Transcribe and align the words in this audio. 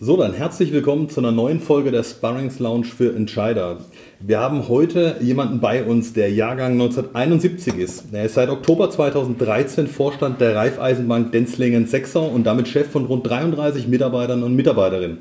So, 0.00 0.16
dann 0.16 0.32
herzlich 0.32 0.72
willkommen 0.72 1.10
zu 1.10 1.18
einer 1.18 1.32
neuen 1.32 1.58
Folge 1.58 1.90
der 1.90 2.04
Sparrings 2.04 2.60
Lounge 2.60 2.84
für 2.84 3.16
Entscheider. 3.16 3.78
Wir 4.20 4.38
haben 4.38 4.68
heute 4.68 5.16
jemanden 5.20 5.58
bei 5.58 5.82
uns, 5.82 6.12
der 6.12 6.30
Jahrgang 6.30 6.74
1971 6.74 7.74
ist. 7.74 8.04
Er 8.12 8.26
ist 8.26 8.34
seit 8.34 8.48
Oktober 8.48 8.90
2013 8.90 9.88
Vorstand 9.88 10.40
der 10.40 10.54
Raiffeisenbank 10.54 11.32
Denzlingen-Sechsau 11.32 12.28
und 12.28 12.44
damit 12.44 12.68
Chef 12.68 12.88
von 12.88 13.06
rund 13.06 13.28
33 13.28 13.88
Mitarbeitern 13.88 14.44
und 14.44 14.54
Mitarbeiterinnen. 14.54 15.18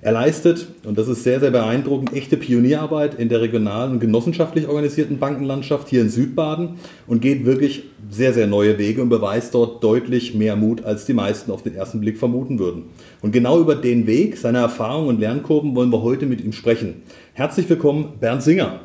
Er 0.00 0.12
leistet, 0.12 0.68
und 0.84 0.96
das 0.96 1.08
ist 1.08 1.24
sehr, 1.24 1.40
sehr 1.40 1.50
beeindruckend, 1.50 2.14
echte 2.14 2.36
Pionierarbeit 2.36 3.14
in 3.14 3.28
der 3.28 3.40
regionalen 3.40 3.94
und 3.94 4.00
genossenschaftlich 4.00 4.68
organisierten 4.68 5.18
Bankenlandschaft 5.18 5.88
hier 5.88 6.02
in 6.02 6.08
Südbaden 6.08 6.78
und 7.08 7.20
geht 7.20 7.44
wirklich 7.44 7.82
sehr, 8.08 8.32
sehr 8.32 8.46
neue 8.46 8.78
Wege 8.78 9.02
und 9.02 9.08
beweist 9.08 9.54
dort 9.54 9.82
deutlich 9.82 10.36
mehr 10.36 10.54
Mut, 10.54 10.84
als 10.84 11.04
die 11.04 11.14
meisten 11.14 11.50
auf 11.50 11.64
den 11.64 11.74
ersten 11.74 12.00
Blick 12.00 12.16
vermuten 12.16 12.60
würden. 12.60 12.84
Und 13.22 13.32
genau 13.32 13.58
über 13.58 13.74
den 13.74 14.06
Weg, 14.06 14.36
seine 14.36 14.58
Erfahrungen 14.58 15.08
und 15.08 15.18
Lernkurven 15.18 15.74
wollen 15.74 15.90
wir 15.90 16.02
heute 16.02 16.26
mit 16.26 16.44
ihm 16.44 16.52
sprechen. 16.52 17.02
Herzlich 17.32 17.68
willkommen, 17.68 18.12
Bernd 18.20 18.44
Singer. 18.44 18.80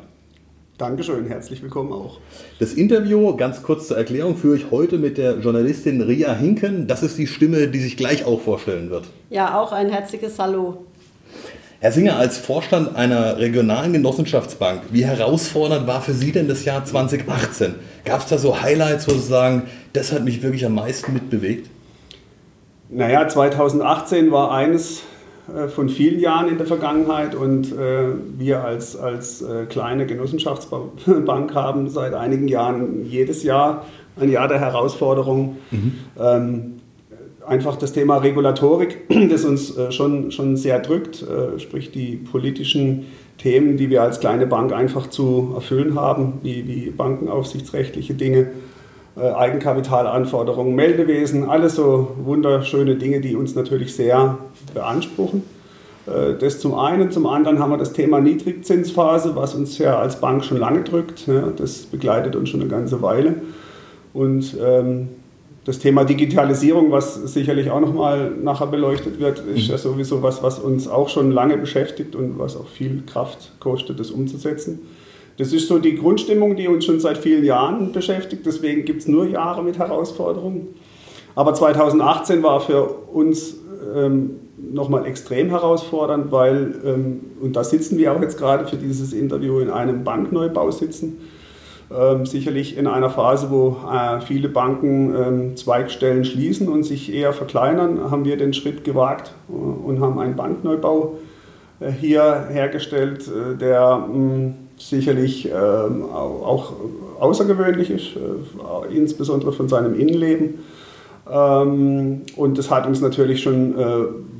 Dankeschön, 0.78 1.26
herzlich 1.28 1.62
willkommen 1.62 1.92
auch. 1.92 2.18
Das 2.58 2.74
Interview, 2.74 3.36
ganz 3.36 3.62
kurz 3.62 3.86
zur 3.86 3.96
Erklärung, 3.96 4.36
führe 4.36 4.56
ich 4.56 4.72
heute 4.72 4.98
mit 4.98 5.18
der 5.18 5.38
Journalistin 5.38 6.00
Ria 6.00 6.34
Hinken. 6.34 6.88
Das 6.88 7.04
ist 7.04 7.16
die 7.16 7.28
Stimme, 7.28 7.68
die 7.68 7.78
sich 7.78 7.96
gleich 7.96 8.24
auch 8.24 8.40
vorstellen 8.40 8.90
wird. 8.90 9.04
Ja, 9.30 9.60
auch 9.60 9.70
ein 9.70 9.88
herzliches 9.88 10.36
Hallo. 10.40 10.84
Herr 11.84 11.92
Singer, 11.92 12.16
als 12.16 12.38
Vorstand 12.38 12.96
einer 12.96 13.36
regionalen 13.36 13.92
Genossenschaftsbank, 13.92 14.84
wie 14.90 15.04
herausfordernd 15.04 15.86
war 15.86 16.00
für 16.00 16.14
Sie 16.14 16.32
denn 16.32 16.48
das 16.48 16.64
Jahr 16.64 16.82
2018? 16.82 17.74
Gab 18.06 18.20
es 18.20 18.26
da 18.26 18.38
so 18.38 18.62
Highlights, 18.62 19.06
wo 19.06 19.12
Sie 19.12 19.28
sagen, 19.28 19.64
das 19.92 20.10
hat 20.10 20.24
mich 20.24 20.42
wirklich 20.42 20.64
am 20.64 20.76
meisten 20.76 21.12
mitbewegt? 21.12 21.68
Naja, 22.88 23.28
2018 23.28 24.32
war 24.32 24.52
eines 24.52 25.02
äh, 25.54 25.68
von 25.68 25.90
vielen 25.90 26.20
Jahren 26.20 26.48
in 26.48 26.56
der 26.56 26.66
Vergangenheit 26.66 27.34
und 27.34 27.70
äh, 27.72 28.14
wir 28.38 28.64
als, 28.64 28.96
als 28.96 29.42
äh, 29.42 29.66
kleine 29.66 30.06
Genossenschaftsbank 30.06 31.54
haben 31.54 31.90
seit 31.90 32.14
einigen 32.14 32.48
Jahren 32.48 33.04
jedes 33.04 33.42
Jahr 33.42 33.84
ein 34.18 34.30
Jahr 34.30 34.48
der 34.48 34.60
Herausforderung. 34.60 35.58
Mhm. 35.70 35.92
Ähm, 36.18 36.73
einfach 37.46 37.76
das 37.76 37.92
Thema 37.92 38.18
Regulatorik, 38.18 39.08
das 39.30 39.44
uns 39.44 39.76
äh, 39.76 39.92
schon, 39.92 40.30
schon 40.30 40.56
sehr 40.56 40.80
drückt, 40.80 41.22
äh, 41.22 41.58
sprich 41.58 41.90
die 41.90 42.16
politischen 42.16 43.06
Themen, 43.38 43.76
die 43.76 43.90
wir 43.90 44.02
als 44.02 44.20
kleine 44.20 44.46
Bank 44.46 44.72
einfach 44.72 45.08
zu 45.08 45.52
erfüllen 45.54 45.98
haben, 45.98 46.34
wie, 46.42 46.66
wie 46.66 46.90
bankenaufsichtsrechtliche 46.90 48.14
Dinge, 48.14 48.50
äh, 49.16 49.30
Eigenkapitalanforderungen, 49.30 50.74
Meldewesen, 50.74 51.48
alles 51.48 51.76
so 51.76 52.16
wunderschöne 52.24 52.96
Dinge, 52.96 53.20
die 53.20 53.36
uns 53.36 53.54
natürlich 53.54 53.94
sehr 53.94 54.38
beanspruchen. 54.72 55.42
Das 56.38 56.60
zum 56.60 56.74
einen. 56.74 57.10
Zum 57.12 57.26
anderen 57.26 57.60
haben 57.60 57.70
wir 57.70 57.78
das 57.78 57.94
Thema 57.94 58.20
Niedrigzinsphase, 58.20 59.36
was 59.36 59.54
uns 59.54 59.78
ja 59.78 59.98
als 59.98 60.20
Bank 60.20 60.44
schon 60.44 60.58
lange 60.58 60.82
drückt. 60.82 61.26
Das 61.56 61.86
begleitet 61.86 62.36
uns 62.36 62.50
schon 62.50 62.60
eine 62.60 62.68
ganze 62.68 63.00
Weile. 63.00 63.36
Und 64.12 64.54
ähm, 64.62 65.08
das 65.64 65.78
Thema 65.78 66.04
Digitalisierung, 66.04 66.90
was 66.90 67.14
sicherlich 67.14 67.70
auch 67.70 67.80
nochmal 67.80 68.30
nachher 68.30 68.66
beleuchtet 68.66 69.18
wird, 69.18 69.42
ist 69.54 69.68
ja 69.68 69.78
sowieso 69.78 70.22
was, 70.22 70.42
was 70.42 70.58
uns 70.58 70.88
auch 70.88 71.08
schon 71.08 71.32
lange 71.32 71.56
beschäftigt 71.56 72.14
und 72.14 72.38
was 72.38 72.56
auch 72.56 72.68
viel 72.68 73.02
Kraft 73.06 73.52
kostet, 73.60 73.98
das 73.98 74.10
umzusetzen. 74.10 74.80
Das 75.38 75.52
ist 75.52 75.66
so 75.66 75.78
die 75.78 75.96
Grundstimmung, 75.96 76.54
die 76.54 76.68
uns 76.68 76.84
schon 76.84 77.00
seit 77.00 77.16
vielen 77.16 77.44
Jahren 77.44 77.92
beschäftigt. 77.92 78.44
Deswegen 78.44 78.84
gibt 78.84 79.00
es 79.00 79.08
nur 79.08 79.26
Jahre 79.26 79.64
mit 79.64 79.78
Herausforderungen. 79.78 80.68
Aber 81.34 81.54
2018 81.54 82.42
war 82.42 82.60
für 82.60 82.84
uns 82.84 83.56
ähm, 83.96 84.36
nochmal 84.56 85.06
extrem 85.06 85.48
herausfordernd, 85.48 86.30
weil, 86.30 86.74
ähm, 86.84 87.20
und 87.40 87.56
da 87.56 87.64
sitzen 87.64 87.98
wir 87.98 88.12
auch 88.12 88.20
jetzt 88.20 88.38
gerade 88.38 88.66
für 88.66 88.76
dieses 88.76 89.12
Interview 89.12 89.58
in 89.60 89.70
einem 89.70 90.04
Bankneubau 90.04 90.70
sitzen 90.70 91.18
ähm, 91.96 92.26
sicherlich 92.26 92.76
in 92.76 92.86
einer 92.86 93.10
Phase, 93.10 93.50
wo 93.50 93.76
äh, 93.90 94.20
viele 94.20 94.48
Banken 94.48 95.14
ähm, 95.14 95.56
Zweigstellen 95.56 96.24
schließen 96.24 96.68
und 96.68 96.82
sich 96.82 97.12
eher 97.12 97.32
verkleinern, 97.32 98.10
haben 98.10 98.24
wir 98.24 98.36
den 98.36 98.52
Schritt 98.52 98.84
gewagt 98.84 99.32
äh, 99.48 99.52
und 99.52 100.00
haben 100.00 100.18
einen 100.18 100.36
Bankneubau 100.36 101.18
äh, 101.80 101.90
hier 101.90 102.46
hergestellt, 102.50 103.28
äh, 103.28 103.56
der 103.56 103.98
mh, 103.98 104.14
hm, 104.14 104.54
sicherlich 104.76 105.48
ähm, 105.48 106.04
auch 106.12 106.72
außergewöhnlich 107.20 107.90
ist, 107.90 108.16
äh, 108.16 108.94
insbesondere 108.94 109.52
von 109.52 109.68
seinem 109.68 109.98
Innenleben. 109.98 110.60
Ähm, 111.30 112.22
und 112.36 112.58
das 112.58 112.70
hat 112.70 112.86
uns 112.86 113.00
natürlich 113.00 113.42
schon 113.42 113.78
äh, 113.78 113.84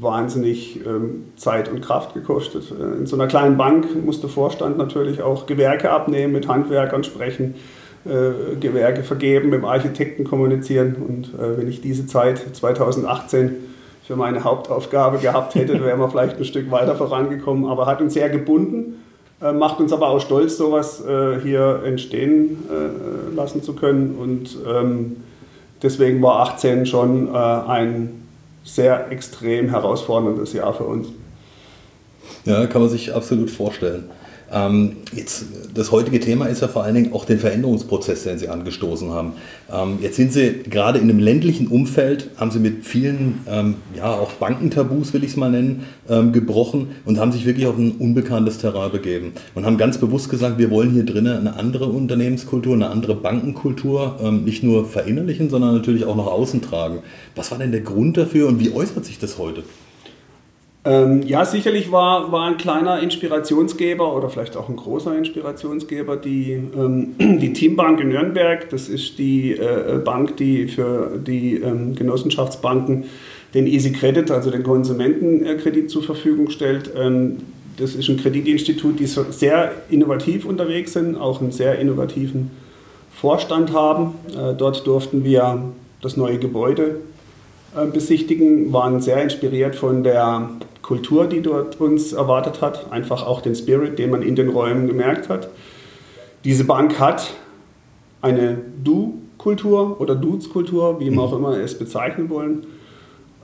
wahnsinnig 0.01 0.81
ähm, 0.85 1.25
Zeit 1.37 1.71
und 1.71 1.81
Kraft 1.81 2.15
gekostet. 2.15 2.65
Äh, 2.71 2.99
in 2.99 3.07
so 3.07 3.17
einer 3.17 3.27
kleinen 3.27 3.57
Bank 3.57 3.87
muss 4.05 4.21
der 4.21 4.29
Vorstand 4.29 4.77
natürlich 4.77 5.23
auch 5.23 5.47
Gewerke 5.47 5.91
abnehmen, 5.91 6.33
mit 6.33 6.47
Handwerkern 6.47 7.03
sprechen, 7.03 7.55
äh, 8.05 8.57
Gewerke 8.61 9.03
vergeben, 9.03 9.49
mit 9.49 9.61
dem 9.61 9.65
Architekten 9.65 10.25
kommunizieren. 10.25 10.97
Und 10.97 11.31
wenn 11.39 11.69
ich 11.69 11.81
diese 11.81 12.07
Zeit 12.07 12.43
2018 12.53 13.53
für 14.07 14.17
meine 14.17 14.45
Hauptaufgabe 14.45 15.19
gehabt 15.19 15.55
hätte, 15.55 15.83
wären 15.83 15.99
wir 15.99 16.11
vielleicht 16.11 16.37
ein 16.37 16.45
Stück 16.45 16.71
weiter 16.71 16.95
vorangekommen. 16.97 17.65
Aber 17.65 17.87
hat 17.87 18.03
uns 18.03 18.13
sehr 18.13 18.29
gebunden, 18.29 18.97
macht 19.41 19.81
uns 19.81 19.91
aber 19.95 20.09
auch 20.09 20.21
stolz, 20.21 20.59
sowas 20.59 21.03
hier 21.43 21.81
entstehen 21.87 22.59
lassen 23.35 23.63
zu 23.63 23.75
können. 23.75 24.17
Und 24.21 24.59
ähm, 24.71 25.17
Deswegen 25.85 26.23
war 26.23 26.41
18 26.41 26.87
schon 26.87 27.29
äh, 27.29 27.37
ein 27.37 28.23
sehr 28.65 29.11
extrem 29.13 29.69
herausforderndes 29.69 30.55
Jahr 30.55 30.73
für 30.73 30.85
uns. 30.85 31.09
Ja, 32.47 32.67
kann 32.67 32.81
man 32.81 32.91
sich 32.91 33.15
absolut 33.15 33.51
vorstellen. 33.51 34.11
Ähm, 34.53 34.97
jetzt, 35.15 35.47
das 35.75 35.91
heutige 35.91 36.21
Thema 36.21 36.47
ist 36.47 36.63
ja 36.63 36.69
vor 36.69 36.85
allen 36.85 36.95
Dingen 36.95 37.13
auch 37.13 37.25
den 37.25 37.39
Veränderungsprozess, 37.39 38.25
den 38.25 38.39
Sie 38.39 38.49
angestoßen 38.49 39.11
haben. 39.11 39.33
Ähm, 39.73 39.99
jetzt 40.01 40.17
sind 40.17 40.33
Sie 40.33 40.63
gerade 40.69 40.99
in 40.99 41.11
einem 41.11 41.19
ländlichen 41.19 41.69
Umfeld, 41.69 42.31
haben 42.37 42.51
Sie 42.51 42.59
mit 42.59 42.85
vielen, 42.85 43.41
ähm, 43.49 43.77
ja 43.97 44.13
auch 44.13 44.33
Bankentabus, 44.33 45.13
will 45.13 45.25
ich 45.25 45.31
es 45.31 45.37
mal 45.37 45.51
nennen, 45.51 45.85
ähm, 46.09 46.33
gebrochen 46.33 46.89
und 47.05 47.19
haben 47.19 47.33
sich 47.33 47.47
wirklich 47.47 47.67
auf 47.67 47.77
ein 47.77 47.93
unbekanntes 47.93 48.59
Terrain 48.59 48.93
begeben 48.93 49.33
und 49.55 49.65
haben 49.65 49.79
ganz 49.79 49.99
bewusst 49.99 50.29
gesagt, 50.29 50.59
wir 50.59 50.71
wollen 50.71 50.91
hier 50.91 51.05
drinnen 51.05 51.37
eine 51.37 51.57
andere 51.57 51.87
Unternehmenskultur, 51.87 52.75
eine 52.75 52.91
andere 52.91 53.15
Bankenkultur 53.15 54.19
ähm, 54.23 54.45
nicht 54.45 54.63
nur 54.63 54.87
verinnerlichen, 54.87 55.51
sondern 55.51 55.75
natürlich 55.75 56.05
auch 56.05 56.17
nach 56.17 56.27
außen 56.27 56.63
tragen. 56.63 57.01
Was 57.35 57.51
war 57.51 57.59
denn 57.59 57.73
der 57.73 57.81
Grund 57.81 58.17
dafür 58.17 58.49
und 58.49 58.61
wie 58.61 58.73
äußert 58.73 59.05
sich 59.05 59.19
das 59.19 59.39
heute? 59.39 59.65
Ähm, 60.87 61.23
ja, 61.23 61.47
sicherlich 61.47 61.91
war, 61.91 62.31
war 62.31 62.47
ein 62.47 62.59
kleiner 62.59 63.01
Inspirationsgeber 63.01 64.15
oder 64.15 64.29
vielleicht 64.29 64.55
auch 64.55 64.69
ein 64.69 64.77
großer 64.77 65.17
Inspirationsgeber 65.17 66.17
die, 66.17 66.53
ähm, 66.53 67.15
die 67.19 67.55
Teambank 67.55 68.01
in 68.01 68.11
Nürnberg. 68.11 68.69
Das 68.69 68.91
ist 68.91 69.19
die 69.19 69.53
äh, 69.53 69.99
Bank, 70.05 70.37
die 70.37 70.69
für 70.69 71.19
die 71.19 71.57
ähm, 71.57 71.95
Genossenschaftsbanken 71.95 73.05
den 73.55 73.67
Easy 73.67 73.93
Credit, 73.93 74.31
also 74.31 74.51
den 74.51 74.63
Konsumentenkredit 74.63 75.89
zur 75.89 76.03
Verfügung 76.03 76.51
stellt. 76.51 76.91
Ähm, 76.95 77.39
das 77.79 77.95
ist 77.95 78.09
ein 78.09 78.19
Kreditinstitut, 78.19 79.01
die 79.01 79.07
sehr 79.07 79.73
innovativ 79.89 80.45
unterwegs 80.45 80.93
sind, 80.93 81.17
auch 81.17 81.41
einen 81.41 81.51
sehr 81.51 81.79
innovativen 81.79 82.51
Vorstand 83.11 83.73
haben. 83.73 84.15
Äh, 84.37 84.55
dort 84.55 84.87
durften 84.87 85.25
wir 85.25 85.63
das 86.03 86.19
neue 86.19 86.39
Gebäude 86.39 86.97
äh, 87.75 87.87
besichtigen, 87.87 88.73
waren 88.73 89.01
sehr 89.01 89.23
inspiriert 89.23 89.77
von 89.77 90.05
der 90.05 90.51
Kultur, 90.85 91.27
die 91.27 91.41
dort 91.41 91.81
uns 91.81 92.13
erwartet 92.13 92.61
hat, 92.61 92.93
einfach 92.93 93.27
auch 93.27 93.41
den 93.41 93.55
Spirit, 93.55 93.99
den 93.99 94.11
man 94.11 94.21
in 94.21 94.37
den 94.37 94.51
Räumen 94.51 94.87
gemerkt 94.87 95.31
hat. 95.31 95.49
Diese 96.45 96.65
Bank 96.65 97.01
hat 97.01 97.33
eine 98.21 98.59
Du-Kultur 98.85 99.99
oder 99.99 100.15
Dudes-Kultur, 100.15 101.01
wie 101.01 101.11
wir 101.11 101.23
auch 101.23 101.35
immer 101.35 101.57
es 101.57 101.79
bezeichnen 101.79 102.29
wollen. 102.29 102.67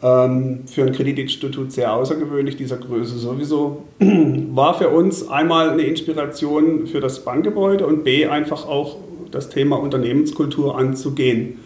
Ähm, 0.02 0.60
für 0.66 0.82
ein 0.82 0.92
Kreditinstitut 0.92 1.72
sehr 1.72 1.94
außergewöhnlich, 1.94 2.56
dieser 2.56 2.76
Größe 2.76 3.16
sowieso. 3.18 3.84
War 3.98 4.74
für 4.74 4.90
uns 4.90 5.26
einmal 5.26 5.70
eine 5.70 5.82
Inspiration 5.82 6.86
für 6.86 7.00
das 7.00 7.24
Bankgebäude 7.24 7.86
und 7.86 8.04
B 8.04 8.26
einfach 8.26 8.66
auch 8.66 8.96
das 9.30 9.48
Thema 9.48 9.76
Unternehmenskultur 9.76 10.76
anzugehen. 10.76 11.58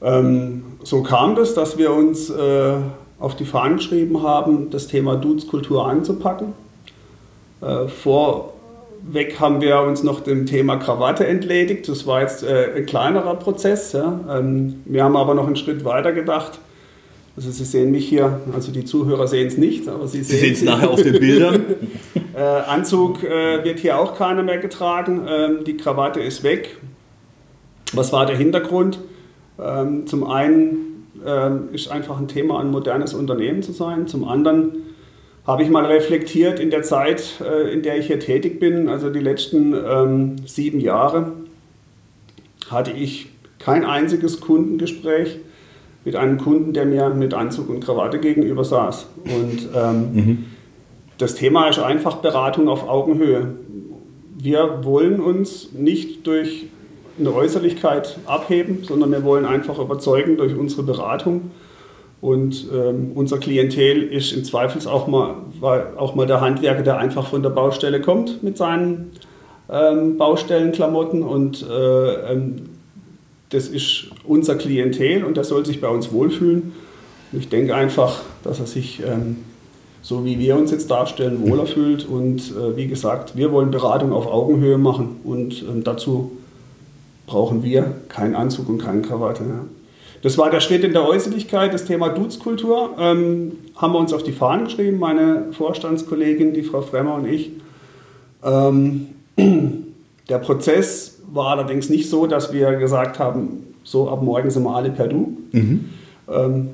Ähm, 0.00 0.62
so 0.84 1.02
kam 1.02 1.34
das, 1.34 1.54
dass 1.54 1.78
wir 1.78 1.92
uns 1.92 2.30
äh, 2.30 2.74
auf 3.24 3.34
die 3.36 3.44
Fahnen 3.44 3.78
geschrieben 3.78 4.22
haben, 4.22 4.70
das 4.70 4.86
Thema 4.86 5.16
Dudeskultur 5.16 5.86
anzupacken. 5.86 6.52
Äh, 7.60 7.88
vor 7.88 8.54
vorweg 9.04 9.40
haben 9.40 9.60
wir 9.60 9.80
uns 9.80 10.02
noch 10.02 10.20
dem 10.20 10.46
Thema 10.46 10.76
Krawatte 10.76 11.26
entledigt. 11.26 11.88
Das 11.88 12.06
war 12.06 12.20
jetzt 12.22 12.42
äh, 12.42 12.70
ein 12.76 12.86
kleinerer 12.86 13.34
Prozess. 13.36 13.92
Ja. 13.92 14.20
Ähm, 14.30 14.82
wir 14.84 15.04
haben 15.04 15.16
aber 15.16 15.34
noch 15.34 15.46
einen 15.46 15.56
Schritt 15.56 15.84
weiter 15.84 16.12
gedacht. 16.12 16.58
Also 17.36 17.50
Sie 17.50 17.64
sehen 17.64 17.90
mich 17.90 18.08
hier, 18.08 18.40
also 18.52 18.70
die 18.70 18.84
Zuhörer 18.84 19.26
sehen 19.26 19.48
es 19.48 19.58
nicht, 19.58 19.88
aber 19.88 20.06
Sie, 20.06 20.22
Sie 20.22 20.36
sehen 20.36 20.52
es 20.52 20.62
nachher 20.62 20.90
auf 20.90 21.02
den 21.02 21.18
Bildern. 21.18 21.64
äh, 22.34 22.40
Anzug 22.40 23.24
äh, 23.24 23.64
wird 23.64 23.80
hier 23.80 23.98
auch 23.98 24.16
keiner 24.16 24.44
mehr 24.44 24.58
getragen. 24.58 25.26
Ähm, 25.28 25.64
die 25.64 25.76
Krawatte 25.76 26.20
ist 26.20 26.44
weg. 26.44 26.76
Was 27.92 28.12
war 28.12 28.26
der 28.26 28.36
Hintergrund? 28.36 29.00
Ähm, 29.58 30.06
zum 30.06 30.24
einen 30.24 30.93
ähm, 31.26 31.68
ist 31.72 31.90
einfach 31.90 32.18
ein 32.18 32.28
Thema, 32.28 32.60
ein 32.60 32.70
modernes 32.70 33.14
Unternehmen 33.14 33.62
zu 33.62 33.72
sein. 33.72 34.06
Zum 34.06 34.26
anderen 34.26 34.72
habe 35.46 35.62
ich 35.62 35.70
mal 35.70 35.84
reflektiert 35.84 36.58
in 36.58 36.70
der 36.70 36.82
Zeit, 36.82 37.40
äh, 37.40 37.72
in 37.72 37.82
der 37.82 37.98
ich 37.98 38.06
hier 38.06 38.20
tätig 38.20 38.60
bin, 38.60 38.88
also 38.88 39.10
die 39.10 39.20
letzten 39.20 39.74
ähm, 39.74 40.36
sieben 40.46 40.80
Jahre, 40.80 41.32
hatte 42.70 42.92
ich 42.92 43.28
kein 43.58 43.84
einziges 43.84 44.40
Kundengespräch 44.40 45.38
mit 46.04 46.16
einem 46.16 46.38
Kunden, 46.38 46.72
der 46.72 46.84
mir 46.84 47.10
mit 47.10 47.34
Anzug 47.34 47.68
und 47.68 47.80
Krawatte 47.80 48.18
gegenüber 48.18 48.64
saß. 48.64 49.06
Und 49.24 49.68
ähm, 49.74 50.12
mhm. 50.12 50.44
das 51.18 51.34
Thema 51.34 51.68
ist 51.68 51.78
einfach 51.78 52.16
Beratung 52.16 52.68
auf 52.68 52.88
Augenhöhe. 52.88 53.54
Wir 54.36 54.80
wollen 54.82 55.20
uns 55.20 55.72
nicht 55.72 56.26
durch 56.26 56.66
eine 57.18 57.32
Äußerlichkeit 57.32 58.18
abheben, 58.26 58.82
sondern 58.82 59.12
wir 59.12 59.24
wollen 59.24 59.44
einfach 59.44 59.78
überzeugen 59.78 60.36
durch 60.36 60.56
unsere 60.56 60.82
Beratung 60.82 61.50
und 62.24 62.68
ähm, 62.72 63.12
unser 63.14 63.36
Klientel 63.36 64.02
ist 64.02 64.32
im 64.32 64.44
Zweifels 64.44 64.86
auch 64.86 65.06
mal, 65.06 65.34
auch 65.98 66.14
mal 66.14 66.26
der 66.26 66.40
Handwerker, 66.40 66.82
der 66.82 66.96
einfach 66.96 67.26
von 67.26 67.42
der 67.42 67.50
Baustelle 67.50 68.00
kommt 68.00 68.42
mit 68.42 68.56
seinen 68.56 69.10
ähm, 69.70 70.16
Baustellenklamotten. 70.16 71.22
Und 71.22 71.68
äh, 71.68 72.32
ähm, 72.32 72.70
das 73.50 73.68
ist 73.68 74.06
unser 74.24 74.54
Klientel 74.54 75.22
und 75.22 75.36
der 75.36 75.44
soll 75.44 75.66
sich 75.66 75.82
bei 75.82 75.88
uns 75.88 76.12
wohlfühlen. 76.12 76.72
Und 77.30 77.38
ich 77.40 77.50
denke 77.50 77.74
einfach, 77.74 78.22
dass 78.42 78.58
er 78.58 78.66
sich, 78.68 79.02
ähm, 79.06 79.44
so 80.00 80.24
wie 80.24 80.38
wir 80.38 80.56
uns 80.56 80.70
jetzt 80.70 80.90
darstellen, 80.90 81.42
wohler 81.46 81.66
fühlt. 81.66 82.08
Und 82.08 82.52
äh, 82.52 82.74
wie 82.74 82.86
gesagt, 82.86 83.36
wir 83.36 83.52
wollen 83.52 83.70
Beratung 83.70 84.14
auf 84.14 84.26
Augenhöhe 84.26 84.78
machen. 84.78 85.16
Und 85.24 85.62
ähm, 85.62 85.84
dazu 85.84 86.32
brauchen 87.26 87.62
wir 87.62 87.92
keinen 88.08 88.34
Anzug 88.34 88.68
und 88.68 88.78
keine 88.78 89.02
Krawatte. 89.02 89.44
Ja. 89.44 89.64
Das 90.22 90.38
war 90.38 90.50
der 90.50 90.60
Schritt 90.60 90.84
in 90.84 90.92
der 90.92 91.06
Äußerlichkeit, 91.06 91.74
das 91.74 91.84
Thema 91.84 92.08
Duzkultur. 92.08 92.96
Ähm, 92.98 93.52
haben 93.76 93.92
wir 93.92 93.98
uns 93.98 94.12
auf 94.12 94.22
die 94.22 94.32
Fahnen 94.32 94.64
geschrieben, 94.64 94.98
meine 94.98 95.52
Vorstandskollegin, 95.52 96.54
die 96.54 96.62
Frau 96.62 96.80
Fremmer 96.80 97.16
und 97.16 97.26
ich. 97.26 97.50
Ähm, 98.42 99.08
der 100.28 100.38
Prozess 100.38 101.20
war 101.30 101.48
allerdings 101.48 101.90
nicht 101.90 102.08
so, 102.08 102.26
dass 102.26 102.52
wir 102.52 102.76
gesagt 102.76 103.18
haben, 103.18 103.74
so 103.82 104.08
ab 104.08 104.22
morgen 104.22 104.50
sind 104.50 104.62
wir 104.62 104.74
alle 104.74 104.90
per 104.90 105.08
Du. 105.08 105.36
Mhm. 105.52 105.90
Ähm, 106.28 106.68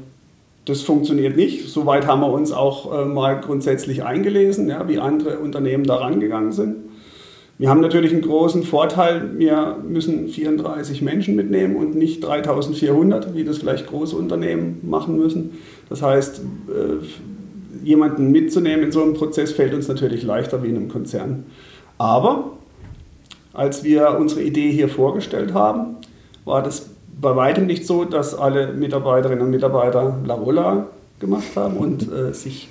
das 0.66 0.82
funktioniert 0.82 1.36
nicht. 1.36 1.68
Soweit 1.68 2.06
haben 2.06 2.20
wir 2.20 2.30
uns 2.32 2.52
auch 2.52 3.02
äh, 3.02 3.04
mal 3.04 3.40
grundsätzlich 3.40 4.04
eingelesen, 4.04 4.68
ja, 4.68 4.86
wie 4.88 4.98
andere 4.98 5.38
Unternehmen 5.38 5.84
da 5.84 5.96
rangegangen 5.96 6.52
sind. 6.52 6.76
Wir 7.60 7.68
haben 7.68 7.82
natürlich 7.82 8.10
einen 8.12 8.22
großen 8.22 8.62
Vorteil, 8.62 9.38
wir 9.38 9.76
müssen 9.86 10.28
34 10.28 11.02
Menschen 11.02 11.36
mitnehmen 11.36 11.76
und 11.76 11.94
nicht 11.94 12.24
3400, 12.24 13.34
wie 13.34 13.44
das 13.44 13.58
vielleicht 13.58 13.86
große 13.86 14.16
Unternehmen 14.16 14.80
machen 14.82 15.18
müssen. 15.18 15.58
Das 15.90 16.00
heißt, 16.00 16.40
äh, 16.40 17.84
jemanden 17.86 18.30
mitzunehmen 18.32 18.86
in 18.86 18.92
so 18.92 19.02
einem 19.02 19.12
Prozess 19.12 19.52
fällt 19.52 19.74
uns 19.74 19.88
natürlich 19.88 20.22
leichter 20.22 20.62
wie 20.62 20.68
in 20.68 20.76
einem 20.76 20.88
Konzern. 20.88 21.44
Aber 21.98 22.52
als 23.52 23.84
wir 23.84 24.16
unsere 24.18 24.42
Idee 24.42 24.70
hier 24.70 24.88
vorgestellt 24.88 25.52
haben, 25.52 25.96
war 26.46 26.62
das 26.62 26.88
bei 27.20 27.36
weitem 27.36 27.66
nicht 27.66 27.86
so, 27.86 28.06
dass 28.06 28.34
alle 28.34 28.72
Mitarbeiterinnen 28.72 29.44
und 29.44 29.50
Mitarbeiter 29.50 30.16
Laola 30.24 30.86
gemacht 31.18 31.54
haben 31.56 31.76
und 31.76 32.10
äh, 32.10 32.32
sich 32.32 32.70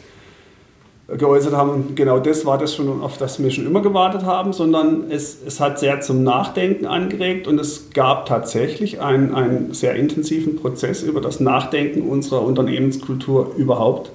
geäußert 1.17 1.53
haben. 1.53 1.95
Genau 1.95 2.19
das 2.19 2.45
war 2.45 2.57
das 2.57 2.75
schon, 2.75 3.01
auf 3.01 3.17
das 3.17 3.41
wir 3.41 3.49
schon 3.51 3.65
immer 3.65 3.81
gewartet 3.81 4.23
haben, 4.23 4.53
sondern 4.53 5.05
es, 5.09 5.37
es 5.45 5.59
hat 5.59 5.79
sehr 5.79 6.01
zum 6.01 6.23
Nachdenken 6.23 6.85
angeregt 6.85 7.47
und 7.47 7.59
es 7.59 7.89
gab 7.93 8.25
tatsächlich 8.25 9.01
einen, 9.01 9.33
einen 9.33 9.73
sehr 9.73 9.95
intensiven 9.95 10.55
Prozess 10.55 11.01
über 11.01 11.21
das 11.21 11.39
Nachdenken 11.39 12.03
unserer 12.03 12.43
Unternehmenskultur 12.43 13.53
überhaupt. 13.57 14.11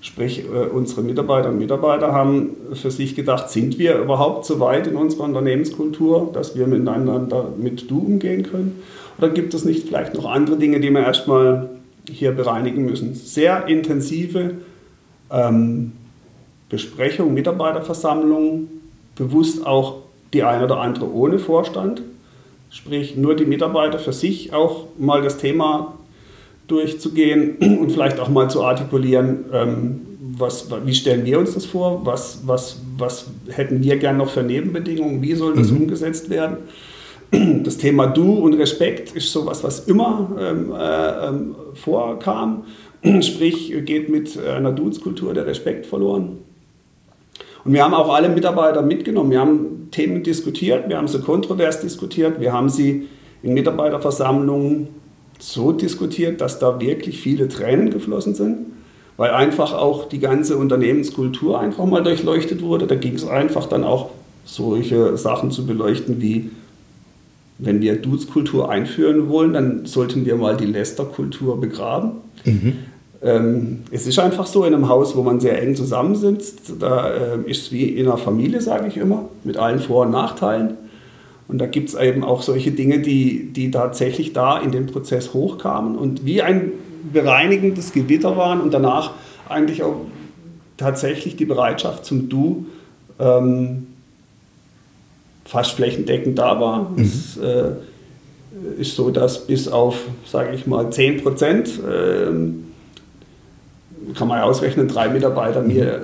Sprich, 0.00 0.44
äh, 0.44 0.66
unsere 0.72 1.02
Mitarbeiter 1.02 1.48
und 1.48 1.58
Mitarbeiter 1.58 2.12
haben 2.12 2.50
für 2.72 2.92
sich 2.92 3.16
gedacht, 3.16 3.50
sind 3.50 3.78
wir 3.78 3.98
überhaupt 3.98 4.44
so 4.44 4.60
weit 4.60 4.86
in 4.86 4.94
unserer 4.94 5.24
Unternehmenskultur, 5.24 6.30
dass 6.32 6.56
wir 6.56 6.68
miteinander 6.68 7.48
mit 7.56 7.90
Du 7.90 7.98
umgehen 7.98 8.44
können? 8.44 8.80
Oder 9.18 9.30
gibt 9.30 9.54
es 9.54 9.64
nicht 9.64 9.88
vielleicht 9.88 10.14
noch 10.14 10.26
andere 10.26 10.56
Dinge, 10.56 10.78
die 10.78 10.90
wir 10.90 11.00
erstmal 11.00 11.70
hier 12.08 12.30
bereinigen 12.30 12.84
müssen? 12.84 13.14
Sehr 13.14 13.66
intensive 13.66 14.52
ähm, 15.32 15.92
Besprechung, 16.68 17.34
Mitarbeiterversammlung, 17.34 18.68
bewusst 19.16 19.66
auch 19.66 19.96
die 20.32 20.42
eine 20.42 20.64
oder 20.64 20.80
andere 20.80 21.10
ohne 21.12 21.38
Vorstand, 21.38 22.02
sprich 22.70 23.16
nur 23.16 23.34
die 23.34 23.46
Mitarbeiter 23.46 23.98
für 23.98 24.12
sich 24.12 24.52
auch 24.52 24.84
mal 24.98 25.22
das 25.22 25.38
Thema 25.38 25.94
durchzugehen 26.66 27.56
und 27.80 27.90
vielleicht 27.90 28.20
auch 28.20 28.28
mal 28.28 28.50
zu 28.50 28.62
artikulieren, 28.62 29.46
ähm, 29.52 30.00
was, 30.36 30.68
wie 30.84 30.94
stellen 30.94 31.24
wir 31.24 31.38
uns 31.38 31.54
das 31.54 31.64
vor, 31.64 32.04
was, 32.04 32.42
was, 32.44 32.80
was 32.96 33.26
hätten 33.48 33.82
wir 33.82 33.96
gern 33.96 34.18
noch 34.18 34.28
für 34.28 34.42
Nebenbedingungen, 34.42 35.22
wie 35.22 35.34
soll 35.34 35.56
das 35.56 35.70
mhm. 35.70 35.78
umgesetzt 35.78 36.30
werden. 36.30 36.58
Das 37.62 37.76
Thema 37.76 38.06
Du 38.06 38.36
und 38.36 38.54
Respekt 38.54 39.14
ist 39.14 39.30
sowas, 39.30 39.62
was 39.62 39.80
immer 39.80 40.30
ähm, 40.40 40.72
äh, 40.72 41.28
ähm, 41.28 41.54
vorkam, 41.74 42.64
sprich 43.20 43.70
geht 43.84 44.08
mit 44.08 44.38
einer 44.38 44.72
Dudes-Kultur 44.72 45.34
der 45.34 45.44
Respekt 45.44 45.84
verloren. 45.84 46.38
Und 47.64 47.72
wir 47.72 47.84
haben 47.84 47.94
auch 47.94 48.12
alle 48.12 48.28
Mitarbeiter 48.28 48.82
mitgenommen. 48.82 49.30
Wir 49.30 49.40
haben 49.40 49.88
Themen 49.90 50.22
diskutiert, 50.22 50.88
wir 50.88 50.96
haben 50.96 51.08
sie 51.08 51.20
kontrovers 51.20 51.80
diskutiert, 51.80 52.40
wir 52.40 52.52
haben 52.52 52.68
sie 52.68 53.08
in 53.42 53.54
Mitarbeiterversammlungen 53.54 54.88
so 55.38 55.72
diskutiert, 55.72 56.40
dass 56.40 56.58
da 56.58 56.80
wirklich 56.80 57.20
viele 57.20 57.48
Tränen 57.48 57.90
geflossen 57.90 58.34
sind, 58.34 58.58
weil 59.16 59.30
einfach 59.30 59.72
auch 59.72 60.08
die 60.08 60.18
ganze 60.18 60.56
Unternehmenskultur 60.56 61.60
einfach 61.60 61.84
mal 61.84 62.02
durchleuchtet 62.02 62.62
wurde. 62.62 62.86
Da 62.86 62.96
ging 62.96 63.14
es 63.14 63.26
einfach 63.26 63.66
dann 63.66 63.84
auch 63.84 64.10
solche 64.44 65.16
Sachen 65.16 65.50
zu 65.50 65.66
beleuchten 65.66 66.20
wie 66.20 66.50
wenn 67.58 67.80
wir 67.80 67.96
Dudes-Kultur 67.96 68.70
einführen 68.70 69.28
wollen, 69.28 69.52
dann 69.52 69.84
sollten 69.84 70.24
wir 70.24 70.36
mal 70.36 70.56
die 70.56 70.64
Lester-Kultur 70.64 71.60
begraben. 71.60 72.12
Mhm. 72.44 72.74
Ähm, 73.20 73.80
es 73.90 74.06
ist 74.06 74.18
einfach 74.18 74.46
so 74.46 74.64
in 74.64 74.74
einem 74.74 74.88
Haus, 74.88 75.16
wo 75.16 75.22
man 75.22 75.40
sehr 75.40 75.60
eng 75.60 75.74
zusammensitzt, 75.74 76.74
da 76.78 77.10
äh, 77.10 77.38
ist 77.46 77.62
es 77.62 77.72
wie 77.72 77.84
in 77.84 78.06
einer 78.06 78.18
Familie, 78.18 78.60
sage 78.60 78.86
ich 78.86 78.96
immer, 78.96 79.28
mit 79.44 79.56
allen 79.56 79.80
Vor- 79.80 80.06
und 80.06 80.12
Nachteilen. 80.12 80.76
Und 81.48 81.58
da 81.58 81.66
gibt 81.66 81.88
es 81.88 81.94
eben 81.94 82.22
auch 82.22 82.42
solche 82.42 82.70
Dinge, 82.70 83.00
die, 83.00 83.52
die 83.52 83.70
tatsächlich 83.70 84.34
da 84.34 84.58
in 84.58 84.70
den 84.70 84.86
Prozess 84.86 85.32
hochkamen 85.32 85.96
und 85.96 86.24
wie 86.24 86.42
ein 86.42 86.72
bereinigendes 87.12 87.92
Gewitter 87.92 88.36
waren 88.36 88.60
und 88.60 88.72
danach 88.72 89.12
eigentlich 89.48 89.82
auch 89.82 89.96
tatsächlich 90.76 91.36
die 91.36 91.46
Bereitschaft 91.46 92.04
zum 92.04 92.28
Du 92.28 92.66
ähm, 93.18 93.86
fast 95.44 95.72
flächendeckend 95.72 96.38
da 96.38 96.60
war. 96.60 96.90
Mhm. 96.90 97.02
Es 97.02 97.36
äh, 97.38 97.72
ist 98.78 98.94
so, 98.94 99.10
dass 99.10 99.46
bis 99.46 99.68
auf, 99.68 99.96
sage 100.26 100.54
ich 100.54 100.66
mal, 100.66 100.90
10 100.90 101.22
Prozent 101.22 101.68
äh, 101.78 102.30
kann 104.14 104.28
man 104.28 104.38
ja 104.38 104.44
ausrechnen, 104.44 104.88
drei 104.88 105.08
Mitarbeiter 105.08 105.62
mir 105.62 105.94
äh, 105.94 105.98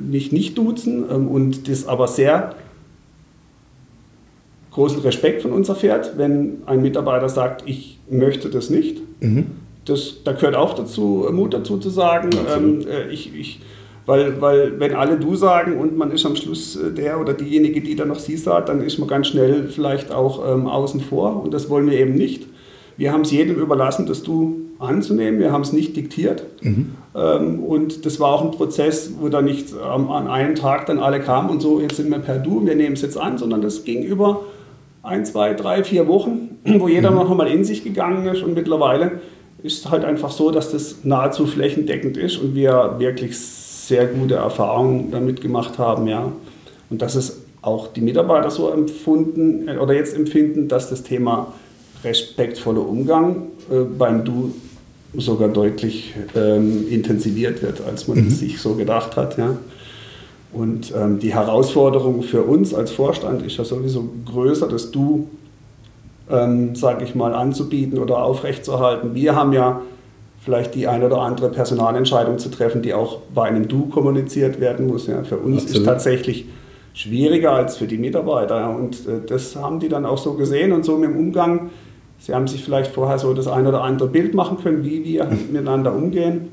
mich 0.00 0.32
nicht 0.32 0.56
duzen 0.56 1.04
ähm, 1.10 1.28
und 1.28 1.68
das 1.68 1.86
aber 1.86 2.08
sehr 2.08 2.54
großen 4.74 5.00
Respekt 5.02 5.42
von 5.42 5.52
uns 5.52 5.68
erfährt, 5.68 6.18
wenn 6.18 6.62
ein 6.66 6.82
Mitarbeiter 6.82 7.28
sagt, 7.28 7.62
ich 7.66 7.98
möchte 8.10 8.50
das 8.50 8.70
nicht. 8.70 9.00
Mhm. 9.20 9.46
Das, 9.84 10.24
da 10.24 10.32
gehört 10.32 10.56
auch 10.56 10.74
dazu, 10.74 11.28
Mut 11.30 11.54
dazu 11.54 11.78
zu 11.78 11.90
sagen, 11.90 12.30
ähm, 12.54 12.80
äh, 12.88 13.08
ich, 13.12 13.34
ich, 13.34 13.60
weil, 14.06 14.40
weil 14.40 14.80
wenn 14.80 14.94
alle 14.94 15.18
du 15.18 15.36
sagen 15.36 15.78
und 15.78 15.96
man 15.96 16.10
ist 16.10 16.26
am 16.26 16.36
Schluss 16.36 16.76
äh, 16.76 16.90
der 16.90 17.20
oder 17.20 17.34
diejenige, 17.34 17.80
die 17.82 17.94
dann 17.94 18.08
noch 18.08 18.18
sie 18.18 18.36
sagt, 18.36 18.68
dann 18.68 18.82
ist 18.82 18.98
man 18.98 19.08
ganz 19.08 19.28
schnell 19.28 19.68
vielleicht 19.68 20.10
auch 20.10 20.44
ähm, 20.52 20.66
außen 20.66 21.00
vor 21.00 21.42
und 21.44 21.54
das 21.54 21.70
wollen 21.70 21.88
wir 21.88 21.98
eben 21.98 22.14
nicht. 22.14 22.44
Wir 22.96 23.12
haben 23.12 23.22
es 23.22 23.30
jedem 23.30 23.56
überlassen, 23.56 24.06
das 24.06 24.22
Du 24.22 24.63
anzunehmen. 24.84 25.40
Wir 25.40 25.52
haben 25.52 25.62
es 25.62 25.72
nicht 25.72 25.96
diktiert. 25.96 26.44
Mhm. 26.62 26.94
Ähm, 27.14 27.62
und 27.62 28.06
das 28.06 28.20
war 28.20 28.32
auch 28.32 28.44
ein 28.44 28.50
Prozess, 28.50 29.12
wo 29.20 29.28
da 29.28 29.42
nicht 29.42 29.72
ähm, 29.72 30.10
an 30.10 30.28
einem 30.28 30.54
Tag 30.54 30.86
dann 30.86 30.98
alle 30.98 31.20
kamen 31.20 31.50
und 31.50 31.60
so, 31.60 31.80
jetzt 31.80 31.96
sind 31.96 32.10
wir 32.10 32.18
per 32.18 32.38
Du, 32.38 32.64
wir 32.66 32.74
nehmen 32.74 32.94
es 32.94 33.02
jetzt 33.02 33.18
an, 33.18 33.38
sondern 33.38 33.62
das 33.62 33.84
ging 33.84 34.02
über 34.02 34.42
ein, 35.02 35.24
zwei, 35.24 35.54
drei, 35.54 35.84
vier 35.84 36.08
Wochen, 36.08 36.58
wo 36.64 36.88
jeder 36.88 37.10
mhm. 37.10 37.16
noch 37.16 37.30
einmal 37.30 37.48
in 37.48 37.64
sich 37.64 37.84
gegangen 37.84 38.26
ist. 38.26 38.42
Und 38.42 38.54
mittlerweile 38.54 39.20
ist 39.62 39.84
es 39.84 39.90
halt 39.90 40.04
einfach 40.04 40.30
so, 40.30 40.50
dass 40.50 40.72
das 40.72 41.04
nahezu 41.04 41.46
flächendeckend 41.46 42.16
ist 42.16 42.38
und 42.38 42.54
wir 42.54 42.96
wirklich 42.98 43.38
sehr 43.38 44.06
gute 44.06 44.34
Erfahrungen 44.34 45.10
damit 45.10 45.40
gemacht 45.40 45.78
haben. 45.78 46.06
Ja. 46.06 46.32
Und 46.90 47.02
dass 47.02 47.14
es 47.14 47.44
auch 47.62 47.88
die 47.88 48.02
Mitarbeiter 48.02 48.50
so 48.50 48.70
empfunden 48.70 49.68
äh, 49.68 49.78
oder 49.78 49.94
jetzt 49.94 50.14
empfinden, 50.14 50.68
dass 50.68 50.90
das 50.90 51.02
Thema 51.02 51.52
respektvoller 52.02 52.86
Umgang 52.86 53.48
äh, 53.70 53.80
beim 53.80 54.24
Du 54.24 54.54
sogar 55.16 55.48
deutlich 55.48 56.14
ähm, 56.34 56.86
intensiviert 56.88 57.62
wird, 57.62 57.80
als 57.86 58.08
man 58.08 58.24
mhm. 58.24 58.30
sich 58.30 58.60
so 58.60 58.74
gedacht 58.74 59.16
hat. 59.16 59.38
Ja. 59.38 59.56
Und 60.52 60.92
ähm, 60.96 61.18
die 61.18 61.34
Herausforderung 61.34 62.22
für 62.22 62.42
uns 62.42 62.74
als 62.74 62.92
Vorstand 62.92 63.42
ist 63.42 63.56
ja 63.56 63.64
sowieso 63.64 64.08
größer, 64.24 64.68
das 64.68 64.92
Du, 64.92 65.28
ähm, 66.30 66.76
sage 66.76 67.04
ich 67.04 67.14
mal, 67.14 67.34
anzubieten 67.34 67.98
oder 67.98 68.22
aufrechtzuerhalten. 68.22 69.14
Wir 69.14 69.34
haben 69.34 69.52
ja 69.52 69.82
vielleicht 70.44 70.74
die 70.74 70.86
eine 70.86 71.06
oder 71.06 71.18
andere 71.18 71.48
Personalentscheidung 71.48 72.38
zu 72.38 72.50
treffen, 72.50 72.82
die 72.82 72.94
auch 72.94 73.20
bei 73.34 73.44
einem 73.44 73.66
Du 73.66 73.86
kommuniziert 73.86 74.60
werden 74.60 74.86
muss. 74.86 75.06
Ja. 75.06 75.24
Für 75.24 75.38
uns 75.38 75.62
Absolut. 75.62 75.80
ist 75.80 75.84
tatsächlich 75.86 76.46
schwieriger 76.92 77.52
als 77.52 77.76
für 77.76 77.86
die 77.86 77.98
Mitarbeiter. 77.98 78.76
Und 78.76 79.06
äh, 79.08 79.26
das 79.26 79.56
haben 79.56 79.80
die 79.80 79.88
dann 79.88 80.06
auch 80.06 80.18
so 80.18 80.34
gesehen 80.34 80.72
und 80.72 80.84
so 80.84 81.02
im 81.02 81.16
Umgang. 81.16 81.70
Sie 82.24 82.34
haben 82.34 82.48
sich 82.48 82.64
vielleicht 82.64 82.94
vorher 82.94 83.18
so 83.18 83.34
das 83.34 83.46
ein 83.46 83.66
oder 83.66 83.82
andere 83.82 84.08
Bild 84.08 84.32
machen 84.32 84.56
können, 84.56 84.82
wie 84.82 85.04
wir 85.04 85.26
miteinander 85.26 85.94
umgehen. 85.94 86.48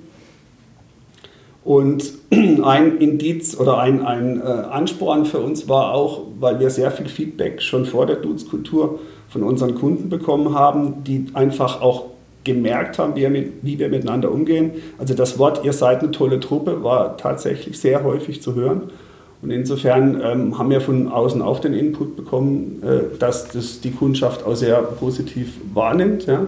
Und 1.64 2.12
ein 2.30 2.98
Indiz 2.98 3.58
oder 3.58 3.78
ein, 3.78 4.06
ein 4.06 4.42
äh, 4.42 4.44
Ansporn 4.44 5.24
für 5.24 5.40
uns 5.40 5.70
war 5.70 5.94
auch, 5.94 6.24
weil 6.42 6.60
wir 6.60 6.70
sehr 6.72 6.92
viel 6.92 7.08
Feedback 7.08 7.62
schon 7.62 7.86
vor 7.86 8.06
der 8.06 8.18
Dudes-Kultur 8.18 9.00
von 9.30 9.44
unseren 9.44 9.76
Kunden 9.76 10.10
bekommen 10.10 10.54
haben, 10.54 11.06
die 11.06 11.28
einfach 11.36 11.82
auch 11.82 12.08
gemerkt 12.44 13.00
haben, 13.00 13.16
wie, 13.16 13.30
mit, 13.30 13.54
wie 13.62 13.80
wir 13.80 13.88
miteinander 13.88 14.30
umgehen. 14.30 14.72
Also 14.98 15.14
das 15.14 15.40
Wort, 15.40 15.64
ihr 15.64 15.72
seid 15.72 16.02
eine 16.02 16.12
tolle 16.12 16.42
Truppe, 16.42 16.84
war 16.84 17.16
tatsächlich 17.16 17.80
sehr 17.80 18.04
häufig 18.04 18.42
zu 18.42 18.56
hören. 18.56 18.92
Und 19.42 19.50
insofern 19.50 20.22
ähm, 20.24 20.58
haben 20.58 20.70
wir 20.70 20.82
von 20.82 21.08
außen 21.08 21.42
auch 21.42 21.60
den 21.60 21.74
Input 21.74 22.16
bekommen, 22.16 22.84
äh, 22.84 23.18
dass 23.18 23.50
das 23.50 23.82
die 23.82 23.92
Kundschaft 23.92 24.46
auch 24.46 24.56
sehr 24.56 24.78
positiv 24.82 25.54
wahrnimmt. 25.74 26.28
Ja. 26.28 26.46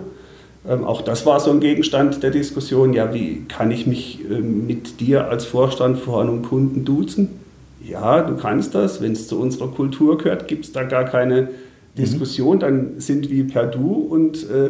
Ähm, 0.67 0.83
auch 0.83 1.01
das 1.01 1.25
war 1.25 1.39
so 1.39 1.50
ein 1.51 1.59
Gegenstand 1.59 2.21
der 2.21 2.29
Diskussion. 2.29 2.93
Ja, 2.93 3.13
wie 3.13 3.45
kann 3.47 3.71
ich 3.71 3.88
mich 3.88 4.19
äh, 4.29 4.39
mit 4.39 5.00
dir 5.00 5.27
als 5.27 5.45
Vorstand 5.45 5.97
vor 5.97 6.21
einem 6.21 6.43
Kunden 6.43 6.85
duzen? 6.85 7.29
Ja, 7.83 8.21
du 8.21 8.35
kannst 8.38 8.75
das. 8.75 9.01
Wenn 9.01 9.13
es 9.13 9.27
zu 9.27 9.39
unserer 9.39 9.69
Kultur 9.69 10.17
gehört, 10.17 10.47
gibt 10.47 10.65
es 10.65 10.71
da 10.71 10.83
gar 10.83 11.03
keine 11.03 11.50
Diskussion. 11.97 12.57
Mhm. 12.57 12.59
Dann 12.59 12.91
sind 12.97 13.29
wir 13.29 13.47
per 13.47 13.65
Du 13.65 13.91
und 13.91 14.50
äh, 14.50 14.69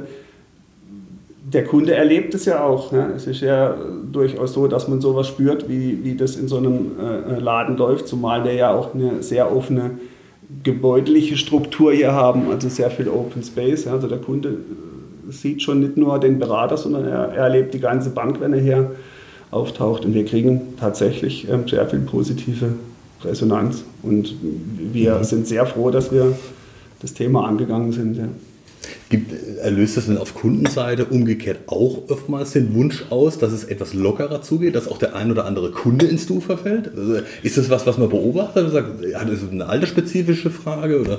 der 1.45 1.65
Kunde 1.65 1.93
erlebt 1.93 2.33
es 2.33 2.45
ja 2.45 2.63
auch. 2.63 2.91
Ne? 2.91 3.12
Es 3.15 3.27
ist 3.27 3.41
ja 3.41 3.75
durchaus 4.12 4.53
so, 4.53 4.67
dass 4.67 4.88
man 4.88 5.01
sowas 5.01 5.27
spürt, 5.27 5.67
wie, 5.67 6.03
wie 6.03 6.15
das 6.15 6.35
in 6.35 6.47
so 6.47 6.57
einem 6.57 6.91
äh, 7.00 7.39
Laden 7.39 7.77
läuft, 7.77 8.07
zumal 8.07 8.43
wir 8.43 8.53
ja 8.53 8.73
auch 8.73 8.93
eine 8.93 9.21
sehr 9.21 9.53
offene 9.53 9.91
gebäudliche 10.63 11.35
Struktur 11.35 11.93
hier 11.93 12.13
haben, 12.13 12.50
also 12.50 12.69
sehr 12.69 12.89
viel 12.89 13.09
Open 13.09 13.43
Space. 13.43 13.88
Also 13.88 14.07
der 14.07 14.19
Kunde 14.19 14.57
sieht 15.29 15.62
schon 15.62 15.81
nicht 15.81 15.97
nur 15.97 16.19
den 16.19 16.39
Berater, 16.39 16.77
sondern 16.77 17.05
er, 17.05 17.29
er 17.29 17.43
erlebt 17.43 17.73
die 17.73 17.79
ganze 17.79 18.12
Bank, 18.12 18.39
wenn 18.39 18.53
er 18.53 18.62
hier 18.62 18.91
auftaucht. 19.51 20.05
Und 20.05 20.13
wir 20.13 20.25
kriegen 20.25 20.75
tatsächlich 20.79 21.50
ähm, 21.50 21.67
sehr 21.67 21.88
viel 21.88 22.00
positive 22.00 22.73
Resonanz. 23.23 23.83
Und 24.01 24.35
wir 24.41 25.15
mhm. 25.15 25.23
sind 25.23 25.47
sehr 25.47 25.65
froh, 25.65 25.91
dass 25.91 26.12
wir 26.12 26.33
das 27.01 27.13
Thema 27.13 27.47
angegangen 27.47 27.91
sind. 27.91 28.17
Ja. 28.17 28.27
Gibt, 29.09 29.31
erlöst 29.59 29.97
das 29.97 30.07
denn 30.07 30.17
auf 30.17 30.33
Kundenseite 30.33 31.05
umgekehrt 31.05 31.59
auch 31.67 32.09
oftmals 32.09 32.51
den 32.51 32.73
Wunsch 32.73 33.05
aus, 33.09 33.38
dass 33.38 33.51
es 33.51 33.63
etwas 33.63 33.93
lockerer 33.93 34.41
zugeht, 34.41 34.75
dass 34.75 34.88
auch 34.88 34.97
der 34.97 35.15
ein 35.15 35.31
oder 35.31 35.45
andere 35.45 35.71
Kunde 35.71 36.05
ins 36.05 36.25
Du 36.27 36.39
verfällt? 36.39 36.91
Also 36.95 37.17
ist 37.43 37.57
das 37.57 37.69
was, 37.69 37.85
was 37.85 37.97
man 37.97 38.09
beobachtet? 38.09 38.71
Sagt, 38.71 39.05
ja, 39.05 39.23
das 39.23 39.43
ist 39.43 39.51
eine 39.51 39.67
altersspezifische 39.67 40.50
Frage? 40.50 41.01
Oder? 41.01 41.17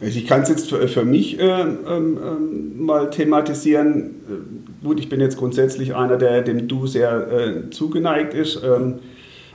Also 0.00 0.18
ich 0.18 0.26
kann 0.26 0.42
es 0.42 0.48
jetzt 0.48 0.70
für, 0.70 0.88
für 0.88 1.04
mich 1.04 1.38
äh, 1.38 1.42
ähm, 1.42 1.78
ähm 1.88 2.84
mal 2.84 3.10
thematisieren. 3.10 4.00
Äh, 4.00 4.84
gut, 4.84 4.98
ich 4.98 5.08
bin 5.08 5.20
jetzt 5.20 5.36
grundsätzlich 5.36 5.94
einer, 5.94 6.16
der 6.16 6.42
dem 6.42 6.68
Du 6.68 6.86
sehr 6.86 7.30
äh, 7.30 7.70
zugeneigt 7.70 8.32
ist. 8.32 8.62
Ähm, 8.64 9.00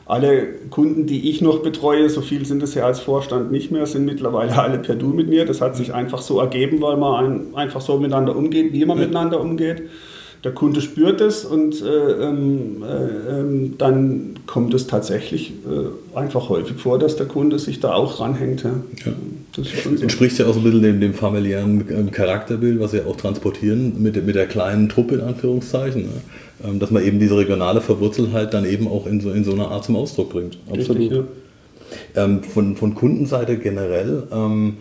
alle 0.05 0.47
Kunden, 0.69 1.07
die 1.07 1.29
ich 1.29 1.41
noch 1.41 1.63
betreue, 1.63 2.09
so 2.09 2.21
viel 2.21 2.45
sind 2.45 2.61
es 2.61 2.75
ja 2.75 2.85
als 2.85 2.99
Vorstand 2.99 3.51
nicht 3.51 3.71
mehr, 3.71 3.87
sind 3.87 4.05
mittlerweile 4.05 4.55
alle 4.61 4.77
per 4.77 4.95
Du 4.95 5.07
mit 5.07 5.29
mir. 5.29 5.45
Das 5.45 5.61
hat 5.61 5.75
sich 5.75 5.93
einfach 5.93 6.21
so 6.21 6.39
ergeben, 6.39 6.81
weil 6.81 6.97
man 6.97 7.25
ein, 7.25 7.55
einfach 7.55 7.81
so 7.81 7.97
miteinander 7.97 8.35
umgeht, 8.35 8.71
wie 8.73 8.85
man 8.85 8.97
ja. 8.97 9.05
miteinander 9.05 9.41
umgeht. 9.41 9.83
Der 10.45 10.51
Kunde 10.51 10.79
spürt 10.79 11.21
es 11.21 11.43
und 11.43 11.81
äh, 11.81 11.87
ähm, 11.87 12.83
äh, 12.83 13.39
ähm, 13.39 13.73
dann 13.79 14.35
kommt 14.45 14.75
es 14.75 14.85
tatsächlich 14.85 15.53
äh, 15.65 16.15
einfach 16.17 16.49
häufig 16.49 16.77
vor, 16.77 16.99
dass 16.99 17.15
der 17.15 17.25
Kunde 17.25 17.57
sich 17.57 17.79
da 17.79 17.93
auch 17.93 18.19
ranhängt. 18.19 18.63
Ja. 18.63 18.69
Ja. 19.05 19.11
Das 19.55 19.69
so. 19.83 19.89
Entspricht 19.89 20.37
ja 20.37 20.45
auch 20.45 20.53
so 20.53 20.59
ein 20.59 20.63
bisschen 20.63 20.83
dem, 20.83 21.01
dem 21.01 21.15
familiären 21.15 21.83
ähm, 21.89 22.11
Charakterbild, 22.11 22.79
was 22.79 22.93
wir 22.93 23.07
auch 23.07 23.15
transportieren 23.15 23.99
mit, 24.03 24.23
mit 24.23 24.35
der 24.35 24.45
kleinen 24.45 24.87
Truppe 24.87 25.15
in 25.15 25.21
Anführungszeichen. 25.21 26.03
Ne? 26.03 26.79
Dass 26.79 26.91
man 26.91 27.03
eben 27.03 27.19
diese 27.19 27.35
regionale 27.35 27.81
Verwurzelheit 27.81 28.53
dann 28.53 28.65
eben 28.65 28.87
auch 28.87 29.07
in 29.07 29.21
so, 29.21 29.31
in 29.31 29.43
so 29.43 29.53
einer 29.53 29.71
Art 29.71 29.83
zum 29.83 29.95
Ausdruck 29.95 30.29
bringt. 30.29 30.59
Absolut. 30.71 31.01
Richtig, 31.01 31.23
ja. 32.15 32.23
ähm, 32.23 32.43
von, 32.43 32.75
von 32.75 32.93
Kundenseite 32.93 33.57
generell, 33.57 34.23
ähm, 34.31 34.77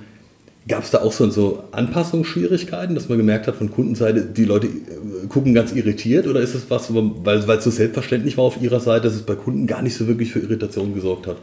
gab 0.67 0.83
es 0.83 0.91
da 0.91 1.03
auch 1.03 1.13
so, 1.13 1.29
so 1.31 1.65
Anpassungsschwierigkeiten, 1.73 2.95
dass 2.95 3.09
man 3.09 3.19
gemerkt 3.19 3.47
hat 3.47 3.57
von 3.57 3.71
Kundenseite, 3.71 4.23
die 4.23 4.45
Leute 4.45 4.69
äh, 4.69 5.27
gucken 5.29 5.55
ganz 5.55 5.73
irritiert 5.73 6.27
oder 6.27 6.41
ist 6.41 6.55
es 6.55 6.71
was, 6.71 6.93
weil, 6.95 7.39
es 7.39 7.65
so 7.65 7.71
selbstverständlich 7.71 8.39
war 8.39 8.45
auf 8.45 8.61
ihrer 8.61 8.81
Seite, 8.81 9.05
dass 9.05 9.15
es 9.15 9.23
bei 9.23 9.35
Kunden 9.35 9.67
gar 9.67 9.83
nicht 9.83 9.95
so 9.95 10.07
wirklich 10.07 10.33
für 10.33 10.39
Irritation 10.39 10.95
gesorgt 10.95 11.27
hat? 11.27 11.37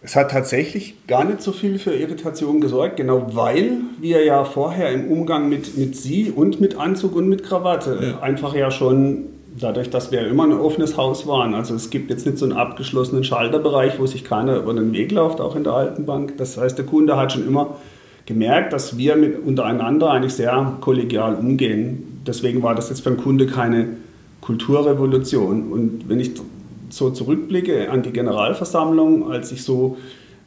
Es 0.00 0.14
hat 0.14 0.30
tatsächlich 0.30 1.06
gar 1.06 1.24
nicht 1.24 1.42
so 1.42 1.52
viel 1.52 1.78
für 1.78 1.92
Irritation 1.92 2.60
gesorgt, 2.60 2.96
genau 2.96 3.30
weil 3.32 3.78
wir 4.00 4.24
ja 4.24 4.44
vorher 4.44 4.92
im 4.92 5.10
Umgang 5.10 5.48
mit, 5.48 5.76
mit 5.76 5.96
Sie 5.96 6.30
und 6.30 6.60
mit 6.60 6.78
Anzug 6.78 7.16
und 7.16 7.28
mit 7.28 7.42
Krawatte 7.42 7.98
ja. 8.00 8.20
einfach 8.20 8.54
ja 8.54 8.70
schon 8.70 9.24
dadurch, 9.58 9.90
dass 9.90 10.12
wir 10.12 10.26
immer 10.28 10.44
ein 10.44 10.52
offenes 10.52 10.96
Haus 10.96 11.26
waren, 11.26 11.54
also 11.54 11.74
es 11.74 11.90
gibt 11.90 12.10
jetzt 12.10 12.26
nicht 12.26 12.38
so 12.38 12.44
einen 12.44 12.54
abgeschlossenen 12.54 13.24
Schalterbereich, 13.24 13.98
wo 13.98 14.06
sich 14.06 14.22
keiner 14.24 14.56
über 14.56 14.72
den 14.72 14.92
Weg 14.92 15.10
läuft, 15.10 15.40
auch 15.40 15.56
in 15.56 15.64
der 15.64 15.72
alten 15.72 16.06
Bank. 16.06 16.36
Das 16.38 16.56
heißt, 16.56 16.78
der 16.78 16.86
Kunde 16.86 17.16
hat 17.16 17.32
schon 17.32 17.46
immer 17.46 17.76
gemerkt, 18.28 18.74
dass 18.74 18.98
wir 18.98 19.16
mit 19.16 19.42
untereinander 19.42 20.10
eigentlich 20.10 20.34
sehr 20.34 20.74
kollegial 20.82 21.34
umgehen. 21.34 22.20
Deswegen 22.26 22.62
war 22.62 22.74
das 22.74 22.90
jetzt 22.90 23.00
für 23.00 23.10
den 23.10 23.18
Kunde 23.18 23.46
keine 23.46 23.88
Kulturrevolution. 24.42 25.72
Und 25.72 26.10
wenn 26.10 26.20
ich 26.20 26.32
so 26.90 27.08
zurückblicke 27.08 27.90
an 27.90 28.02
die 28.02 28.12
Generalversammlung, 28.12 29.32
als 29.32 29.50
ich 29.50 29.64
so 29.64 29.96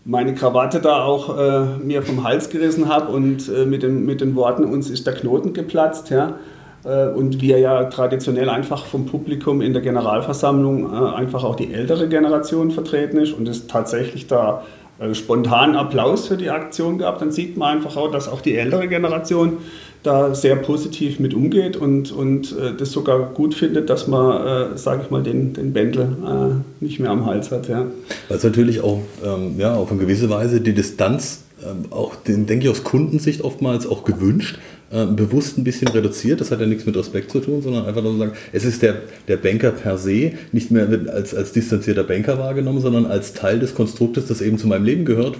meine 0.06 0.36
Krawatte 0.36 0.80
da 0.80 1.04
auch 1.04 1.36
äh, 1.36 1.78
mir 1.84 2.04
vom 2.04 2.24
Hals 2.24 2.52
gerissen 2.52 2.88
habe 2.88 3.12
und 3.12 3.50
äh, 3.50 3.66
mit, 3.66 3.82
dem, 3.82 4.06
mit 4.06 4.22
den 4.22 4.36
Worten, 4.36 4.64
uns 4.64 4.90
ist 4.90 5.08
der 5.08 5.16
Knoten 5.16 5.54
geplatzt, 5.54 6.12
ja, 6.12 6.36
äh, 6.84 7.08
und 7.08 7.42
wir 7.42 7.58
ja 7.58 7.86
traditionell 7.86 8.50
einfach 8.50 8.86
vom 8.86 9.08
Publikum 9.08 9.62
in 9.62 9.74
der 9.74 9.82
Generalversammlung 9.82 10.94
äh, 10.94 11.16
einfach 11.16 11.44
auch 11.44 11.56
die 11.56 11.74
ältere 11.74 12.08
Generation 12.08 12.70
vertreten 12.70 13.18
ist 13.18 13.34
und 13.34 13.48
es 13.48 13.66
tatsächlich 13.66 14.28
da 14.28 14.64
spontanen 15.14 15.76
Applaus 15.76 16.28
für 16.28 16.38
die 16.38 16.50
Aktion 16.50 16.98
gab, 16.98 17.20
dann 17.20 17.32
sieht 17.32 17.58
man 17.58 17.78
einfach 17.78 17.98
auch, 17.98 18.12
dass 18.12 18.28
auch 18.28 18.42
die 18.42 18.56
ältere 18.56 18.88
Generation 18.88 19.58
da 20.04 20.34
sehr 20.34 20.56
positiv 20.56 21.20
mit 21.20 21.34
umgeht 21.34 21.78
und, 21.78 22.12
und 22.12 22.56
das 22.80 22.92
sogar 22.92 23.20
gut 23.34 23.54
findet, 23.54 23.90
dass 23.90 24.08
man, 24.08 24.74
äh, 24.74 24.78
sage 24.78 25.04
ich 25.06 25.12
mal, 25.12 25.22
den, 25.22 25.54
den 25.54 25.74
Bändel 25.74 26.16
äh, 26.26 26.84
nicht 26.84 27.00
mehr 27.00 27.12
am 27.12 27.28
Hals 27.28 27.52
hat. 27.52 27.70
Ja. 27.70 27.86
Es 28.28 28.44
natürlich 28.44 28.82
auch 28.82 29.00
ähm, 29.24 29.60
ja, 29.60 29.76
auf 29.76 29.92
eine 29.92 30.00
gewisse 30.00 30.30
Weise 30.32 30.60
die 30.60 30.74
Distanz 30.74 31.44
ähm, 31.64 31.86
auch, 31.92 32.16
den, 32.16 32.48
denke 32.48 32.66
ich, 32.66 32.72
aus 32.72 32.84
Kundensicht 32.84 33.42
oftmals 33.42 33.88
auch 33.88 34.04
gewünscht, 34.04 34.58
äh, 34.92 35.06
bewusst 35.06 35.58
ein 35.58 35.64
bisschen 35.64 35.88
reduziert. 35.88 36.42
Das 36.42 36.52
hat 36.52 36.60
ja 36.60 36.66
nichts 36.66 36.86
mit 36.86 36.98
Respekt 36.98 37.32
zu 37.32 37.40
tun, 37.40 37.62
sondern 37.62 37.86
einfach 37.86 38.02
nur 38.02 38.18
sagen, 38.18 38.34
es 38.52 38.66
ist 38.66 38.82
der, 38.82 38.96
der 39.28 39.38
Banker 39.38 39.72
per 39.72 39.98
se 39.98 40.34
nicht 40.52 40.72
mehr 40.72 40.88
als, 41.14 41.34
als 41.34 41.52
distanzierter 41.54 42.04
Banker 42.04 42.38
wahrgenommen, 42.38 42.82
sondern 42.82 43.06
als 43.06 43.34
Teil 43.34 43.60
des 43.60 43.74
Konstruktes, 43.74 44.28
das 44.28 44.42
eben 44.42 44.58
zu 44.58 44.68
meinem 44.68 44.84
Leben 44.84 45.06
gehört, 45.06 45.38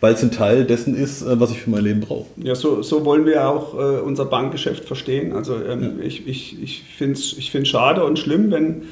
weil 0.00 0.14
es 0.14 0.22
ein 0.22 0.30
Teil 0.32 0.64
dessen 0.64 0.96
ist, 0.96 1.22
äh, 1.22 1.38
was 1.38 1.50
ich 1.50 1.60
für 1.60 1.70
mein 1.70 1.84
Leben 1.84 2.00
brauche. 2.00 2.26
Ja, 2.36 2.54
so, 2.54 2.82
so 2.82 3.04
wollen 3.04 3.26
wir 3.26 3.48
auch 3.48 3.74
äh, 3.74 4.00
unser 4.00 4.24
Bankgeschäft 4.24 4.84
verstehen. 4.84 5.32
Also 5.32 5.56
ähm, 5.56 5.82
ja. 5.98 6.04
ich, 6.04 6.26
ich, 6.26 6.62
ich 6.62 6.82
finde 6.96 7.14
es 7.14 7.36
ich 7.38 7.68
schade 7.68 8.04
und 8.04 8.18
schlimm, 8.18 8.50
wenn 8.50 8.82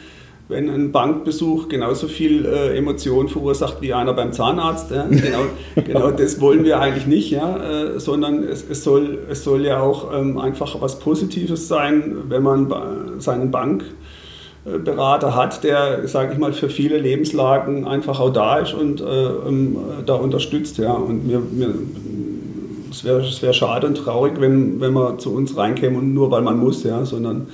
wenn 0.48 0.70
ein 0.70 0.92
Bankbesuch 0.92 1.68
genauso 1.68 2.08
viel 2.08 2.46
äh, 2.46 2.76
Emotion 2.76 3.28
verursacht 3.28 3.82
wie 3.82 3.92
einer 3.92 4.14
beim 4.14 4.32
Zahnarzt. 4.32 4.90
Ja? 4.90 5.06
Genau, 5.08 5.44
genau 5.84 6.10
das 6.10 6.40
wollen 6.40 6.64
wir 6.64 6.80
eigentlich 6.80 7.06
nicht, 7.06 7.30
ja? 7.30 7.56
Äh, 7.58 8.00
sondern 8.00 8.44
es, 8.44 8.64
es, 8.68 8.82
soll, 8.82 9.18
es 9.30 9.44
soll 9.44 9.66
ja 9.66 9.80
auch 9.80 10.12
ähm, 10.12 10.38
einfach 10.38 10.80
was 10.80 10.98
Positives 10.98 11.68
sein, 11.68 12.16
wenn 12.28 12.42
man 12.42 12.72
seinen 13.18 13.50
Bankberater 13.50 15.36
hat, 15.36 15.64
der, 15.64 16.08
sage 16.08 16.32
ich 16.32 16.38
mal, 16.38 16.54
für 16.54 16.70
viele 16.70 16.96
Lebenslagen 16.96 17.86
einfach 17.86 18.18
auch 18.18 18.32
da 18.32 18.58
ist 18.58 18.72
und 18.72 19.02
äh, 19.02 19.04
ähm, 19.04 19.76
da 20.06 20.14
unterstützt. 20.14 20.78
Ja? 20.78 20.92
Und 20.92 21.26
mir, 21.26 21.40
mir, 21.40 21.74
es 22.90 23.04
wäre 23.04 23.22
wär 23.22 23.52
schade 23.52 23.86
und 23.86 23.96
traurig, 23.98 24.40
wenn, 24.40 24.80
wenn 24.80 24.94
man 24.94 25.18
zu 25.18 25.34
uns 25.34 25.58
reinkäme 25.58 25.98
und 25.98 26.14
nur 26.14 26.30
weil 26.30 26.40
man 26.40 26.58
muss, 26.58 26.84
ja? 26.84 27.04
sondern 27.04 27.48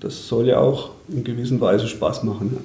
das 0.00 0.28
soll 0.28 0.48
ja 0.48 0.58
auch 0.58 0.90
in 1.08 1.24
gewisser 1.24 1.60
Weise 1.60 1.88
Spaß 1.88 2.24
machen. 2.24 2.50
Ja. 2.54 2.60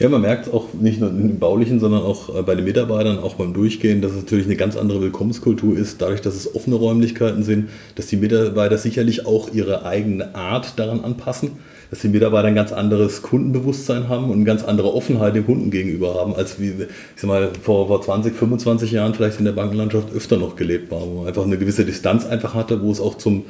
Ja, 0.00 0.08
man 0.08 0.22
merkt 0.22 0.52
auch 0.52 0.74
nicht 0.74 0.98
nur 0.98 1.08
im 1.10 1.38
Baulichen, 1.38 1.78
sondern 1.78 2.02
auch 2.02 2.34
äh, 2.34 2.42
bei 2.42 2.56
den 2.56 2.64
Mitarbeitern, 2.64 3.20
auch 3.20 3.34
beim 3.34 3.54
Durchgehen, 3.54 4.02
dass 4.02 4.10
es 4.10 4.18
natürlich 4.18 4.46
eine 4.46 4.56
ganz 4.56 4.76
andere 4.76 5.00
Willkommenskultur 5.00 5.76
ist, 5.78 6.02
dadurch, 6.02 6.20
dass 6.20 6.34
es 6.34 6.52
offene 6.52 6.74
Räumlichkeiten 6.74 7.44
sind, 7.44 7.68
dass 7.94 8.08
die 8.08 8.16
Mitarbeiter 8.16 8.76
sicherlich 8.76 9.24
auch 9.24 9.52
ihre 9.52 9.84
eigene 9.86 10.34
Art 10.34 10.80
daran 10.80 11.04
anpassen, 11.04 11.52
dass 11.90 12.00
die 12.00 12.08
Mitarbeiter 12.08 12.48
ein 12.48 12.56
ganz 12.56 12.72
anderes 12.72 13.22
Kundenbewusstsein 13.22 14.08
haben 14.08 14.24
und 14.24 14.32
eine 14.32 14.44
ganz 14.44 14.64
andere 14.64 14.92
Offenheit 14.92 15.36
dem 15.36 15.46
Kunden 15.46 15.70
gegenüber 15.70 16.14
haben, 16.14 16.34
als 16.34 16.58
wie, 16.58 16.70
ich 16.70 16.86
sag 17.14 17.28
mal, 17.28 17.50
vor, 17.62 17.86
vor 17.86 18.02
20, 18.02 18.34
25 18.34 18.90
Jahren 18.90 19.14
vielleicht 19.14 19.38
in 19.38 19.44
der 19.44 19.52
Bankenlandschaft 19.52 20.12
öfter 20.12 20.38
noch 20.38 20.56
gelebt 20.56 20.90
war, 20.90 21.02
wo 21.02 21.18
man 21.20 21.28
einfach 21.28 21.44
eine 21.44 21.56
gewisse 21.56 21.84
Distanz 21.84 22.26
einfach 22.26 22.54
hatte, 22.54 22.82
wo 22.82 22.90
es 22.90 23.00
auch 23.00 23.16
zum 23.16 23.44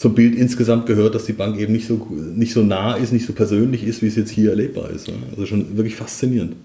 zum 0.00 0.14
Bild 0.14 0.34
insgesamt 0.34 0.86
gehört, 0.86 1.14
dass 1.14 1.26
die 1.26 1.34
Bank 1.34 1.60
eben 1.60 1.74
nicht 1.74 1.86
so, 1.86 2.06
nicht 2.08 2.54
so 2.54 2.62
nah 2.62 2.94
ist, 2.94 3.12
nicht 3.12 3.26
so 3.26 3.34
persönlich 3.34 3.84
ist, 3.84 4.00
wie 4.00 4.06
es 4.06 4.16
jetzt 4.16 4.30
hier 4.30 4.48
erlebbar 4.48 4.88
ist. 4.88 5.12
Also 5.30 5.44
schon 5.44 5.76
wirklich 5.76 5.94
faszinierend. 5.94 6.56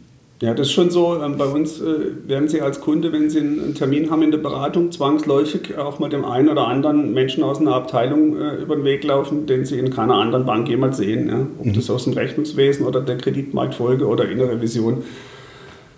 Ja, 0.42 0.54
das 0.54 0.68
ist 0.68 0.74
schon 0.74 0.90
so. 0.90 1.22
Ähm, 1.22 1.36
bei 1.38 1.46
uns 1.46 1.82
äh, 1.82 2.28
werden 2.28 2.48
Sie 2.48 2.62
als 2.62 2.80
Kunde, 2.80 3.12
wenn 3.12 3.30
Sie 3.30 3.40
einen 3.40 3.76
Termin 3.76 4.10
haben 4.10 4.22
in 4.22 4.32
der 4.32 4.38
Beratung, 4.38 4.90
zwangsläufig 4.90 5.78
auch 5.78 6.00
mal 6.00 6.10
dem 6.10 6.24
einen 6.24 6.48
oder 6.48 6.68
anderen 6.68 7.14
Menschen 7.14 7.44
aus 7.44 7.60
einer 7.60 7.74
Abteilung 7.74 8.38
äh, 8.38 8.56
über 8.56 8.78
den 8.78 8.86
Weg 8.86 9.04
laufen, 9.04 9.46
den 9.48 9.66
Sie 9.66 9.80
in 9.80 9.90
keiner 9.90 10.16
anderen 10.16 10.46
Bank 10.46 10.70
jemals 10.70 10.96
sehen. 10.96 11.50
Ob 11.60 11.66
mhm. 11.66 11.74
das 11.74 11.90
aus 11.90 12.06
dem 12.06 12.14
Rechnungswesen 12.14 12.86
oder 12.86 13.02
der 13.02 13.18
Kreditmarktfolge 13.18 14.06
oder 14.08 14.30
innere 14.30 14.62
Vision 14.62 15.04
Orga 15.04 15.04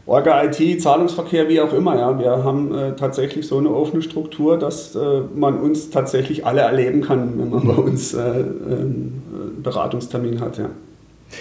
IT, 0.10 0.82
Zahlungsverkehr, 0.82 1.50
wie 1.50 1.60
auch 1.60 1.74
immer. 1.74 1.98
Ja. 1.98 2.18
Wir 2.18 2.44
haben 2.44 2.74
äh, 2.74 2.96
tatsächlich 2.96 3.46
so 3.48 3.58
eine 3.58 3.70
offene 3.70 4.02
Struktur, 4.02 4.58
dass 4.58 4.96
äh, 4.96 5.22
man 5.36 5.60
uns 5.60 5.90
tatsächlich 5.90 6.46
alle 6.46 6.62
erleben 6.62 7.02
kann, 7.02 7.38
wenn 7.38 7.50
man 7.50 7.68
bei 7.68 7.74
uns 7.74 8.14
äh, 8.14 8.20
einen 8.20 9.22
äh, 9.34 9.62
Beratungstermin 9.62 10.40
hat. 10.40 10.58
Ja. 10.58 10.70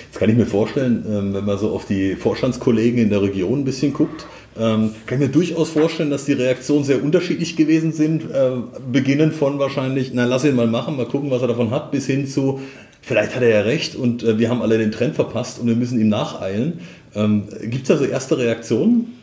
Jetzt 0.07 0.19
kann 0.19 0.29
ich 0.31 0.37
mir 0.37 0.47
vorstellen, 0.47 1.05
ähm, 1.09 1.35
wenn 1.35 1.45
man 1.45 1.59
so 1.59 1.71
auf 1.71 1.85
die 1.85 2.17
Vorstandskollegen 2.17 2.99
in 2.99 3.11
der 3.11 3.23
Region 3.23 3.61
ein 3.61 3.65
bisschen 3.65 3.93
guckt, 3.93 4.27
ähm, 4.59 4.91
kann 5.07 5.21
ich 5.21 5.27
mir 5.29 5.33
durchaus 5.33 5.71
vorstellen, 5.71 6.11
dass 6.11 6.25
die 6.25 6.33
Reaktionen 6.33 6.83
sehr 6.83 7.05
unterschiedlich 7.05 7.57
gewesen 7.57 7.93
sind. 7.93 8.23
Äh, 8.25 8.51
beginnend 8.91 9.35
von 9.35 9.59
wahrscheinlich, 9.59 10.13
na 10.15 10.25
lass 10.25 10.45
ihn 10.45 10.57
mal 10.57 10.67
machen, 10.67 10.97
mal 10.97 11.07
gucken, 11.07 11.31
was 11.31 11.43
er 11.43 11.49
davon 11.49 11.71
hat, 11.71 11.91
bis 11.91 12.07
hin 12.07 12.27
zu, 12.27 12.61
vielleicht 13.03 13.37
hat 13.37 13.43
er 13.43 13.51
ja 13.51 13.61
recht 13.61 13.95
und 13.95 14.23
äh, 14.23 14.39
wir 14.39 14.49
haben 14.49 14.63
alle 14.63 14.79
den 14.79 14.91
Trend 14.93 15.15
verpasst 15.15 15.61
und 15.61 15.69
wir 15.69 15.77
müssen 15.77 16.01
ihm 16.01 16.09
nacheilen. 16.09 16.81
Ähm, 17.17 17.45
Gibt 17.63 17.83
es 17.83 17.89
da 17.89 17.97
so 17.97 18.05
erste 18.05 18.39
Reaktionen? 18.39 19.15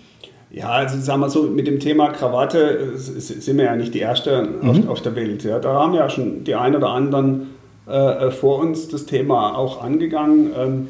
Ja, 0.51 0.69
also 0.69 0.99
sagen 0.99 1.21
wir 1.21 1.29
so, 1.29 1.43
mit 1.43 1.65
dem 1.65 1.79
Thema 1.79 2.09
Krawatte 2.09 2.93
äh, 2.95 2.97
sind 2.97 3.57
wir 3.57 3.65
ja 3.65 3.75
nicht 3.75 3.93
die 3.93 3.99
Erste 3.99 4.43
mhm. 4.61 4.69
auf, 4.69 4.87
auf, 4.89 5.01
der 5.01 5.15
Welt. 5.15 5.43
Ja. 5.43 5.59
Da 5.59 5.73
haben 5.73 5.93
ja 5.93 6.09
schon 6.09 6.43
die 6.43 6.55
ein 6.55 6.75
oder 6.75 6.89
anderen 6.89 7.47
äh, 7.87 8.29
vor 8.29 8.59
uns 8.59 8.87
das 8.87 9.05
Thema 9.05 9.57
auch 9.57 9.81
angegangen. 9.81 10.51
Ähm, 10.57 10.87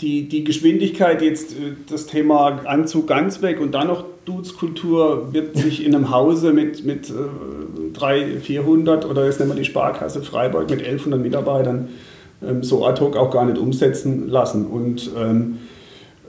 die, 0.00 0.28
die 0.28 0.44
Geschwindigkeit 0.44 1.22
jetzt, 1.22 1.52
äh, 1.52 1.72
das 1.88 2.06
Thema 2.06 2.60
Anzug 2.64 3.06
ganz 3.06 3.42
weg 3.42 3.60
und 3.60 3.72
dann 3.72 3.88
noch 3.88 4.04
Duzkultur 4.24 5.32
wird 5.32 5.56
sich 5.56 5.84
in 5.84 5.94
einem 5.94 6.10
Hause 6.10 6.52
mit, 6.52 6.84
mit 6.84 7.08
äh, 7.08 7.12
300, 7.94 8.42
400 8.42 9.06
oder 9.06 9.24
jetzt 9.24 9.40
nehmen 9.40 9.52
wir 9.52 9.56
die 9.56 9.64
Sparkasse 9.64 10.22
Freiburg 10.22 10.68
mit 10.68 10.80
1100 10.80 11.20
Mitarbeitern 11.20 11.88
so 12.62 12.86
ad 12.86 13.00
hoc 13.00 13.16
auch 13.16 13.30
gar 13.30 13.44
nicht 13.44 13.58
umsetzen 13.58 14.28
lassen. 14.28 14.66
Und 14.66 15.10
ähm, 15.16 15.58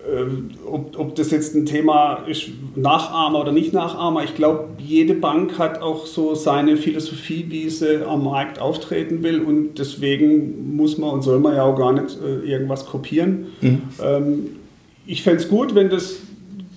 äh, 0.10 0.26
ob, 0.66 0.98
ob 0.98 1.16
das 1.16 1.32
jetzt 1.32 1.56
ein 1.56 1.66
Thema 1.66 2.24
ist, 2.28 2.50
Nachahmer 2.76 3.42
oder 3.42 3.52
nicht 3.52 3.74
Nachahmer, 3.74 4.24
ich 4.24 4.36
glaube, 4.36 4.70
jede 4.78 5.14
Bank 5.14 5.60
hat 5.60 5.82
auch 5.82 6.06
so 6.06 6.36
seine 6.36 6.78
Philosophie, 6.78 7.46
wie 7.50 7.70
sie 7.70 8.06
am 8.06 8.24
Markt 8.24 8.60
auftreten 8.60 9.24
will 9.24 9.42
und 9.42 9.76
deswegen 9.76 10.76
muss 10.76 10.98
man 10.98 11.12
und 11.12 11.22
soll 11.22 11.40
man 11.40 11.56
ja 11.56 11.64
auch 11.64 11.76
gar 11.76 11.94
nicht 11.94 12.18
äh, 12.22 12.50
irgendwas 12.50 12.86
kopieren. 12.86 13.48
Mhm. 13.62 13.82
Ähm, 14.04 14.46
ich 15.06 15.24
fände 15.24 15.42
es 15.42 15.50
gut, 15.50 15.76
wenn 15.76 15.90
das 15.90 16.20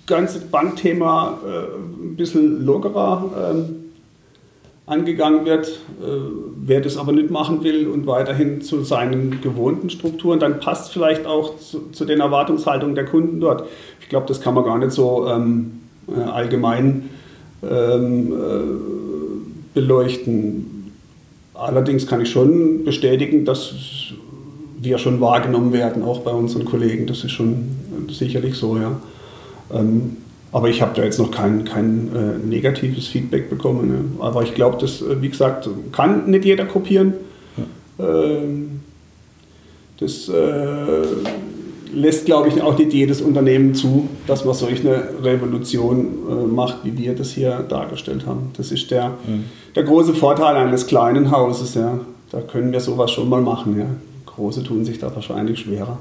ganze 0.07 0.41
Bankthema 0.41 1.39
äh, 1.47 2.05
ein 2.05 2.17
bisschen 2.17 2.65
lockerer 2.65 3.53
ähm, 3.53 3.82
angegangen 4.87 5.45
wird. 5.45 5.67
Äh, 5.69 6.07
wer 6.57 6.81
das 6.81 6.97
aber 6.97 7.12
nicht 7.12 7.31
machen 7.31 7.62
will 7.62 7.89
und 7.89 8.07
weiterhin 8.07 8.63
zu 8.63 8.83
seinen 8.83 9.41
gewohnten 9.41 9.91
Strukturen, 9.91 10.41
dann 10.41 10.61
passt 10.61 10.93
vielleicht 10.93 11.26
auch 11.26 11.59
zu, 11.59 11.91
zu 11.93 12.04
den 12.04 12.21
Erwartungshaltungen 12.21 12.95
der 12.95 13.04
Kunden 13.04 13.41
dort. 13.41 13.65
Ich 14.00 14.09
glaube, 14.09 14.26
das 14.26 14.41
kann 14.41 14.54
man 14.54 14.65
gar 14.65 14.78
nicht 14.78 14.93
so 14.93 15.26
ähm, 15.28 15.80
äh, 16.09 16.21
allgemein 16.21 17.11
ähm, 17.63 18.33
äh, 18.33 19.75
beleuchten. 19.75 20.93
Allerdings 21.54 22.06
kann 22.06 22.21
ich 22.21 22.30
schon 22.30 22.85
bestätigen, 22.85 23.45
dass 23.45 23.73
wir 24.80 24.99
schon 24.99 25.21
wahrgenommen 25.21 25.73
werden, 25.73 26.02
auch 26.02 26.21
bei 26.21 26.33
unseren 26.33 26.65
Kollegen. 26.65 27.06
Das 27.06 27.23
ist 27.23 27.30
schon 27.30 27.69
sicherlich 28.11 28.56
so, 28.56 28.76
ja. 28.76 29.00
Ähm, 29.73 30.17
aber 30.52 30.69
ich 30.69 30.82
habe 30.82 30.93
da 30.95 31.02
jetzt 31.02 31.19
noch 31.19 31.30
kein, 31.30 31.65
kein 31.65 32.10
äh, 32.15 32.47
negatives 32.47 33.08
Feedback 33.08 33.49
bekommen. 33.49 33.88
Ne? 33.88 34.23
Aber 34.23 34.43
ich 34.43 34.54
glaube, 34.54 34.76
das, 34.78 35.00
äh, 35.00 35.21
wie 35.23 35.30
gesagt, 35.30 35.69
kann 35.93 36.30
nicht 36.30 36.45
jeder 36.45 36.67
kopieren. 36.67 37.15
Ja. 37.56 38.06
Ähm, 38.06 38.80
das 39.99 40.28
äh, 40.28 41.06
lässt, 41.95 42.26
glaube 42.26 42.49
ich, 42.49 42.60
auch 42.60 42.76
nicht 42.76 42.93
jedes 42.93 43.23
Unternehmen 43.23 43.75
zu, 43.75 44.08
dass 44.26 44.45
man 44.45 44.54
solch 44.54 44.80
eine 44.80 45.08
Revolution 45.23 46.06
äh, 46.28 46.47
macht, 46.47 46.78
wie 46.84 46.99
wir 46.99 47.15
das 47.15 47.30
hier 47.30 47.65
dargestellt 47.69 48.26
haben. 48.26 48.50
Das 48.56 48.73
ist 48.73 48.91
der, 48.91 49.10
mhm. 49.26 49.45
der 49.75 49.84
große 49.84 50.12
Vorteil 50.15 50.56
eines 50.56 50.86
kleinen 50.86 51.30
Hauses. 51.30 51.75
Ja. 51.75 51.99
Da 52.30 52.41
können 52.43 52.73
wir 52.73 52.80
sowas 52.80 53.10
schon 53.10 53.28
mal 53.30 53.41
machen. 53.41 53.78
Ja. 53.78 53.86
Große 54.26 54.65
tun 54.65 54.84
sich 54.84 54.99
da 54.99 55.15
wahrscheinlich 55.15 55.60
schwerer. 55.60 55.99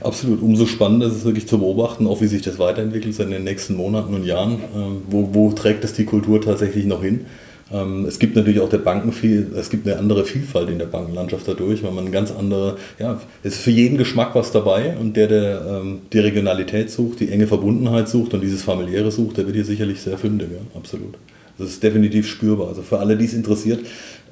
Absolut. 0.00 0.42
Umso 0.42 0.66
spannender 0.66 1.06
ist 1.06 1.16
es 1.16 1.24
wirklich 1.24 1.46
zu 1.46 1.58
beobachten, 1.58 2.06
auch 2.06 2.20
wie 2.20 2.26
sich 2.26 2.42
das 2.42 2.58
weiterentwickelt 2.58 3.18
in 3.18 3.30
den 3.30 3.44
nächsten 3.44 3.76
Monaten 3.76 4.14
und 4.14 4.24
Jahren. 4.24 4.60
Ähm, 4.74 5.02
wo, 5.08 5.30
wo 5.32 5.52
trägt 5.52 5.84
es 5.84 5.92
die 5.92 6.04
Kultur 6.04 6.40
tatsächlich 6.40 6.86
noch 6.86 7.02
hin? 7.02 7.26
Ähm, 7.72 8.04
es 8.06 8.18
gibt 8.18 8.36
natürlich 8.36 8.60
auch 8.60 8.68
der 8.68 8.78
Banken 8.78 9.12
viel, 9.12 9.52
es 9.56 9.70
gibt 9.70 9.86
eine 9.86 9.98
andere 9.98 10.24
Vielfalt 10.24 10.68
in 10.68 10.78
der 10.78 10.86
Bankenlandschaft 10.86 11.46
dadurch, 11.46 11.82
weil 11.82 11.92
man 11.92 12.10
ganz 12.10 12.32
andere, 12.32 12.76
ja, 12.98 13.20
es 13.42 13.54
ist 13.54 13.62
für 13.62 13.70
jeden 13.70 13.96
Geschmack 13.96 14.34
was 14.34 14.50
dabei 14.50 14.96
und 14.98 15.16
der, 15.16 15.28
der 15.28 15.80
ähm, 15.82 16.00
die 16.12 16.18
Regionalität 16.18 16.90
sucht, 16.90 17.20
die 17.20 17.30
enge 17.30 17.46
Verbundenheit 17.46 18.08
sucht 18.08 18.34
und 18.34 18.42
dieses 18.42 18.62
familiäre 18.62 19.10
sucht, 19.10 19.36
der 19.36 19.46
wird 19.46 19.54
hier 19.56 19.64
sicherlich 19.64 20.00
sehr 20.00 20.18
fündig, 20.18 20.48
ja, 20.52 20.78
absolut. 20.78 21.14
Das 21.58 21.68
ist 21.68 21.82
definitiv 21.82 22.26
spürbar. 22.26 22.68
Also 22.68 22.80
für 22.80 22.98
alle, 22.98 23.18
die 23.18 23.26
es 23.26 23.34
interessiert, 23.34 23.80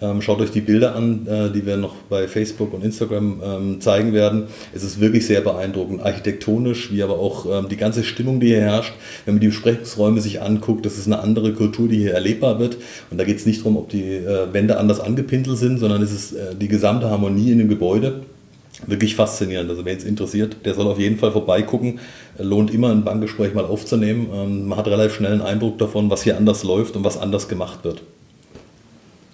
ähm, 0.01 0.23
schaut 0.23 0.41
euch 0.41 0.51
die 0.51 0.61
Bilder 0.61 0.95
an, 0.95 1.27
äh, 1.27 1.51
die 1.51 1.67
wir 1.67 1.77
noch 1.77 1.95
bei 2.09 2.29
Facebook 2.29 2.73
und 2.73 2.85
Instagram 2.85 3.43
ähm, 3.45 3.81
zeigen 3.81 4.13
werden. 4.13 4.45
Es 4.73 4.85
ist 4.85 5.01
wirklich 5.01 5.27
sehr 5.27 5.41
beeindruckend, 5.41 6.03
architektonisch, 6.03 6.93
wie 6.93 7.03
aber 7.03 7.19
auch 7.19 7.47
ähm, 7.47 7.69
die 7.69 7.77
ganze 7.77 8.05
Stimmung, 8.05 8.39
die 8.39 8.49
hier 8.49 8.61
herrscht. 8.61 8.95
Wenn 9.25 9.35
man 9.35 9.41
die 9.41 9.49
Besprechungsräume 9.49 10.21
sich 10.21 10.41
anguckt, 10.41 10.87
das 10.87 10.99
ist 10.99 11.07
eine 11.07 11.19
andere 11.19 11.53
Kultur, 11.53 11.89
die 11.89 11.99
hier 11.99 12.15
erlebbar 12.15 12.61
wird. 12.61 12.77
Und 13.11 13.19
da 13.19 13.25
geht 13.25 13.39
es 13.39 13.47
nicht 13.47 13.61
darum, 13.61 13.77
ob 13.77 13.89
die 13.89 14.05
äh, 14.05 14.53
Wände 14.53 14.79
anders 14.79 15.01
angepintelt 15.01 15.59
sind, 15.59 15.79
sondern 15.79 16.01
es 16.03 16.13
ist 16.13 16.33
äh, 16.33 16.55
die 16.55 16.69
gesamte 16.69 17.11
Harmonie 17.11 17.51
in 17.51 17.59
dem 17.59 17.69
Gebäude 17.69 18.23
wirklich 18.87 19.17
faszinierend. 19.17 19.69
Also 19.69 19.85
wer 19.85 19.97
es 19.97 20.05
interessiert, 20.05 20.59
der 20.65 20.75
soll 20.75 20.87
auf 20.87 21.01
jeden 21.01 21.19
Fall 21.19 21.33
vorbeigucken. 21.33 21.99
Lohnt 22.39 22.73
immer 22.73 22.91
ein 22.91 23.03
Bankgespräch 23.03 23.53
mal 23.53 23.65
aufzunehmen. 23.65 24.69
Man 24.69 24.79
hat 24.79 24.87
relativ 24.87 25.17
schnell 25.17 25.33
einen 25.33 25.41
Eindruck 25.41 25.79
davon, 25.79 26.11
was 26.11 26.23
hier 26.23 26.37
anders 26.37 26.63
läuft 26.63 26.95
und 26.95 27.03
was 27.03 27.19
anders 27.19 27.49
gemacht 27.49 27.81
wird. 27.83 28.03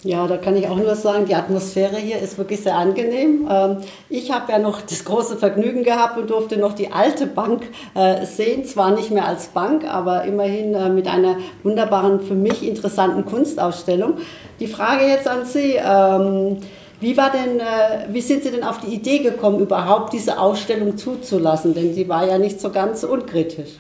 Ja, 0.05 0.27
da 0.27 0.37
kann 0.37 0.55
ich 0.55 0.69
auch 0.69 0.77
nur 0.77 0.95
sagen, 0.97 1.25
die 1.25 1.35
Atmosphäre 1.35 1.97
hier 1.97 2.19
ist 2.19 2.37
wirklich 2.37 2.61
sehr 2.61 2.77
angenehm. 2.77 3.49
Ähm, 3.51 3.79
ich 4.11 4.31
habe 4.31 4.53
ja 4.53 4.59
noch 4.59 4.83
das 4.83 5.03
große 5.07 5.39
Vergnügen 5.39 5.83
gehabt 5.83 6.19
und 6.19 6.29
durfte 6.29 6.59
noch 6.59 6.75
die 6.75 6.93
alte 6.93 7.27
Bank 7.27 7.63
äh, 7.95 8.27
sehen, 8.27 8.67
zwar 8.67 8.95
nicht 8.95 9.11
mehr 9.11 9.27
als 9.27 9.47
Bank, 9.47 9.85
aber 9.91 10.25
immerhin 10.25 10.75
äh, 10.75 10.91
mit 10.91 11.09
einer 11.09 11.39
wunderbaren, 11.63 12.21
für 12.21 12.35
mich 12.35 12.69
interessanten 12.69 13.25
Kunstausstellung. 13.25 14.19
Die 14.61 14.67
Frage 14.67 15.07
jetzt 15.07 15.27
an 15.27 15.47
Sie. 15.47 15.77
Ähm, 15.83 16.59
wie, 17.01 17.17
war 17.17 17.33
denn, 17.33 17.61
äh, 17.61 18.13
wie 18.13 18.21
sind 18.21 18.43
Sie 18.43 18.51
denn 18.51 18.63
auf 18.63 18.81
die 18.81 18.95
Idee 18.95 19.21
gekommen, 19.21 19.59
überhaupt 19.59 20.13
diese 20.13 20.39
Ausstellung 20.39 20.99
zuzulassen? 20.99 21.73
Denn 21.73 21.95
sie 21.95 22.09
war 22.11 22.27
ja 22.27 22.37
nicht 22.37 22.61
so 22.61 22.71
ganz 22.71 23.05
unkritisch. 23.05 23.71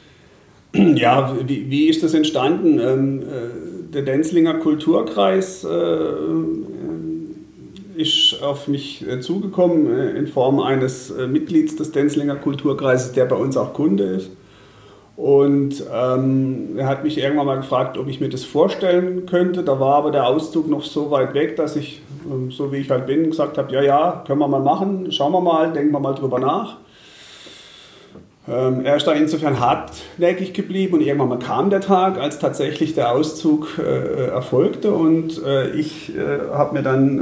Ja, 0.74 1.36
wie, 1.46 1.88
ist 1.88 2.02
das 2.02 2.14
entstanden? 2.14 2.80
Ähm, 2.80 3.22
der 3.94 4.02
Denzlinger 4.02 4.54
Kulturkreis 4.54 5.64
äh, 5.64 6.06
ist 7.96 8.42
auf 8.42 8.66
mich 8.66 9.06
äh, 9.08 9.20
zugekommen 9.20 9.86
äh, 9.86 10.10
in 10.18 10.26
Form 10.26 10.60
eines 10.60 11.10
äh, 11.10 11.26
Mitglieds 11.26 11.76
des 11.76 11.92
Denzlinger 11.92 12.36
Kulturkreises, 12.36 13.12
der 13.12 13.26
bei 13.26 13.36
uns 13.36 13.56
auch 13.56 13.72
Kunde 13.72 14.04
ist. 14.04 14.30
Und 15.16 15.84
ähm, 15.94 16.76
er 16.76 16.88
hat 16.88 17.04
mich 17.04 17.18
irgendwann 17.18 17.46
mal 17.46 17.56
gefragt, 17.56 17.96
ob 17.98 18.08
ich 18.08 18.20
mir 18.20 18.28
das 18.28 18.42
vorstellen 18.42 19.26
könnte. 19.26 19.62
Da 19.62 19.78
war 19.78 19.94
aber 19.94 20.10
der 20.10 20.26
Auszug 20.26 20.68
noch 20.68 20.82
so 20.82 21.12
weit 21.12 21.34
weg, 21.34 21.54
dass 21.54 21.76
ich, 21.76 22.02
ähm, 22.28 22.50
so 22.50 22.72
wie 22.72 22.78
ich 22.78 22.90
halt 22.90 23.06
bin, 23.06 23.30
gesagt 23.30 23.56
habe, 23.56 23.72
ja, 23.72 23.80
ja, 23.80 24.24
können 24.26 24.40
wir 24.40 24.48
mal 24.48 24.60
machen, 24.60 25.12
schauen 25.12 25.30
wir 25.32 25.40
mal, 25.40 25.72
denken 25.72 25.92
wir 25.92 26.00
mal 26.00 26.14
drüber 26.14 26.40
nach. 26.40 26.78
Ähm, 28.46 28.84
er 28.84 28.96
ist 28.96 29.06
da 29.06 29.12
insofern 29.12 29.58
hartnäckig 29.58 30.52
geblieben 30.52 30.94
und 30.94 31.00
irgendwann 31.00 31.30
mal 31.30 31.38
kam 31.38 31.70
der 31.70 31.80
Tag, 31.80 32.18
als 32.18 32.38
tatsächlich 32.38 32.94
der 32.94 33.12
Auszug 33.12 33.78
äh, 33.78 34.26
erfolgte 34.26 34.92
und 34.92 35.42
äh, 35.42 35.70
ich 35.70 36.14
äh, 36.14 36.50
habe 36.52 36.74
mir 36.74 36.82
dann 36.82 37.18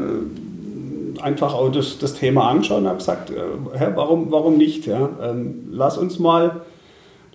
äh, 1.16 1.20
einfach 1.20 1.54
auch 1.54 1.70
das, 1.70 1.98
das 1.98 2.14
Thema 2.14 2.48
angeschaut 2.48 2.80
und 2.80 2.88
habe 2.88 2.98
gesagt, 2.98 3.30
äh, 3.30 3.34
hä, 3.78 3.86
warum, 3.94 4.32
warum 4.32 4.58
nicht? 4.58 4.86
Ja? 4.86 5.10
Ähm, 5.22 5.68
lass, 5.70 5.96
uns 5.96 6.18
mal, 6.18 6.62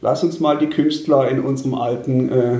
lass 0.02 0.22
uns 0.22 0.42
mal 0.42 0.58
die 0.58 0.68
Künstler 0.68 1.30
in 1.30 1.40
unserem 1.40 1.74
alten 1.74 2.30
äh, 2.30 2.58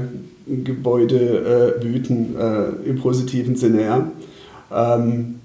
Gebäude 0.64 1.76
wüten, 1.82 2.38
im 2.86 3.02
positiven 3.02 3.58
Sinne. 3.58 3.82
Ja? 3.82 4.96
Ähm, 4.96 5.42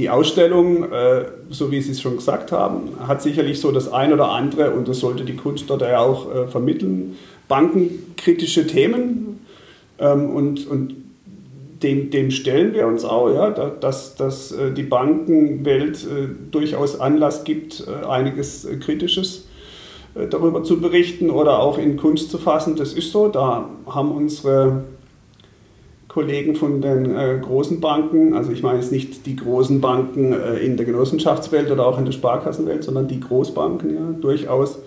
die 0.00 0.08
Ausstellung, 0.08 0.90
äh, 0.90 1.26
so 1.50 1.70
wie 1.70 1.82
Sie 1.82 1.92
es 1.92 2.00
schon 2.00 2.16
gesagt 2.16 2.52
haben, 2.52 2.88
hat 3.06 3.20
sicherlich 3.20 3.60
so 3.60 3.70
das 3.70 3.92
ein 3.92 4.14
oder 4.14 4.30
andere, 4.30 4.70
und 4.70 4.88
das 4.88 5.00
sollte 5.00 5.24
die 5.24 5.36
Kunst 5.36 5.68
dort 5.68 5.82
ja 5.82 5.98
auch 5.98 6.34
äh, 6.34 6.46
vermitteln, 6.46 7.18
bankenkritische 7.48 8.66
Themen. 8.66 9.40
Ähm, 9.98 10.30
und, 10.30 10.66
und 10.66 10.94
dem, 11.82 12.10
dem 12.10 12.30
stellen 12.30 12.72
wir 12.72 12.86
uns 12.86 13.04
auch, 13.04 13.30
ja, 13.30 13.50
dass, 13.50 14.14
dass 14.14 14.52
äh, 14.52 14.72
die 14.72 14.84
Bankenwelt 14.84 16.06
durchaus 16.50 16.98
Anlass 16.98 17.44
gibt, 17.44 17.86
einiges 18.06 18.66
Kritisches 18.80 19.46
darüber 20.30 20.62
zu 20.62 20.80
berichten 20.80 21.30
oder 21.30 21.60
auch 21.60 21.78
in 21.78 21.96
Kunst 21.96 22.30
zu 22.30 22.38
fassen. 22.38 22.76
Das 22.76 22.92
ist 22.92 23.12
so. 23.12 23.28
Da 23.28 23.68
haben 23.86 24.10
unsere 24.10 24.84
Kollegen 26.12 26.56
von 26.56 26.80
den 26.80 27.14
großen 27.40 27.80
Banken, 27.80 28.34
also 28.34 28.50
ich 28.50 28.64
meine 28.64 28.80
jetzt 28.80 28.90
nicht 28.90 29.26
die 29.26 29.36
großen 29.36 29.80
Banken 29.80 30.32
in 30.32 30.76
der 30.76 30.84
Genossenschaftswelt 30.84 31.70
oder 31.70 31.86
auch 31.86 31.98
in 31.98 32.04
der 32.04 32.10
Sparkassenwelt, 32.10 32.82
sondern 32.82 33.06
die 33.06 33.20
Großbanken 33.20 33.94
ja, 33.94 34.00
durchaus 34.20 34.80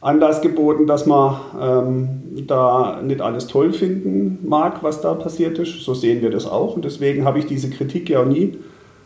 Anlass 0.00 0.40
geboten, 0.40 0.86
dass 0.86 1.06
man 1.06 1.36
ähm, 1.60 2.46
da 2.46 3.00
nicht 3.02 3.20
alles 3.20 3.46
toll 3.46 3.72
finden 3.72 4.38
mag, 4.46 4.82
was 4.82 5.00
da 5.00 5.14
passiert 5.14 5.58
ist. 5.58 5.82
So 5.82 5.94
sehen 5.94 6.22
wir 6.22 6.30
das 6.30 6.46
auch. 6.46 6.76
Und 6.76 6.84
deswegen 6.84 7.24
habe 7.24 7.38
ich 7.38 7.46
diese 7.46 7.70
Kritik 7.70 8.08
ja 8.08 8.20
auch 8.20 8.26
nie 8.26 8.56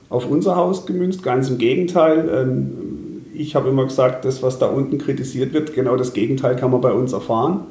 auf 0.09 0.29
unser 0.29 0.57
Haus 0.57 0.87
gemünzt. 0.87 1.23
Ganz 1.23 1.49
im 1.49 1.59
Gegenteil. 1.59 2.29
Ähm, 2.29 3.23
ich 3.33 3.55
habe 3.55 3.71
immer 3.71 3.85
gesagt, 3.85 4.25
das, 4.25 4.43
was 4.43 4.59
da 4.59 4.67
unten 4.67 4.99
kritisiert 4.99 5.55
wird, 5.55 5.75
genau 5.75 5.97
das 5.97 6.13
Gegenteil 6.13 6.57
kann 6.57 6.71
man 6.71 6.81
bei 6.81 6.93
uns 6.93 7.13
erfahren. 7.13 7.69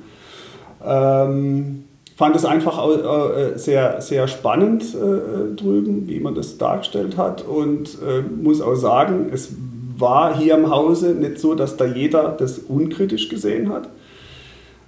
Ähm, 0.83 1.83
fand 2.19 2.35
es 2.35 2.43
einfach 2.43 2.85
äh, 2.85 3.57
sehr, 3.57 4.01
sehr 4.01 4.27
spannend 4.27 4.83
äh, 4.93 5.55
drüben, 5.55 6.09
wie 6.09 6.19
man 6.19 6.35
das 6.35 6.57
dargestellt 6.57 7.15
hat 7.15 7.45
und 7.47 7.97
äh, 8.05 8.21
muss 8.21 8.59
auch 8.59 8.75
sagen, 8.75 9.29
es 9.31 9.53
war 9.97 10.37
hier 10.37 10.55
im 10.55 10.69
Hause 10.69 11.11
nicht 11.11 11.39
so, 11.39 11.55
dass 11.55 11.77
da 11.77 11.85
jeder 11.85 12.35
das 12.37 12.59
unkritisch 12.59 13.29
gesehen 13.29 13.69
hat. 13.69 13.87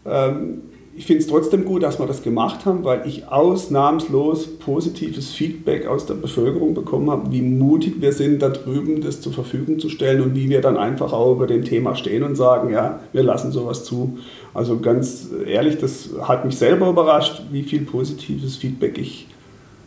Ähm, 0.06 0.64
ich 0.94 1.06
finde 1.06 1.22
es 1.22 1.28
trotzdem 1.28 1.64
gut, 1.64 1.84
dass 1.84 2.00
wir 2.00 2.06
das 2.06 2.22
gemacht 2.22 2.66
haben, 2.66 2.84
weil 2.84 3.08
ich 3.08 3.30
ausnahmslos 3.30 4.58
positives 4.58 5.32
Feedback 5.32 5.88
aus 5.88 6.06
der 6.06 6.16
Bevölkerung 6.16 6.74
bekommen 6.74 7.10
habe, 7.10 7.32
wie 7.32 7.42
mutig 7.42 8.02
wir 8.02 8.12
sind, 8.12 8.42
da 8.42 8.50
drüben 8.50 9.00
das 9.00 9.22
zur 9.22 9.32
Verfügung 9.32 9.80
zu 9.80 9.88
stellen 9.88 10.22
und 10.22 10.36
wie 10.36 10.50
wir 10.50 10.60
dann 10.60 10.76
einfach 10.76 11.14
auch 11.14 11.32
über 11.32 11.48
dem 11.48 11.64
Thema 11.64 11.96
stehen 11.96 12.24
und 12.24 12.36
sagen, 12.36 12.72
ja, 12.72 13.00
wir 13.14 13.24
lassen 13.24 13.54
sowas 13.54 13.86
zu. 13.86 14.18
Also 14.54 14.80
ganz 14.80 15.28
ehrlich, 15.46 15.78
das 15.78 16.10
hat 16.22 16.46
mich 16.46 16.58
selber 16.58 16.90
überrascht, 16.90 17.44
wie 17.52 17.64
viel 17.64 17.82
positives 17.86 18.58
Feedback 18.58 18.98
ich 18.98 19.28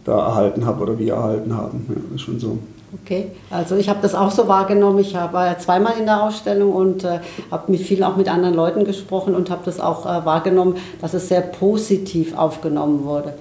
da 0.05 0.18
erhalten 0.18 0.64
habe 0.66 0.83
oder 0.83 0.98
wir 0.98 1.14
erhalten 1.14 1.57
haben. 1.57 1.87
Ja, 1.88 2.14
ist 2.14 2.22
schon 2.22 2.38
so. 2.38 2.59
Okay, 3.03 3.33
also 3.50 3.74
ich 3.74 3.88
habe 3.88 3.98
das 4.03 4.14
auch 4.14 4.31
so 4.31 4.46
wahrgenommen. 4.46 5.00
Ich 5.00 5.14
war 5.14 5.46
ja 5.46 5.59
zweimal 5.59 5.94
in 5.98 6.07
der 6.07 6.22
Ausstellung 6.22 6.72
und 6.72 7.05
äh, 7.05 7.18
habe 7.50 7.72
mit 7.72 7.81
viel 7.81 8.05
auch 8.05 8.16
mit 8.16 8.29
anderen 8.29 8.55
Leuten 8.55 8.85
gesprochen 8.85 9.35
und 9.35 9.50
habe 9.50 9.62
das 9.64 9.81
auch 9.81 10.07
äh, 10.07 10.24
wahrgenommen, 10.24 10.77
dass 11.00 11.12
es 11.12 11.29
sehr 11.29 11.40
positiv 11.40 12.37
aufgenommen 12.37 13.05
wurde. 13.05 13.35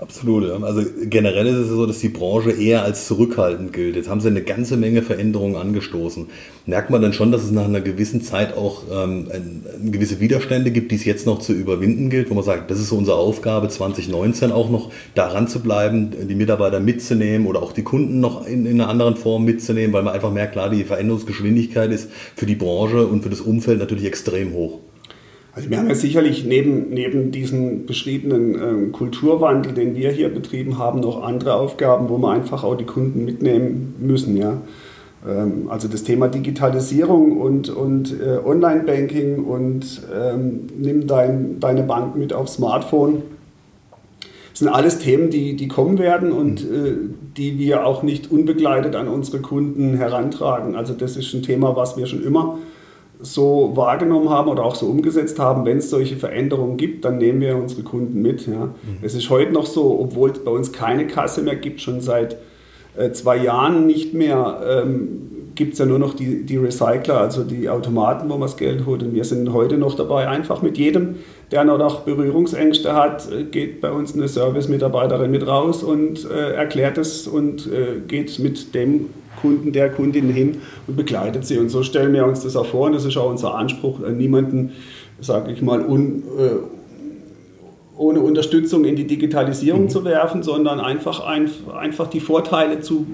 Absolut. 0.00 0.48
Also 0.62 0.82
generell 1.02 1.48
ist 1.48 1.56
es 1.56 1.68
so, 1.70 1.84
dass 1.84 1.98
die 1.98 2.08
Branche 2.08 2.52
eher 2.52 2.84
als 2.84 3.08
zurückhaltend 3.08 3.72
gilt. 3.72 3.96
Jetzt 3.96 4.08
haben 4.08 4.20
sie 4.20 4.28
eine 4.28 4.42
ganze 4.42 4.76
Menge 4.76 5.02
Veränderungen 5.02 5.56
angestoßen. 5.56 6.28
Merkt 6.66 6.90
man 6.90 7.02
dann 7.02 7.12
schon, 7.12 7.32
dass 7.32 7.42
es 7.42 7.50
nach 7.50 7.64
einer 7.64 7.80
gewissen 7.80 8.22
Zeit 8.22 8.56
auch 8.56 8.84
ähm, 8.92 9.26
gewisse 9.90 10.20
Widerstände 10.20 10.70
gibt, 10.70 10.92
die 10.92 10.96
es 10.96 11.04
jetzt 11.04 11.26
noch 11.26 11.40
zu 11.40 11.52
überwinden 11.52 12.10
gilt, 12.10 12.30
wo 12.30 12.34
man 12.34 12.44
sagt, 12.44 12.70
das 12.70 12.78
ist 12.78 12.90
so 12.90 12.96
unsere 12.96 13.16
Aufgabe 13.16 13.68
2019 13.68 14.52
auch 14.52 14.70
noch 14.70 14.92
daran 15.16 15.48
zu 15.48 15.60
bleiben, 15.60 16.12
die 16.28 16.34
Mitarbeiter 16.36 16.78
mitzunehmen 16.78 17.48
oder 17.48 17.60
auch 17.60 17.72
die 17.72 17.82
Kunden 17.82 18.20
noch 18.20 18.46
in, 18.46 18.66
in 18.66 18.80
einer 18.80 18.90
anderen 18.90 19.16
Form 19.16 19.44
mitzunehmen, 19.44 19.92
weil 19.92 20.04
man 20.04 20.14
einfach 20.14 20.32
merkt, 20.32 20.52
klar, 20.52 20.70
die 20.70 20.84
Veränderungsgeschwindigkeit 20.84 21.90
ist 21.90 22.08
für 22.36 22.46
die 22.46 22.54
Branche 22.54 23.04
und 23.04 23.24
für 23.24 23.30
das 23.30 23.40
Umfeld 23.40 23.80
natürlich 23.80 24.04
extrem 24.04 24.52
hoch. 24.52 24.78
Also 25.58 25.70
wir 25.70 25.78
haben 25.78 25.88
ja 25.88 25.96
sicherlich 25.96 26.44
neben, 26.44 26.90
neben 26.90 27.32
diesem 27.32 27.84
beschriebenen 27.84 28.54
ähm, 28.54 28.92
Kulturwandel, 28.92 29.72
den 29.72 29.96
wir 29.96 30.12
hier 30.12 30.28
betrieben 30.32 30.78
haben, 30.78 31.00
noch 31.00 31.20
andere 31.24 31.54
Aufgaben, 31.54 32.08
wo 32.08 32.16
wir 32.16 32.30
einfach 32.30 32.62
auch 32.62 32.76
die 32.76 32.84
Kunden 32.84 33.24
mitnehmen 33.24 33.96
müssen. 33.98 34.36
Ja? 34.36 34.58
Ähm, 35.28 35.68
also 35.68 35.88
das 35.88 36.04
Thema 36.04 36.28
Digitalisierung 36.28 37.38
und, 37.38 37.70
und 37.70 38.14
äh, 38.20 38.38
Online-Banking 38.38 39.42
und 39.46 40.00
ähm, 40.14 40.68
nimm 40.78 41.08
dein, 41.08 41.58
deine 41.58 41.82
Bank 41.82 42.14
mit 42.14 42.32
aufs 42.32 42.54
Smartphone. 42.54 43.22
Das 44.50 44.60
sind 44.60 44.68
alles 44.68 45.00
Themen, 45.00 45.28
die, 45.28 45.56
die 45.56 45.66
kommen 45.66 45.98
werden 45.98 46.30
und 46.30 46.60
äh, 46.60 46.94
die 47.36 47.58
wir 47.58 47.84
auch 47.84 48.04
nicht 48.04 48.30
unbegleitet 48.30 48.94
an 48.94 49.08
unsere 49.08 49.40
Kunden 49.40 49.96
herantragen. 49.96 50.76
Also 50.76 50.94
das 50.94 51.16
ist 51.16 51.34
ein 51.34 51.42
Thema, 51.42 51.74
was 51.74 51.96
wir 51.96 52.06
schon 52.06 52.22
immer 52.22 52.58
so 53.20 53.72
wahrgenommen 53.74 54.28
haben 54.30 54.48
oder 54.48 54.64
auch 54.64 54.74
so 54.74 54.86
umgesetzt 54.86 55.38
haben, 55.38 55.64
wenn 55.64 55.78
es 55.78 55.90
solche 55.90 56.16
Veränderungen 56.16 56.76
gibt, 56.76 57.04
dann 57.04 57.18
nehmen 57.18 57.40
wir 57.40 57.56
unsere 57.56 57.82
Kunden 57.82 58.22
mit. 58.22 58.46
Ja. 58.46 58.66
Mhm. 58.66 58.72
Es 59.02 59.14
ist 59.14 59.28
heute 59.30 59.52
noch 59.52 59.66
so, 59.66 59.98
obwohl 60.00 60.30
es 60.30 60.38
bei 60.44 60.50
uns 60.50 60.72
keine 60.72 61.06
Kasse 61.06 61.42
mehr 61.42 61.56
gibt, 61.56 61.80
schon 61.80 62.00
seit 62.00 62.36
äh, 62.96 63.10
zwei 63.12 63.36
Jahren 63.36 63.86
nicht 63.86 64.14
mehr, 64.14 64.60
ähm, 64.84 65.30
gibt 65.58 65.72
es 65.72 65.80
ja 65.80 65.86
nur 65.86 65.98
noch 65.98 66.14
die, 66.14 66.46
die 66.46 66.56
Recycler, 66.56 67.18
also 67.18 67.42
die 67.42 67.68
Automaten, 67.68 68.28
wo 68.28 68.34
man 68.34 68.42
das 68.42 68.56
Geld 68.56 68.86
holt. 68.86 69.02
Und 69.02 69.12
wir 69.12 69.24
sind 69.24 69.52
heute 69.52 69.76
noch 69.76 69.96
dabei, 69.96 70.28
einfach 70.28 70.62
mit 70.62 70.78
jedem, 70.78 71.16
der 71.50 71.64
noch 71.64 72.02
Berührungsängste 72.02 72.94
hat, 72.94 73.30
äh, 73.30 73.42
geht 73.42 73.80
bei 73.80 73.90
uns 73.90 74.14
eine 74.14 74.28
Service-Mitarbeiterin 74.28 75.32
mit 75.32 75.46
raus 75.46 75.82
und 75.82 76.30
äh, 76.30 76.52
erklärt 76.52 76.96
es 76.96 77.26
und 77.26 77.66
äh, 77.66 78.00
geht 78.06 78.38
mit 78.38 78.72
dem 78.74 79.06
Kunden, 79.42 79.72
der 79.72 79.90
Kundin 79.90 80.30
hin 80.30 80.58
und 80.86 80.96
begleitet 80.96 81.44
sie. 81.44 81.58
Und 81.58 81.70
so 81.70 81.82
stellen 81.82 82.12
wir 82.12 82.24
uns 82.24 82.44
das 82.44 82.54
auch 82.54 82.66
vor 82.66 82.86
und 82.86 82.92
das 82.92 83.04
ist 83.04 83.16
auch 83.16 83.28
unser 83.28 83.56
Anspruch, 83.56 84.00
äh, 84.00 84.12
niemanden, 84.12 84.72
sage 85.20 85.50
ich 85.50 85.60
mal, 85.60 85.84
un, 85.84 86.22
äh, 86.38 86.50
ohne 87.96 88.20
Unterstützung 88.20 88.84
in 88.84 88.94
die 88.94 89.08
Digitalisierung 89.08 89.82
mhm. 89.82 89.88
zu 89.88 90.04
werfen, 90.04 90.44
sondern 90.44 90.78
einfach, 90.78 91.26
ein, 91.26 91.50
einfach 91.76 92.06
die 92.06 92.20
Vorteile 92.20 92.80
zu, 92.80 93.06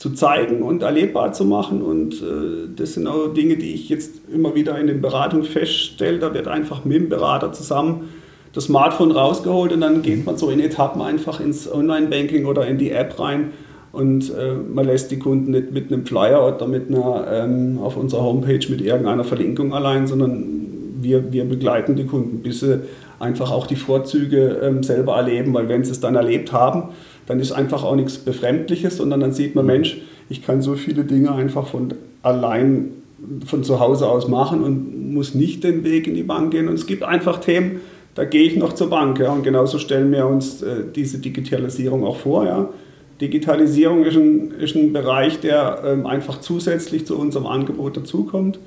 zu 0.00 0.10
zeigen 0.10 0.62
und 0.62 0.82
erlebbar 0.82 1.34
zu 1.34 1.44
machen. 1.44 1.82
Und 1.82 2.14
äh, 2.14 2.68
das 2.74 2.94
sind 2.94 3.06
auch 3.06 3.34
Dinge, 3.34 3.56
die 3.56 3.74
ich 3.74 3.90
jetzt 3.90 4.22
immer 4.32 4.54
wieder 4.54 4.78
in 4.78 4.86
den 4.86 5.02
Beratungen 5.02 5.44
feststelle. 5.44 6.18
Da 6.18 6.32
wird 6.32 6.48
einfach 6.48 6.86
mit 6.86 6.96
dem 6.96 7.08
Berater 7.10 7.52
zusammen 7.52 8.08
das 8.54 8.64
Smartphone 8.64 9.12
rausgeholt 9.12 9.72
und 9.72 9.82
dann 9.82 10.00
geht 10.00 10.24
man 10.24 10.38
so 10.38 10.48
in 10.48 10.58
Etappen 10.58 11.02
einfach 11.02 11.38
ins 11.38 11.70
Online-Banking 11.70 12.46
oder 12.46 12.66
in 12.66 12.78
die 12.78 12.90
App 12.90 13.20
rein 13.20 13.50
und 13.92 14.34
äh, 14.34 14.54
man 14.54 14.86
lässt 14.86 15.10
die 15.10 15.18
Kunden 15.18 15.50
nicht 15.50 15.70
mit 15.70 15.92
einem 15.92 16.06
Flyer 16.06 16.56
oder 16.56 16.66
mit 16.66 16.88
einer 16.88 17.26
ähm, 17.30 17.78
auf 17.78 17.96
unserer 17.96 18.22
Homepage 18.22 18.66
mit 18.68 18.80
irgendeiner 18.80 19.22
Verlinkung 19.22 19.74
allein, 19.74 20.06
sondern 20.06 20.46
wir, 21.00 21.32
wir 21.32 21.44
begleiten 21.44 21.94
die 21.94 22.06
Kunden, 22.06 22.42
bis 22.42 22.60
sie 22.60 22.80
einfach 23.20 23.52
auch 23.52 23.66
die 23.66 23.76
Vorzüge 23.76 24.60
ähm, 24.62 24.82
selber 24.82 25.16
erleben, 25.16 25.54
weil 25.54 25.68
wenn 25.68 25.84
sie 25.84 25.92
es 25.92 26.00
dann 26.00 26.16
erlebt 26.16 26.52
haben, 26.52 26.90
dann 27.26 27.40
ist 27.40 27.52
einfach 27.52 27.84
auch 27.84 27.96
nichts 27.96 28.18
Befremdliches, 28.18 28.96
sondern 28.96 29.20
dann 29.20 29.32
sieht 29.32 29.54
man, 29.54 29.66
Mensch, 29.66 29.98
ich 30.28 30.44
kann 30.44 30.62
so 30.62 30.74
viele 30.74 31.04
Dinge 31.04 31.32
einfach 31.32 31.66
von 31.66 31.94
allein 32.22 32.90
von 33.46 33.64
zu 33.64 33.80
Hause 33.80 34.08
aus 34.08 34.28
machen 34.28 34.62
und 34.62 35.12
muss 35.12 35.34
nicht 35.34 35.64
den 35.64 35.84
Weg 35.84 36.06
in 36.06 36.14
die 36.14 36.22
Bank 36.22 36.52
gehen. 36.52 36.68
Und 36.68 36.74
es 36.74 36.86
gibt 36.86 37.02
einfach 37.02 37.38
Themen, 37.38 37.80
da 38.14 38.24
gehe 38.24 38.42
ich 38.42 38.56
noch 38.56 38.72
zur 38.72 38.90
Bank. 38.90 39.18
Ja, 39.18 39.32
und 39.32 39.42
genauso 39.42 39.78
stellen 39.78 40.10
wir 40.12 40.26
uns 40.26 40.62
äh, 40.62 40.84
diese 40.94 41.18
Digitalisierung 41.18 42.04
auch 42.04 42.16
vor. 42.16 42.46
Ja. 42.46 42.70
Digitalisierung 43.20 44.04
ist 44.04 44.16
ein, 44.16 44.52
ist 44.52 44.74
ein 44.74 44.92
Bereich, 44.92 45.40
der 45.40 45.82
ähm, 45.84 46.06
einfach 46.06 46.40
zusätzlich 46.40 47.06
zu 47.06 47.18
unserem 47.18 47.46
Angebot 47.46 47.96
dazukommt. 47.96 48.58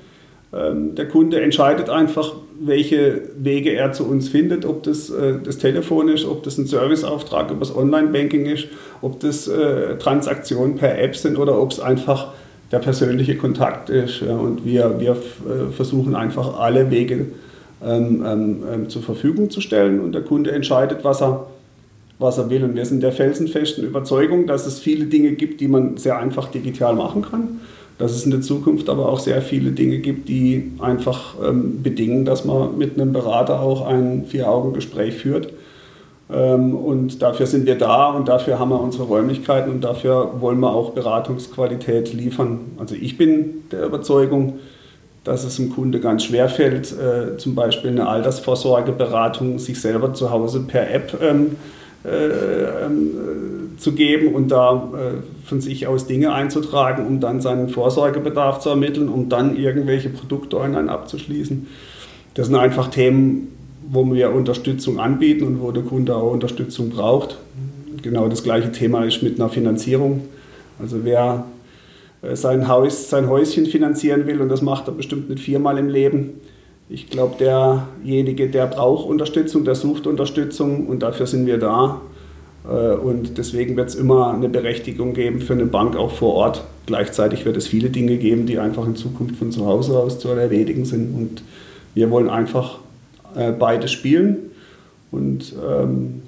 Ähm, 0.54 0.94
der 0.94 1.08
Kunde 1.08 1.40
entscheidet 1.40 1.90
einfach, 1.90 2.34
welche 2.60 3.22
Wege 3.36 3.72
er 3.72 3.92
zu 3.92 4.04
uns 4.06 4.28
findet, 4.28 4.64
ob 4.64 4.82
das 4.84 5.10
äh, 5.10 5.34
das 5.42 5.58
Telefon 5.58 6.08
ist, 6.08 6.24
ob 6.24 6.42
das 6.42 6.58
ein 6.58 6.66
Serviceauftrag 6.66 7.50
ob 7.50 7.60
das 7.60 7.74
Online-Banking 7.74 8.46
ist, 8.46 8.68
ob 9.02 9.20
das 9.20 9.48
äh, 9.48 9.96
Transaktionen 9.98 10.76
per 10.76 10.98
App 10.98 11.16
sind 11.16 11.38
oder 11.38 11.60
ob 11.60 11.72
es 11.72 11.80
einfach 11.80 12.32
der 12.70 12.78
persönliche 12.78 13.36
Kontakt 13.36 13.90
ist. 13.90 14.22
Und 14.22 14.64
wir, 14.64 14.98
wir 14.98 15.12
äh, 15.12 15.72
versuchen 15.72 16.14
einfach 16.14 16.58
alle 16.58 16.90
Wege 16.90 17.26
ähm, 17.84 18.24
ähm, 18.24 18.88
zur 18.88 19.02
Verfügung 19.02 19.50
zu 19.50 19.60
stellen 19.60 20.00
und 20.00 20.12
der 20.12 20.22
Kunde 20.22 20.52
entscheidet, 20.52 21.04
was 21.04 21.20
er 21.20 21.46
was 22.18 22.38
er 22.38 22.48
will. 22.48 22.64
Und 22.64 22.76
wir 22.76 22.84
sind 22.86 23.02
der 23.02 23.12
felsenfesten 23.12 23.84
Überzeugung, 23.84 24.46
dass 24.46 24.66
es 24.66 24.78
viele 24.78 25.06
Dinge 25.06 25.32
gibt, 25.32 25.60
die 25.60 25.68
man 25.68 25.96
sehr 25.96 26.18
einfach 26.18 26.48
digital 26.48 26.94
machen 26.94 27.22
kann. 27.22 27.60
Dass 27.98 28.12
es 28.12 28.24
in 28.24 28.32
der 28.32 28.40
Zukunft 28.40 28.88
aber 28.88 29.08
auch 29.08 29.20
sehr 29.20 29.40
viele 29.40 29.70
Dinge 29.70 29.98
gibt, 29.98 30.28
die 30.28 30.72
einfach 30.80 31.36
ähm, 31.44 31.82
bedingen, 31.82 32.24
dass 32.24 32.44
man 32.44 32.76
mit 32.76 32.94
einem 32.94 33.12
Berater 33.12 33.60
auch 33.60 33.86
ein 33.86 34.24
Vier-Augen-Gespräch 34.26 35.14
führt. 35.14 35.52
Ähm, 36.32 36.74
und 36.74 37.22
dafür 37.22 37.46
sind 37.46 37.66
wir 37.66 37.76
da 37.76 38.10
und 38.10 38.28
dafür 38.28 38.58
haben 38.58 38.70
wir 38.70 38.80
unsere 38.80 39.04
Räumlichkeiten 39.04 39.70
und 39.70 39.82
dafür 39.82 40.40
wollen 40.40 40.58
wir 40.60 40.72
auch 40.72 40.90
Beratungsqualität 40.90 42.12
liefern. 42.12 42.60
Also 42.78 42.94
ich 42.94 43.16
bin 43.18 43.64
der 43.70 43.86
Überzeugung, 43.86 44.54
dass 45.22 45.44
es 45.44 45.56
dem 45.56 45.70
Kunde 45.70 46.00
ganz 46.00 46.24
schwer 46.24 46.48
fällt, 46.48 46.92
äh, 46.92 47.36
zum 47.38 47.54
Beispiel 47.54 47.90
eine 47.90 48.08
Altersvorsorgeberatung 48.08 49.58
sich 49.58 49.80
selber 49.80 50.14
zu 50.14 50.30
Hause 50.30 50.60
per 50.60 50.90
App 50.90 51.18
ähm, 51.22 51.56
äh, 52.04 52.84
ähm, 52.84 53.10
zu 53.76 53.92
geben 53.92 54.34
und 54.34 54.48
da 54.48 54.90
äh, 54.94 55.46
von 55.46 55.60
sich 55.60 55.86
aus 55.86 56.06
Dinge 56.06 56.32
einzutragen, 56.32 57.06
um 57.06 57.20
dann 57.20 57.40
seinen 57.40 57.68
Vorsorgebedarf 57.68 58.60
zu 58.60 58.70
ermitteln, 58.70 59.08
um 59.08 59.28
dann 59.28 59.56
irgendwelche 59.56 60.08
Produkte 60.08 60.58
online 60.58 60.90
abzuschließen. 60.90 61.66
Das 62.34 62.46
sind 62.46 62.56
einfach 62.56 62.88
Themen, 62.88 63.48
wo 63.88 64.10
wir 64.12 64.32
Unterstützung 64.32 64.98
anbieten 64.98 65.44
und 65.44 65.60
wo 65.60 65.70
der 65.72 65.82
Kunde 65.82 66.16
auch 66.16 66.32
Unterstützung 66.32 66.90
braucht. 66.90 67.38
Genau 68.02 68.28
das 68.28 68.42
gleiche 68.42 68.72
Thema 68.72 69.04
ist 69.04 69.22
mit 69.22 69.40
einer 69.40 69.48
Finanzierung. 69.48 70.22
Also 70.78 70.98
wer 71.04 71.44
äh, 72.22 72.36
sein, 72.36 72.68
Haus, 72.68 73.10
sein 73.10 73.28
Häuschen 73.28 73.66
finanzieren 73.66 74.26
will 74.26 74.40
und 74.40 74.48
das 74.48 74.62
macht 74.62 74.88
er 74.88 74.92
bestimmt 74.92 75.28
nicht 75.28 75.42
viermal 75.42 75.78
im 75.78 75.88
Leben. 75.88 76.40
Ich 76.88 77.08
glaube, 77.08 77.36
derjenige, 77.38 78.48
der 78.48 78.66
braucht 78.66 79.08
Unterstützung, 79.08 79.64
der 79.64 79.74
sucht 79.74 80.06
Unterstützung 80.06 80.86
und 80.86 81.02
dafür 81.02 81.26
sind 81.26 81.46
wir 81.46 81.58
da. 81.58 82.02
Äh, 82.68 82.94
und 82.94 83.38
deswegen 83.38 83.76
wird 83.76 83.90
es 83.90 83.94
immer 83.94 84.32
eine 84.32 84.48
Berechtigung 84.48 85.14
geben 85.14 85.40
für 85.40 85.52
eine 85.52 85.66
Bank 85.66 85.96
auch 85.96 86.12
vor 86.12 86.34
Ort. 86.34 86.64
Gleichzeitig 86.86 87.44
wird 87.44 87.56
es 87.56 87.66
viele 87.66 87.90
Dinge 87.90 88.16
geben, 88.16 88.46
die 88.46 88.58
einfach 88.58 88.86
in 88.86 88.96
Zukunft 88.96 89.36
von 89.36 89.52
zu 89.52 89.66
Hause 89.66 89.98
aus 89.98 90.18
zu 90.18 90.28
erledigen 90.28 90.84
sind. 90.84 91.14
Und 91.14 91.42
wir 91.94 92.10
wollen 92.10 92.28
einfach 92.28 92.78
äh, 93.36 93.52
beide 93.52 93.88
spielen. 93.88 94.36
Und 95.10 95.54
ähm, 95.66 96.22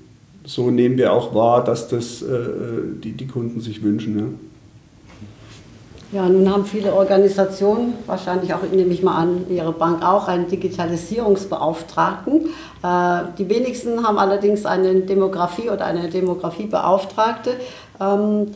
so 0.44 0.70
nehmen 0.70 0.96
wir 0.96 1.12
auch 1.12 1.34
wahr, 1.34 1.64
dass 1.64 1.88
das 1.88 2.22
äh, 2.22 2.26
die, 3.02 3.12
die 3.12 3.26
Kunden 3.26 3.60
sich 3.60 3.82
wünschen. 3.82 4.38
Ja, 6.16 6.26
nun 6.30 6.50
haben 6.50 6.64
viele 6.64 6.94
Organisationen, 6.94 7.92
wahrscheinlich 8.06 8.54
auch, 8.54 8.62
nehme 8.72 8.94
ich 8.94 9.02
mal 9.02 9.16
an, 9.16 9.44
Ihre 9.50 9.72
Bank 9.72 10.02
auch, 10.02 10.28
einen 10.28 10.48
Digitalisierungsbeauftragten. 10.48 12.46
Äh, 12.82 13.18
die 13.36 13.46
wenigsten 13.50 14.02
haben 14.02 14.16
allerdings 14.16 14.64
eine 14.64 14.94
Demografie 15.00 15.68
oder 15.68 15.84
eine 15.84 16.08
Demografiebeauftragte. 16.08 17.50
Ähm, 18.00 18.46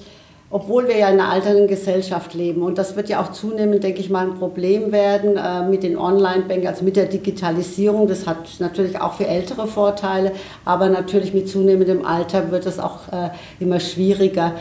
obwohl 0.52 0.88
wir 0.88 0.96
ja 0.98 1.08
in 1.10 1.20
einer 1.20 1.30
alternden 1.30 1.68
Gesellschaft 1.68 2.34
leben. 2.34 2.62
Und 2.62 2.76
das 2.76 2.96
wird 2.96 3.08
ja 3.08 3.22
auch 3.22 3.30
zunehmend, 3.30 3.84
denke 3.84 4.00
ich 4.00 4.10
mal, 4.10 4.26
ein 4.26 4.34
Problem 4.34 4.90
werden 4.90 5.36
äh, 5.36 5.62
mit 5.62 5.84
den 5.84 5.96
Online-Banking, 5.96 6.66
also 6.66 6.82
mit 6.82 6.96
der 6.96 7.06
Digitalisierung. 7.06 8.08
Das 8.08 8.26
hat 8.26 8.38
natürlich 8.58 9.00
auch 9.00 9.12
für 9.12 9.28
ältere 9.28 9.68
Vorteile, 9.68 10.32
aber 10.64 10.88
natürlich 10.88 11.34
mit 11.34 11.48
zunehmendem 11.48 12.04
Alter 12.04 12.50
wird 12.50 12.66
es 12.66 12.80
auch 12.80 13.06
äh, 13.12 13.28
immer 13.60 13.78
schwieriger, 13.78 14.54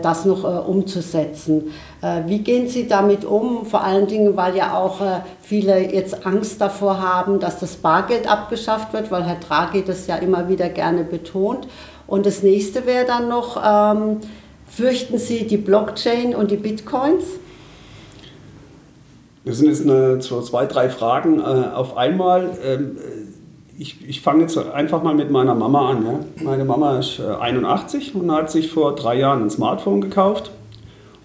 das 0.00 0.24
noch 0.24 0.66
umzusetzen. 0.66 1.72
Äh, 2.06 2.28
wie 2.28 2.38
gehen 2.38 2.68
Sie 2.68 2.86
damit 2.86 3.24
um? 3.24 3.66
Vor 3.66 3.82
allen 3.82 4.06
Dingen, 4.06 4.36
weil 4.36 4.56
ja 4.56 4.78
auch 4.78 5.00
äh, 5.00 5.20
viele 5.42 5.92
jetzt 5.92 6.24
Angst 6.24 6.60
davor 6.60 7.00
haben, 7.02 7.40
dass 7.40 7.58
das 7.58 7.76
Bargeld 7.76 8.30
abgeschafft 8.30 8.92
wird, 8.92 9.10
weil 9.10 9.24
Herr 9.24 9.36
Draghi 9.36 9.82
das 9.82 10.06
ja 10.06 10.16
immer 10.16 10.48
wieder 10.48 10.68
gerne 10.68 11.02
betont. 11.02 11.66
Und 12.06 12.26
das 12.26 12.42
nächste 12.42 12.86
wäre 12.86 13.06
dann 13.06 13.28
noch, 13.28 13.60
ähm, 13.64 14.18
Fürchten 14.68 15.16
Sie 15.16 15.46
die 15.46 15.56
Blockchain 15.56 16.34
und 16.34 16.50
die 16.50 16.56
Bitcoins? 16.56 17.24
Das 19.44 19.58
sind 19.58 19.68
jetzt 19.68 19.82
eine, 19.82 20.18
zwei, 20.18 20.66
drei 20.66 20.90
Fragen 20.90 21.38
äh, 21.38 21.42
auf 21.42 21.96
einmal. 21.96 22.50
Ähm, 22.62 22.98
ich, 23.78 24.06
ich 24.06 24.20
fange 24.20 24.42
jetzt 24.42 24.58
einfach 24.58 25.02
mal 25.02 25.14
mit 25.14 25.30
meiner 25.30 25.54
Mama 25.54 25.90
an. 25.90 26.26
Meine 26.42 26.64
Mama 26.64 26.98
ist 26.98 27.20
äh, 27.20 27.22
81 27.22 28.14
und 28.16 28.30
hat 28.30 28.50
sich 28.50 28.70
vor 28.70 28.96
drei 28.96 29.14
Jahren 29.14 29.44
ein 29.44 29.50
Smartphone 29.50 30.00
gekauft 30.00 30.50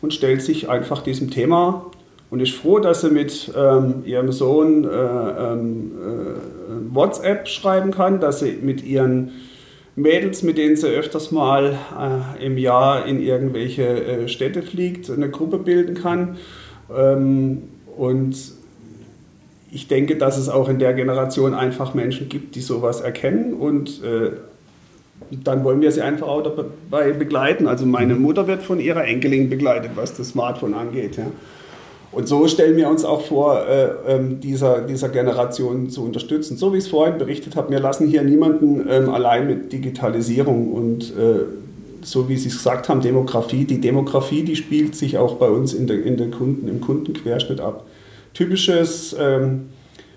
und 0.01 0.13
stellt 0.13 0.41
sich 0.41 0.69
einfach 0.69 1.01
diesem 1.01 1.29
Thema 1.29 1.91
und 2.29 2.39
ist 2.39 2.53
froh, 2.53 2.79
dass 2.79 3.01
sie 3.01 3.09
mit 3.09 3.51
ähm, 3.55 4.03
ihrem 4.05 4.31
Sohn 4.31 4.85
äh, 4.85 4.87
ähm, 4.87 5.91
äh, 5.97 6.95
WhatsApp 6.95 7.47
schreiben 7.47 7.91
kann, 7.91 8.19
dass 8.19 8.39
sie 8.39 8.57
mit 8.61 8.83
ihren 8.83 9.31
Mädels, 9.95 10.41
mit 10.41 10.57
denen 10.57 10.77
sie 10.77 10.87
öfters 10.87 11.31
mal 11.31 11.77
äh, 12.39 12.45
im 12.45 12.57
Jahr 12.57 13.05
in 13.05 13.21
irgendwelche 13.21 13.83
äh, 13.83 14.27
Städte 14.27 14.61
fliegt, 14.63 15.09
eine 15.09 15.29
Gruppe 15.29 15.57
bilden 15.57 15.95
kann. 15.95 16.37
Ähm, 16.95 17.63
und 17.97 18.37
ich 19.69 19.87
denke, 19.87 20.17
dass 20.17 20.37
es 20.37 20.49
auch 20.49 20.69
in 20.69 20.79
der 20.79 20.93
Generation 20.93 21.53
einfach 21.53 21.93
Menschen 21.93 22.29
gibt, 22.29 22.55
die 22.55 22.61
sowas 22.61 23.01
erkennen 23.01 23.53
und 23.53 24.01
äh, 24.03 24.31
dann 25.29 25.63
wollen 25.63 25.81
wir 25.81 25.91
sie 25.91 26.01
einfach 26.01 26.27
auch 26.27 26.41
dabei 26.43 27.12
begleiten. 27.13 27.67
Also 27.67 27.86
meine 27.86 28.15
mhm. 28.15 28.21
Mutter 28.21 28.47
wird 28.47 28.63
von 28.63 28.79
ihrer 28.79 29.05
Enkelin 29.05 29.49
begleitet, 29.49 29.91
was 29.95 30.15
das 30.15 30.29
Smartphone 30.29 30.73
angeht. 30.73 31.17
Ja. 31.17 31.27
Und 32.12 32.27
so 32.27 32.45
stellen 32.47 32.75
wir 32.75 32.89
uns 32.89 33.05
auch 33.05 33.21
vor, 33.21 33.65
äh, 33.65 33.89
ähm, 34.07 34.41
dieser, 34.41 34.81
dieser 34.81 35.07
Generation 35.07 35.89
zu 35.89 36.03
unterstützen. 36.03 36.57
So 36.57 36.73
wie 36.73 36.77
ich 36.77 36.84
es 36.84 36.89
vorhin 36.89 37.17
berichtet 37.17 37.55
habe, 37.55 37.71
wir 37.71 37.79
lassen 37.79 38.07
hier 38.07 38.21
niemanden 38.23 38.86
ähm, 38.89 39.10
allein 39.10 39.47
mit 39.47 39.71
Digitalisierung 39.71 40.73
und 40.73 41.12
äh, 41.12 41.45
so 42.03 42.27
wie 42.27 42.36
Sie 42.36 42.49
es 42.49 42.57
gesagt 42.57 42.89
haben, 42.89 43.01
Demografie. 43.01 43.63
Die 43.63 43.79
Demografie, 43.79 44.43
die 44.43 44.55
spielt 44.55 44.95
sich 44.95 45.17
auch 45.17 45.36
bei 45.36 45.47
uns 45.47 45.73
in 45.73 45.88
der, 45.88 46.03
in 46.03 46.17
der 46.17 46.31
Kunden, 46.31 46.67
im 46.67 46.81
Kundenquerschnitt 46.81 47.62
ab. 47.62 47.86
Typisches 48.34 49.15
ähm, 49.19 49.69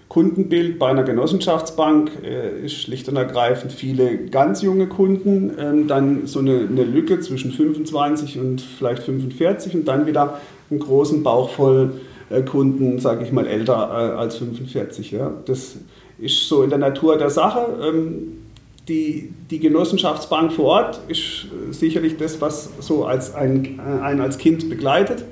Kundenbild 0.09 0.79
bei 0.79 0.89
einer 0.89 1.03
Genossenschaftsbank 1.03 2.11
äh, 2.23 2.67
ist 2.67 2.75
schlicht 2.75 3.09
und 3.09 3.17
ergreifend 3.17 3.73
viele 3.73 4.27
ganz 4.27 4.63
junge 4.63 4.87
Kunden, 4.87 5.53
ähm, 5.59 5.89
dann 5.89 6.27
so 6.27 6.41
eine, 6.41 6.67
Lücke 6.67 7.21
zwischen 7.21 7.53
25 7.53 8.39
und 8.39 8.61
vielleicht 8.61 9.03
45 9.03 9.75
und 9.75 9.89
dann 9.89 10.07
wieder 10.07 10.41
einen 10.71 10.81
großen 10.81 11.23
Bauch 11.23 11.51
voll 11.51 12.01
äh, 12.31 12.43
Kunden, 12.43 12.99
sage 12.99 13.25
ich 13.25 13.33
mal, 13.33 13.47
älter 13.47 13.75
äh, 13.75 14.19
als 14.19 14.37
45. 14.37 15.11
Ja. 15.11 15.33
Das 15.47 15.79
ist 16.19 16.49
so 16.49 16.63
in 16.63 16.71
der 16.71 16.79
Natur 16.79 17.17
der 17.17 17.31
Sache. 17.31 17.67
Ähm, 17.83 18.39
die, 18.87 19.33
die 19.51 19.61
Genossenschaftsbank 19.61 20.53
vor 20.53 20.67
Ort 20.67 21.01
ist 21.09 21.47
sicherlich 21.71 22.19
das, 22.19 22.43
was 22.43 22.69
so 22.81 23.07
als 23.07 23.35
ein, 23.35 23.81
ein 23.81 24.21
als 24.21 24.37
Kind 24.37 24.69
begleitet. 24.69 25.25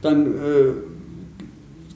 Dann 0.00 0.34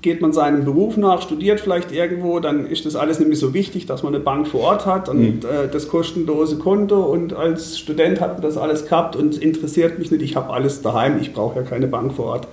geht 0.02 0.20
man 0.20 0.32
seinem 0.32 0.64
Beruf 0.64 0.96
nach, 0.96 1.22
studiert 1.22 1.60
vielleicht 1.60 1.92
irgendwo, 1.92 2.40
dann 2.40 2.66
ist 2.66 2.86
das 2.86 2.96
alles 2.96 3.20
nämlich 3.20 3.38
so 3.38 3.52
wichtig, 3.52 3.86
dass 3.86 4.02
man 4.02 4.14
eine 4.14 4.22
Bank 4.22 4.48
vor 4.48 4.60
Ort 4.60 4.86
hat 4.86 5.08
und 5.08 5.20
mhm. 5.20 5.40
äh, 5.42 5.68
das 5.70 5.88
kostenlose 5.88 6.58
Konto 6.58 7.02
und 7.02 7.34
als 7.34 7.78
Student 7.78 8.20
hat 8.20 8.34
man 8.34 8.42
das 8.42 8.56
alles 8.56 8.86
gehabt 8.86 9.16
und 9.16 9.36
interessiert 9.38 9.98
mich 9.98 10.10
nicht, 10.10 10.22
ich 10.22 10.36
habe 10.36 10.52
alles 10.52 10.82
daheim, 10.82 11.18
ich 11.20 11.32
brauche 11.32 11.60
ja 11.60 11.62
keine 11.62 11.86
Bank 11.86 12.12
vor 12.14 12.26
Ort. 12.26 12.48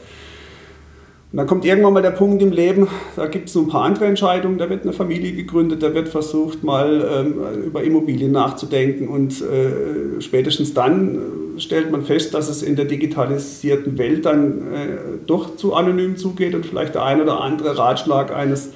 Und 1.29 1.37
dann 1.37 1.47
kommt 1.47 1.65
irgendwann 1.65 1.91
mal 1.91 2.01
der 2.01 2.11
Punkt 2.11 2.41
im 2.41 2.53
Leben, 2.53 2.87
da 3.17 3.27
gibt 3.27 3.47
es 3.47 3.53
so 3.53 3.59
ein 3.59 3.67
paar 3.67 3.83
andere 3.83 4.05
Entscheidungen, 4.05 4.57
da 4.57 4.69
wird 4.69 4.83
eine 4.83 4.93
Familie 4.93 5.33
gegründet, 5.33 5.83
da 5.83 5.93
wird 5.93 6.07
versucht, 6.07 6.63
mal 6.63 7.05
ähm, 7.13 7.65
über 7.65 7.83
Immobilien 7.83 8.31
nachzudenken. 8.31 9.09
Und 9.09 9.41
äh, 9.41 10.21
spätestens 10.21 10.73
dann 10.73 11.15
äh, 11.57 11.59
stellt 11.59 11.91
man 11.91 12.03
fest, 12.03 12.33
dass 12.33 12.47
es 12.47 12.63
in 12.63 12.77
der 12.77 12.85
digitalisierten 12.85 13.97
Welt 13.97 14.25
dann 14.25 14.73
äh, 14.73 14.87
doch 15.25 15.57
zu 15.57 15.73
anonym 15.73 16.15
zugeht 16.15 16.55
und 16.55 16.65
vielleicht 16.65 16.95
der 16.95 17.03
ein 17.03 17.21
oder 17.21 17.41
andere 17.41 17.77
Ratschlag 17.77 18.33
eines 18.33 18.69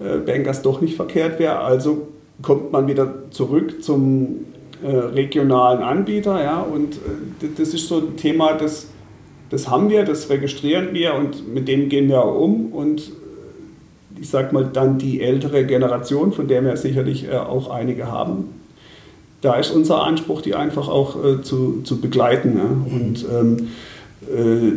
äh, 0.00 0.16
Bankers 0.24 0.62
doch 0.62 0.80
nicht 0.80 0.96
verkehrt 0.96 1.38
wäre. 1.38 1.58
Also 1.58 2.08
kommt 2.40 2.72
man 2.72 2.86
wieder 2.86 3.30
zurück 3.30 3.82
zum 3.82 4.46
äh, 4.82 4.88
regionalen 4.88 5.82
Anbieter 5.82 6.42
ja, 6.42 6.60
und 6.60 6.98
das 7.58 7.74
ist 7.74 7.88
so 7.88 7.98
ein 7.98 8.16
Thema, 8.16 8.54
das 8.54 8.88
das 9.54 9.70
haben 9.70 9.88
wir, 9.88 10.04
das 10.04 10.30
registrieren 10.30 10.88
wir 10.92 11.14
und 11.14 11.46
mit 11.54 11.68
dem 11.68 11.88
gehen 11.88 12.08
wir 12.08 12.24
auch 12.24 12.34
um. 12.40 12.72
Und 12.72 13.12
ich 14.20 14.28
sage 14.28 14.52
mal, 14.52 14.68
dann 14.72 14.98
die 14.98 15.20
ältere 15.20 15.64
Generation, 15.64 16.32
von 16.32 16.48
der 16.48 16.64
wir 16.64 16.76
sicherlich 16.76 17.28
äh, 17.28 17.36
auch 17.36 17.70
einige 17.70 18.10
haben, 18.10 18.48
da 19.42 19.54
ist 19.54 19.70
unser 19.70 20.02
Anspruch, 20.02 20.42
die 20.42 20.56
einfach 20.56 20.88
auch 20.88 21.22
äh, 21.24 21.42
zu, 21.42 21.82
zu 21.84 22.00
begleiten 22.00 22.58
ja? 22.58 22.64
und 22.64 23.24
ähm, 23.32 23.68
äh, 24.28 24.72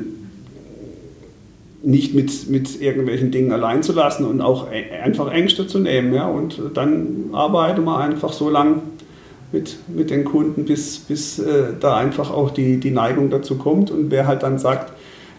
nicht 1.81 2.13
mit, 2.13 2.47
mit 2.47 2.79
irgendwelchen 2.79 3.31
Dingen 3.31 3.51
allein 3.51 3.81
zu 3.81 3.93
lassen 3.93 4.25
und 4.25 4.41
auch 4.41 4.67
einfach 5.01 5.31
Ängste 5.31 5.65
zu 5.65 5.79
nehmen. 5.79 6.13
Ja? 6.13 6.27
Und 6.27 6.61
dann 6.75 7.29
arbeiten 7.31 7.83
wir 7.83 7.97
einfach 7.97 8.31
so 8.31 8.51
lange, 8.51 8.81
mit, 9.51 9.77
mit 9.88 10.10
den 10.10 10.25
Kunden, 10.25 10.65
bis, 10.65 10.99
bis 10.99 11.39
äh, 11.39 11.73
da 11.79 11.97
einfach 11.97 12.31
auch 12.31 12.51
die, 12.51 12.79
die 12.79 12.91
Neigung 12.91 13.29
dazu 13.29 13.57
kommt. 13.57 13.91
Und 13.91 14.12
wer 14.12 14.27
halt 14.27 14.43
dann 14.43 14.60
sagt, 14.60 14.91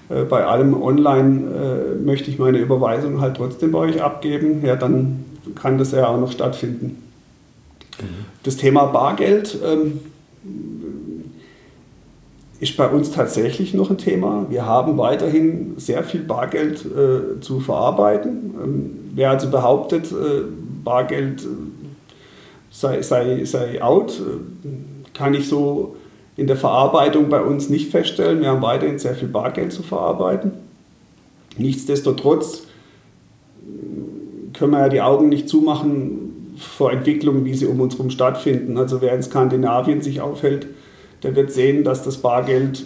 äh, 0.08 0.24
bei 0.24 0.44
allem 0.44 0.80
online 0.80 1.50
äh, 1.50 2.04
möchte 2.04 2.30
ich 2.30 2.38
meine 2.38 2.58
Überweisung 2.58 3.20
halt 3.20 3.36
trotzdem 3.36 3.72
bei 3.72 3.78
euch 3.80 4.02
abgeben, 4.02 4.64
ja, 4.64 4.76
dann 4.76 5.24
kann 5.54 5.78
das 5.78 5.92
ja 5.92 6.08
auch 6.08 6.18
noch 6.18 6.32
stattfinden. 6.32 7.02
Mhm. 8.00 8.04
Das 8.42 8.56
Thema 8.56 8.86
Bargeld 8.86 9.58
ähm, 9.64 10.00
ist 12.60 12.76
bei 12.76 12.88
uns 12.88 13.12
tatsächlich 13.12 13.74
noch 13.74 13.90
ein 13.90 13.98
Thema. 13.98 14.46
Wir 14.48 14.66
haben 14.66 14.98
weiterhin 14.98 15.74
sehr 15.76 16.02
viel 16.02 16.22
Bargeld 16.22 16.84
äh, 16.84 17.40
zu 17.40 17.60
verarbeiten. 17.60 18.54
Ähm, 18.62 18.90
wer 19.14 19.30
also 19.30 19.50
behauptet, 19.50 20.10
äh, 20.10 20.42
Bargeld 20.82 21.46
sei, 22.70 23.02
sei, 23.02 23.44
sei 23.44 23.82
out. 23.82 24.20
Kann 25.14 25.34
ich 25.34 25.48
so 25.48 25.96
in 26.36 26.46
der 26.46 26.56
Verarbeitung 26.56 27.28
bei 27.28 27.40
uns 27.40 27.68
nicht 27.68 27.90
feststellen. 27.90 28.40
Wir 28.40 28.48
haben 28.48 28.62
weiterhin 28.62 28.98
sehr 28.98 29.14
viel 29.14 29.28
Bargeld 29.28 29.72
zu 29.72 29.82
verarbeiten. 29.82 30.52
Nichtsdestotrotz 31.56 32.62
können 34.52 34.72
wir 34.72 34.80
ja 34.80 34.88
die 34.88 35.00
Augen 35.00 35.28
nicht 35.28 35.48
zumachen 35.48 36.54
vor 36.56 36.92
Entwicklungen, 36.92 37.44
wie 37.44 37.54
sie 37.54 37.66
um 37.66 37.80
uns 37.80 37.94
herum 37.94 38.10
stattfinden. 38.10 38.78
Also 38.78 39.00
wer 39.00 39.14
in 39.14 39.22
Skandinavien 39.22 40.00
sich 40.00 40.20
aufhält, 40.20 40.66
der 41.22 41.34
wird 41.34 41.52
sehen, 41.52 41.84
dass 41.84 42.04
das 42.04 42.18
Bargeld 42.18 42.84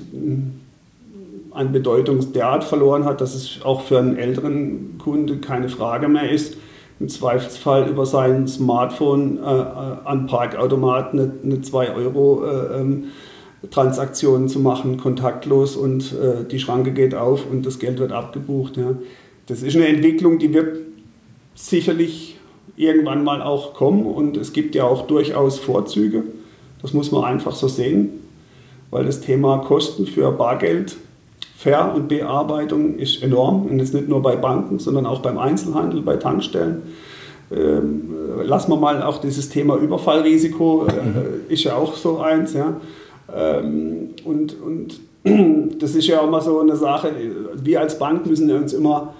an 1.50 1.72
Bedeutung 1.72 2.32
derart 2.32 2.64
verloren 2.64 3.04
hat, 3.04 3.20
dass 3.20 3.34
es 3.34 3.60
auch 3.62 3.82
für 3.82 3.98
einen 3.98 4.16
älteren 4.16 4.96
Kunde 4.98 5.38
keine 5.38 5.68
Frage 5.68 6.08
mehr 6.08 6.30
ist, 6.30 6.56
im 7.02 7.08
Zweifelsfall 7.08 7.88
über 7.88 8.06
sein 8.06 8.46
Smartphone 8.46 9.38
äh, 9.38 9.40
äh 9.40 9.96
an 10.04 10.26
Parkautomaten 10.28 11.18
eine, 11.18 11.32
eine 11.42 11.60
2 11.60 11.94
Euro 11.94 12.44
äh, 12.46 12.80
ähm, 12.80 13.04
zu 14.48 14.60
machen, 14.60 14.98
kontaktlos 14.98 15.76
und 15.76 16.12
äh, 16.12 16.44
die 16.48 16.60
Schranke 16.60 16.92
geht 16.92 17.14
auf 17.14 17.44
und 17.50 17.66
das 17.66 17.80
Geld 17.80 17.98
wird 17.98 18.12
abgebucht. 18.12 18.76
Ja. 18.76 18.94
Das 19.46 19.62
ist 19.62 19.74
eine 19.74 19.88
Entwicklung, 19.88 20.38
die 20.38 20.54
wird 20.54 20.78
sicherlich 21.54 22.38
irgendwann 22.76 23.24
mal 23.24 23.42
auch 23.42 23.74
kommen 23.74 24.06
und 24.06 24.36
es 24.36 24.52
gibt 24.52 24.76
ja 24.76 24.84
auch 24.84 25.06
durchaus 25.08 25.58
Vorzüge. 25.58 26.22
Das 26.82 26.92
muss 26.92 27.10
man 27.10 27.24
einfach 27.24 27.54
so 27.54 27.66
sehen, 27.66 28.10
weil 28.90 29.04
das 29.04 29.20
Thema 29.20 29.58
Kosten 29.58 30.06
für 30.06 30.30
Bargeld 30.30 30.96
Ver- 31.62 31.94
und 31.94 32.08
Bearbeitung 32.08 32.96
ist 32.96 33.22
enorm 33.22 33.66
und 33.66 33.78
jetzt 33.78 33.94
nicht 33.94 34.08
nur 34.08 34.20
bei 34.20 34.34
Banken, 34.34 34.80
sondern 34.80 35.06
auch 35.06 35.20
beim 35.20 35.38
Einzelhandel, 35.38 36.02
bei 36.02 36.16
Tankstellen. 36.16 36.82
Ähm, 37.52 38.10
lassen 38.42 38.72
wir 38.72 38.76
mal 38.76 39.00
auch 39.02 39.18
dieses 39.18 39.48
Thema 39.48 39.76
Überfallrisiko, 39.76 40.86
äh, 40.86 40.92
mhm. 40.92 41.24
ist 41.48 41.62
ja 41.62 41.76
auch 41.76 41.94
so 41.94 42.18
eins. 42.18 42.54
Ja. 42.54 42.80
Ähm, 43.32 44.08
und, 44.24 44.56
und 44.60 45.00
das 45.80 45.94
ist 45.94 46.08
ja 46.08 46.20
auch 46.20 46.28
mal 46.28 46.40
so 46.40 46.58
eine 46.58 46.74
Sache, 46.74 47.12
wir 47.54 47.80
als 47.80 47.96
Bank 47.96 48.26
müssen 48.26 48.50
uns 48.50 48.72
immer 48.72 49.14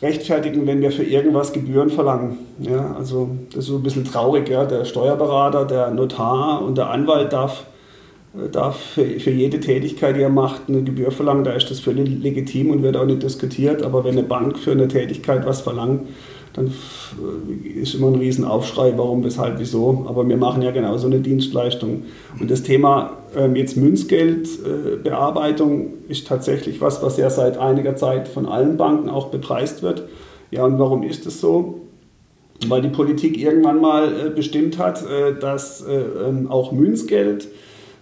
rechtfertigen, 0.00 0.68
wenn 0.68 0.80
wir 0.80 0.92
für 0.92 1.02
irgendwas 1.02 1.52
Gebühren 1.52 1.90
verlangen. 1.90 2.38
Ja, 2.60 2.94
also 2.96 3.30
das 3.48 3.64
ist 3.64 3.66
so 3.66 3.76
ein 3.76 3.82
bisschen 3.82 4.04
traurig. 4.04 4.48
Ja. 4.48 4.64
Der 4.64 4.84
Steuerberater, 4.84 5.64
der 5.64 5.90
Notar 5.90 6.62
und 6.62 6.78
der 6.78 6.90
Anwalt 6.90 7.32
darf 7.32 7.64
darf 8.52 8.78
für, 8.78 9.04
für 9.04 9.30
jede 9.30 9.60
Tätigkeit, 9.60 10.16
die 10.16 10.22
er 10.22 10.28
macht, 10.28 10.62
eine 10.68 10.82
Gebühr 10.82 11.10
verlangen. 11.10 11.44
Da 11.44 11.52
ist 11.52 11.70
das 11.70 11.80
völlig 11.80 12.22
legitim 12.22 12.70
und 12.70 12.82
wird 12.82 12.96
auch 12.96 13.06
nicht 13.06 13.22
diskutiert. 13.22 13.82
Aber 13.82 14.04
wenn 14.04 14.12
eine 14.12 14.22
Bank 14.22 14.58
für 14.58 14.72
eine 14.72 14.88
Tätigkeit 14.88 15.46
was 15.46 15.62
verlangt, 15.62 16.02
dann 16.52 16.72
ist 17.74 17.94
immer 17.94 18.08
ein 18.08 18.16
Riesenaufschrei, 18.16 18.92
warum, 18.96 19.24
weshalb, 19.24 19.58
wieso. 19.60 20.04
Aber 20.08 20.28
wir 20.28 20.36
machen 20.36 20.60
ja 20.62 20.72
genauso 20.72 21.06
eine 21.06 21.20
Dienstleistung. 21.20 22.02
Und 22.40 22.50
das 22.50 22.64
Thema 22.64 23.18
ähm, 23.36 23.54
jetzt 23.56 23.76
Münzgeldbearbeitung 23.76 25.92
äh, 26.08 26.12
ist 26.12 26.26
tatsächlich 26.26 26.80
was, 26.80 27.02
was 27.02 27.18
ja 27.18 27.28
seit 27.30 27.58
einiger 27.58 27.96
Zeit 27.96 28.28
von 28.28 28.46
allen 28.46 28.76
Banken 28.76 29.08
auch 29.08 29.28
bepreist 29.28 29.82
wird. 29.82 30.04
Ja, 30.50 30.64
und 30.64 30.78
warum 30.78 31.02
ist 31.04 31.26
es 31.26 31.40
so? 31.40 31.82
Weil 32.66 32.82
die 32.82 32.88
Politik 32.88 33.40
irgendwann 33.40 33.80
mal 33.80 34.08
äh, 34.08 34.30
bestimmt 34.30 34.78
hat, 34.78 35.04
äh, 35.04 35.38
dass 35.38 35.82
äh, 35.82 36.00
ähm, 36.28 36.50
auch 36.50 36.72
Münzgeld 36.72 37.46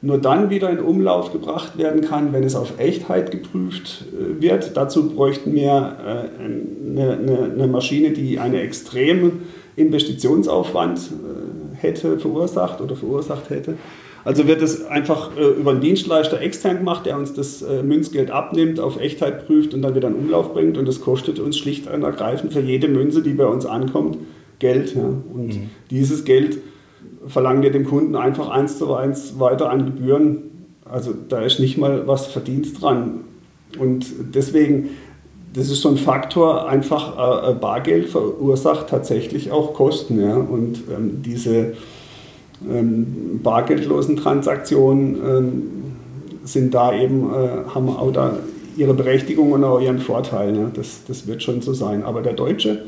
nur 0.00 0.18
dann 0.18 0.50
wieder 0.50 0.70
in 0.70 0.78
Umlauf 0.78 1.32
gebracht 1.32 1.76
werden 1.76 2.02
kann, 2.02 2.32
wenn 2.32 2.44
es 2.44 2.54
auf 2.54 2.78
Echtheit 2.78 3.30
geprüft 3.30 4.04
äh, 4.12 4.40
wird. 4.40 4.76
Dazu 4.76 5.08
bräuchten 5.08 5.54
wir 5.54 5.68
äh, 5.68 6.42
eine, 6.42 7.12
eine, 7.12 7.52
eine 7.52 7.66
Maschine, 7.66 8.10
die 8.10 8.38
einen 8.38 8.54
extremen 8.54 9.42
Investitionsaufwand 9.76 10.98
äh, 10.98 11.76
hätte 11.76 12.18
verursacht 12.18 12.80
oder 12.80 12.94
verursacht 12.94 13.50
hätte. 13.50 13.74
Also 14.24 14.46
wird 14.46 14.60
es 14.60 14.84
einfach 14.84 15.30
über 15.36 15.70
einen 15.70 15.80
Dienstleister 15.80 16.40
extern 16.42 16.78
gemacht, 16.78 17.06
der 17.06 17.16
uns 17.16 17.32
das 17.32 17.64
Münzgeld 17.82 18.30
abnimmt, 18.30 18.78
auf 18.78 19.00
Echtheit 19.00 19.46
prüft 19.46 19.72
und 19.72 19.80
dann 19.80 19.94
wieder 19.94 20.08
in 20.08 20.14
Umlauf 20.14 20.52
bringt. 20.52 20.76
Und 20.76 20.86
das 20.86 21.00
kostet 21.00 21.38
uns 21.38 21.56
schlicht 21.56 21.86
und 21.90 22.02
ergreifend 22.02 22.52
für 22.52 22.60
jede 22.60 22.88
Münze, 22.88 23.22
die 23.22 23.32
bei 23.32 23.46
uns 23.46 23.64
ankommt, 23.64 24.18
Geld. 24.58 24.94
Ja. 24.94 25.02
Und 25.02 25.46
mhm. 25.54 25.70
dieses 25.90 26.24
Geld 26.24 26.58
verlangen 27.26 27.62
wir 27.62 27.70
dem 27.70 27.84
Kunden 27.84 28.16
einfach 28.16 28.48
eins 28.48 28.78
zu 28.78 28.94
eins 28.94 29.38
weiter 29.38 29.70
an 29.70 29.86
Gebühren. 29.86 30.42
Also 30.84 31.12
da 31.28 31.40
ist 31.42 31.60
nicht 31.60 31.78
mal 31.78 32.06
was 32.06 32.26
verdient 32.26 32.80
dran. 32.80 33.20
Und 33.78 34.06
deswegen, 34.34 34.90
das 35.52 35.70
ist 35.70 35.82
so 35.82 35.90
ein 35.90 35.96
Faktor, 35.96 36.68
einfach 36.68 37.50
äh, 37.50 37.54
Bargeld 37.54 38.08
verursacht 38.08 38.88
tatsächlich 38.88 39.50
auch 39.50 39.74
Kosten. 39.74 40.20
Ja? 40.20 40.36
Und 40.36 40.82
ähm, 40.94 41.22
diese 41.22 41.74
ähm, 42.68 43.40
bargeldlosen 43.42 44.16
Transaktionen 44.16 45.16
ähm, 45.16 45.62
sind 46.44 46.72
da 46.72 46.94
eben, 46.94 47.30
äh, 47.32 47.68
haben 47.74 47.88
auch 47.88 48.12
da 48.12 48.38
ihre 48.76 48.94
Berechtigung 48.94 49.52
und 49.52 49.64
auch 49.64 49.80
ihren 49.80 49.98
Vorteil. 49.98 50.56
Ja? 50.56 50.70
Das, 50.72 51.02
das 51.06 51.26
wird 51.26 51.42
schon 51.42 51.60
so 51.60 51.74
sein. 51.74 52.04
Aber 52.04 52.22
der 52.22 52.32
Deutsche 52.32 52.84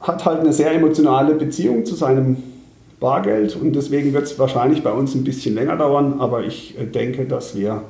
hat 0.00 0.24
halt 0.24 0.40
eine 0.40 0.52
sehr 0.52 0.72
emotionale 0.72 1.34
Beziehung 1.34 1.84
zu 1.84 1.96
seinem 1.96 2.36
Bargeld 3.00 3.56
und 3.56 3.74
deswegen 3.74 4.12
wird 4.12 4.24
es 4.24 4.38
wahrscheinlich 4.38 4.82
bei 4.82 4.92
uns 4.92 5.14
ein 5.14 5.24
bisschen 5.24 5.54
länger 5.54 5.76
dauern, 5.76 6.14
aber 6.18 6.44
ich 6.44 6.78
äh, 6.78 6.86
denke, 6.86 7.26
dass 7.26 7.56
wir 7.56 7.82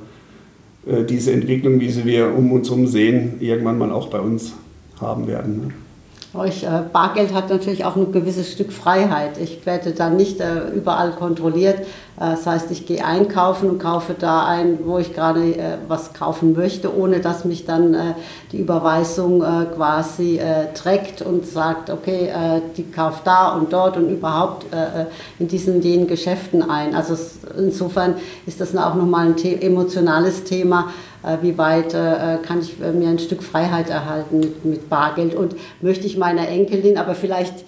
äh, 0.85 1.03
diese 1.03 1.31
Entwicklung, 1.31 1.79
wie 1.79 1.89
sie 1.89 2.05
wir 2.05 2.33
um 2.35 2.51
uns 2.51 2.69
herum 2.69 2.87
sehen, 2.87 3.35
irgendwann 3.39 3.77
mal 3.77 3.91
auch 3.91 4.09
bei 4.09 4.19
uns 4.19 4.53
haben 4.99 5.27
werden. 5.27 5.73
Euch, 6.37 6.63
äh, 6.63 6.83
Bargeld 6.93 7.33
hat 7.33 7.49
natürlich 7.49 7.83
auch 7.83 7.95
ein 7.95 8.11
gewisses 8.11 8.51
Stück 8.51 8.71
Freiheit. 8.71 9.39
Ich 9.39 9.65
werde 9.65 9.91
dann 9.91 10.17
nicht 10.17 10.39
äh, 10.39 10.69
überall 10.75 11.11
kontrolliert. 11.11 11.79
Äh, 11.79 11.85
das 12.17 12.45
heißt, 12.45 12.69
ich 12.69 12.85
gehe 12.85 13.03
einkaufen 13.03 13.69
und 13.69 13.79
kaufe 13.79 14.15
da 14.17 14.45
ein, 14.45 14.79
wo 14.83 14.99
ich 14.99 15.15
gerade 15.15 15.55
äh, 15.55 15.77
was 15.87 16.13
kaufen 16.13 16.53
möchte, 16.53 16.95
ohne 16.95 17.21
dass 17.21 17.43
mich 17.43 17.65
dann 17.65 17.93
äh, 17.95 18.13
die 18.51 18.59
Überweisung 18.59 19.41
äh, 19.41 19.65
quasi 19.75 20.39
trägt 20.73 21.21
und 21.21 21.45
sagt, 21.45 21.89
okay, 21.89 22.29
die 22.75 22.83
kauft 22.83 23.25
da 23.25 23.49
und 23.49 23.73
dort 23.73 23.97
und 23.97 24.09
überhaupt 24.09 24.65
in 25.39 25.47
diesen 25.47 25.81
jenen 25.81 26.07
Geschäften 26.07 26.67
ein. 26.69 26.95
Also 26.95 27.15
insofern 27.57 28.15
ist 28.45 28.61
das 28.61 28.75
auch 28.75 28.95
nochmal 28.95 29.27
ein 29.27 29.37
The 29.37 29.61
emotionales 29.61 30.43
Thema 30.43 30.89
wie 31.41 31.57
weit 31.57 31.93
äh, 31.93 32.37
kann 32.41 32.61
ich 32.61 32.81
äh, 32.81 32.91
mir 32.91 33.09
ein 33.09 33.19
Stück 33.19 33.43
Freiheit 33.43 33.89
erhalten 33.89 34.39
mit, 34.39 34.65
mit 34.65 34.89
Bargeld 34.89 35.35
und 35.35 35.55
möchte 35.81 36.05
ich 36.05 36.17
meiner 36.17 36.47
Enkelin, 36.47 36.97
aber 36.97 37.15
vielleicht 37.15 37.65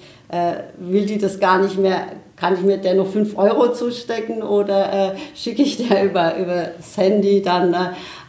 will 0.78 1.08
die 1.08 1.18
das 1.18 1.40
gar 1.40 1.60
nicht 1.60 1.80
mehr, 1.80 2.04
kann 2.36 2.54
ich 2.54 2.62
mir 2.62 2.78
der 2.78 2.94
noch 2.94 3.08
5 3.08 3.36
Euro 3.36 3.74
zustecken 3.74 4.44
oder 4.44 5.16
schicke 5.34 5.64
ich 5.64 5.88
der 5.88 6.06
über, 6.06 6.38
über 6.38 6.66
das 6.78 6.96
Handy 6.98 7.42
dann 7.42 7.76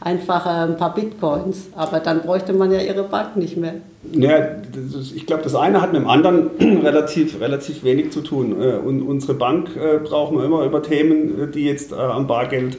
einfach 0.00 0.46
ein 0.46 0.78
paar 0.78 0.94
Bitcoins. 0.94 1.68
Aber 1.76 2.00
dann 2.00 2.22
bräuchte 2.22 2.54
man 2.54 2.72
ja 2.72 2.80
ihre 2.80 3.02
Bank 3.02 3.36
nicht 3.36 3.58
mehr. 3.58 3.74
Ja, 4.12 4.46
ich 5.14 5.26
glaube, 5.26 5.42
das 5.42 5.54
eine 5.54 5.82
hat 5.82 5.92
mit 5.92 6.00
dem 6.00 6.08
anderen 6.08 6.48
relativ, 6.82 7.38
relativ 7.38 7.84
wenig 7.84 8.12
zu 8.12 8.22
tun. 8.22 8.54
Und 8.54 9.02
unsere 9.02 9.34
Bank 9.34 9.68
brauchen 10.02 10.38
wir 10.38 10.46
immer 10.46 10.64
über 10.64 10.82
Themen, 10.82 11.52
die 11.52 11.66
jetzt 11.66 11.92
am 11.92 12.26
Bargeld 12.26 12.76
äh, 12.76 12.78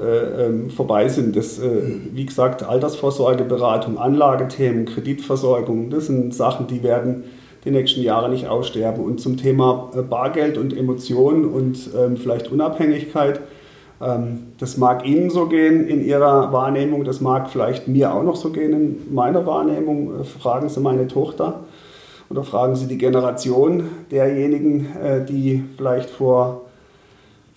ähm, 0.00 0.70
vorbei 0.70 1.08
sind. 1.08 1.34
Das, 1.36 1.58
äh, 1.58 1.82
wie 2.12 2.26
gesagt, 2.26 2.62
Altersvorsorge, 2.62 3.44
Beratung, 3.44 3.98
Anlagethemen, 3.98 4.84
Kreditversorgung, 4.84 5.90
das 5.90 6.06
sind 6.06 6.34
Sachen, 6.34 6.66
die 6.66 6.82
werden 6.82 7.24
die 7.64 7.70
nächsten 7.70 8.02
Jahre 8.02 8.28
nicht 8.28 8.46
aussterben. 8.46 9.04
Und 9.04 9.20
zum 9.20 9.36
Thema 9.36 9.90
äh, 9.96 10.02
Bargeld 10.02 10.56
und 10.56 10.76
Emotionen 10.76 11.44
und 11.44 11.90
ähm, 11.98 12.16
vielleicht 12.16 12.52
Unabhängigkeit, 12.52 13.40
ähm, 14.00 14.48
das 14.58 14.76
mag 14.76 15.04
Ihnen 15.04 15.30
so 15.30 15.46
gehen 15.46 15.88
in 15.88 16.04
Ihrer 16.04 16.52
Wahrnehmung, 16.52 17.04
das 17.04 17.20
mag 17.20 17.50
vielleicht 17.50 17.88
mir 17.88 18.14
auch 18.14 18.22
noch 18.22 18.36
so 18.36 18.50
gehen 18.50 18.72
in 18.72 19.14
meiner 19.14 19.46
Wahrnehmung. 19.46 20.24
Fragen 20.24 20.68
Sie 20.68 20.80
meine 20.80 21.08
Tochter 21.08 21.64
oder 22.30 22.44
fragen 22.44 22.76
Sie 22.76 22.86
die 22.86 22.98
Generation 22.98 23.84
derjenigen, 24.10 24.86
die 25.28 25.64
vielleicht 25.76 26.10
vor 26.10 26.67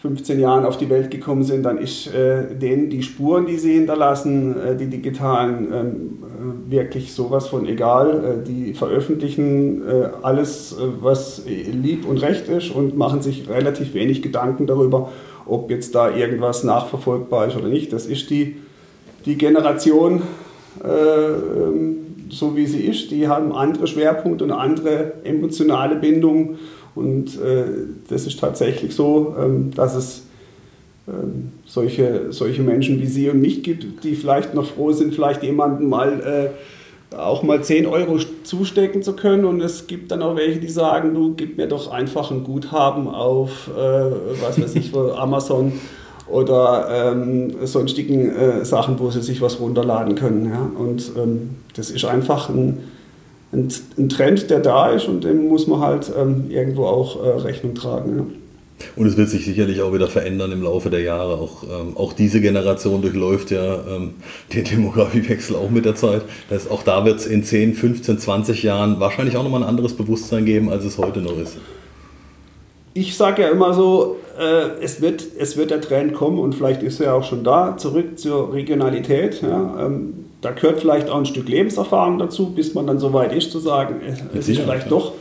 15 0.01 0.39
Jahren 0.39 0.65
auf 0.65 0.77
die 0.77 0.89
Welt 0.89 1.11
gekommen 1.11 1.43
sind, 1.43 1.63
dann 1.63 1.77
ist 1.77 2.07
äh, 2.07 2.55
denen 2.55 2.89
die 2.89 3.03
Spuren, 3.03 3.45
die 3.45 3.57
sie 3.57 3.73
hinterlassen, 3.73 4.59
äh, 4.59 4.75
die 4.75 4.87
digitalen, 4.87 5.67
ähm, 5.71 6.67
äh, 6.67 6.71
wirklich 6.71 7.13
sowas 7.13 7.47
von 7.47 7.67
egal. 7.67 8.41
Äh, 8.41 8.47
die 8.47 8.73
veröffentlichen 8.73 9.87
äh, 9.87 10.09
alles, 10.23 10.73
äh, 10.73 10.77
was 11.01 11.43
lieb 11.45 12.07
und 12.07 12.17
recht 12.17 12.47
ist 12.47 12.71
und 12.71 12.97
machen 12.97 13.21
sich 13.21 13.47
relativ 13.47 13.93
wenig 13.93 14.23
Gedanken 14.23 14.65
darüber, 14.65 15.11
ob 15.45 15.69
jetzt 15.69 15.93
da 15.93 16.09
irgendwas 16.09 16.63
nachverfolgbar 16.63 17.47
ist 17.47 17.55
oder 17.55 17.67
nicht. 17.67 17.93
Das 17.93 18.07
ist 18.07 18.31
die, 18.31 18.55
die 19.25 19.37
Generation, 19.37 20.23
ähm, 20.83 22.10
so 22.31 22.55
wie 22.55 22.65
sie 22.65 22.81
ist. 22.81 23.11
Die 23.11 23.27
haben 23.27 23.53
andere 23.53 23.87
Schwerpunkte 23.87 24.43
und 24.43 24.51
andere 24.51 25.13
emotionale 25.23 25.95
Bindungen 25.95 26.57
und 26.95 27.39
äh, 27.39 27.65
das 28.09 28.25
ist 28.27 28.39
tatsächlich 28.39 28.95
so, 28.95 29.35
ähm, 29.39 29.71
dass 29.73 29.95
es 29.95 30.23
ähm, 31.07 31.51
solche, 31.65 32.31
solche 32.31 32.61
Menschen 32.61 33.01
wie 33.01 33.07
Sie 33.07 33.29
und 33.29 33.41
mich 33.41 33.63
gibt, 33.63 34.03
die 34.03 34.15
vielleicht 34.15 34.53
noch 34.53 34.65
froh 34.65 34.91
sind, 34.91 35.13
vielleicht 35.13 35.41
jemanden 35.43 35.87
mal 35.87 36.51
äh, 37.11 37.15
auch 37.15 37.43
mal 37.43 37.61
10 37.61 37.85
Euro 37.87 38.19
zustecken 38.43 39.03
zu 39.03 39.13
können. 39.13 39.45
Und 39.45 39.61
es 39.61 39.87
gibt 39.87 40.11
dann 40.11 40.21
auch 40.21 40.35
welche, 40.35 40.59
die 40.59 40.69
sagen, 40.69 41.13
du 41.13 41.33
gib 41.33 41.57
mir 41.57 41.67
doch 41.67 41.91
einfach 41.91 42.31
ein 42.31 42.43
Guthaben 42.43 43.07
auf, 43.07 43.69
äh, 43.69 44.41
was 44.41 44.61
weiß 44.61 44.75
ich, 44.75 44.93
Amazon 44.93 45.73
oder 46.31 47.11
ähm, 47.13 47.65
sonstigen 47.65 48.29
äh, 48.29 48.65
Sachen, 48.65 48.99
wo 48.99 49.09
sie 49.11 49.21
sich 49.21 49.41
was 49.41 49.59
runterladen 49.59 50.15
können. 50.15 50.45
Ja? 50.45 50.71
Und 50.77 51.11
ähm, 51.17 51.51
das 51.75 51.91
ist 51.91 52.05
einfach 52.05 52.49
ein, 52.49 52.79
ein, 53.51 53.67
ein, 53.97 54.09
Trend, 54.09 54.49
der 54.49 54.59
da 54.59 54.89
ist 54.89 55.07
und 55.07 55.23
dem 55.23 55.47
muss 55.47 55.67
man 55.67 55.79
halt 55.79 56.11
ähm, 56.17 56.45
irgendwo 56.49 56.85
auch 56.85 57.23
äh, 57.23 57.29
Rechnung 57.29 57.75
tragen. 57.75 58.17
Ja? 58.17 58.25
Und 58.95 59.05
es 59.05 59.17
wird 59.17 59.29
sich 59.29 59.45
sicherlich 59.45 59.81
auch 59.81 59.93
wieder 59.93 60.07
verändern 60.07 60.51
im 60.51 60.63
Laufe 60.63 60.89
der 60.89 61.01
Jahre. 61.01 61.35
Auch, 61.35 61.63
ähm, 61.63 61.95
auch 61.95 62.13
diese 62.13 62.41
Generation 62.41 63.01
durchläuft 63.01 63.51
ja 63.51 63.75
ähm, 63.87 64.15
den 64.53 64.63
Demografiewechsel 64.63 65.55
auch 65.55 65.69
mit 65.69 65.85
der 65.85 65.95
Zeit. 65.95 66.23
Das 66.49 66.63
heißt, 66.63 66.71
auch 66.71 66.83
da 66.83 67.05
wird 67.05 67.19
es 67.19 67.25
in 67.25 67.43
10, 67.43 67.75
15, 67.75 68.19
20 68.19 68.63
Jahren 68.63 68.99
wahrscheinlich 68.99 69.37
auch 69.37 69.43
nochmal 69.43 69.63
ein 69.63 69.69
anderes 69.69 69.93
Bewusstsein 69.93 70.45
geben, 70.45 70.69
als 70.69 70.85
es 70.85 70.97
heute 70.97 71.21
noch 71.21 71.37
ist. 71.37 71.57
Ich 72.93 73.15
sage 73.15 73.43
ja 73.43 73.49
immer 73.49 73.73
so, 73.73 74.17
äh, 74.37 74.81
es, 74.81 75.01
wird, 75.01 75.23
es 75.37 75.55
wird 75.57 75.71
der 75.71 75.81
Trend 75.81 76.13
kommen 76.13 76.39
und 76.39 76.55
vielleicht 76.55 76.83
ist 76.83 76.99
er 76.99 77.07
ja 77.07 77.13
auch 77.13 77.23
schon 77.23 77.43
da, 77.43 77.77
zurück 77.77 78.19
zur 78.19 78.53
Regionalität. 78.53 79.41
Ja, 79.41 79.85
ähm, 79.85 80.25
da 80.41 80.51
gehört 80.51 80.79
vielleicht 80.79 81.09
auch 81.09 81.17
ein 81.17 81.25
Stück 81.25 81.47
Lebenserfahrung 81.47 82.17
dazu, 82.17 82.51
bis 82.51 82.73
man 82.73 82.87
dann 82.87 82.99
so 82.99 83.13
weit 83.13 83.33
ist 83.33 83.51
zu 83.51 83.59
sagen, 83.59 84.01
es 84.33 84.49
ist 84.49 84.59
vielleicht 84.59 84.85
ja. 84.85 84.89
doch 84.89 85.13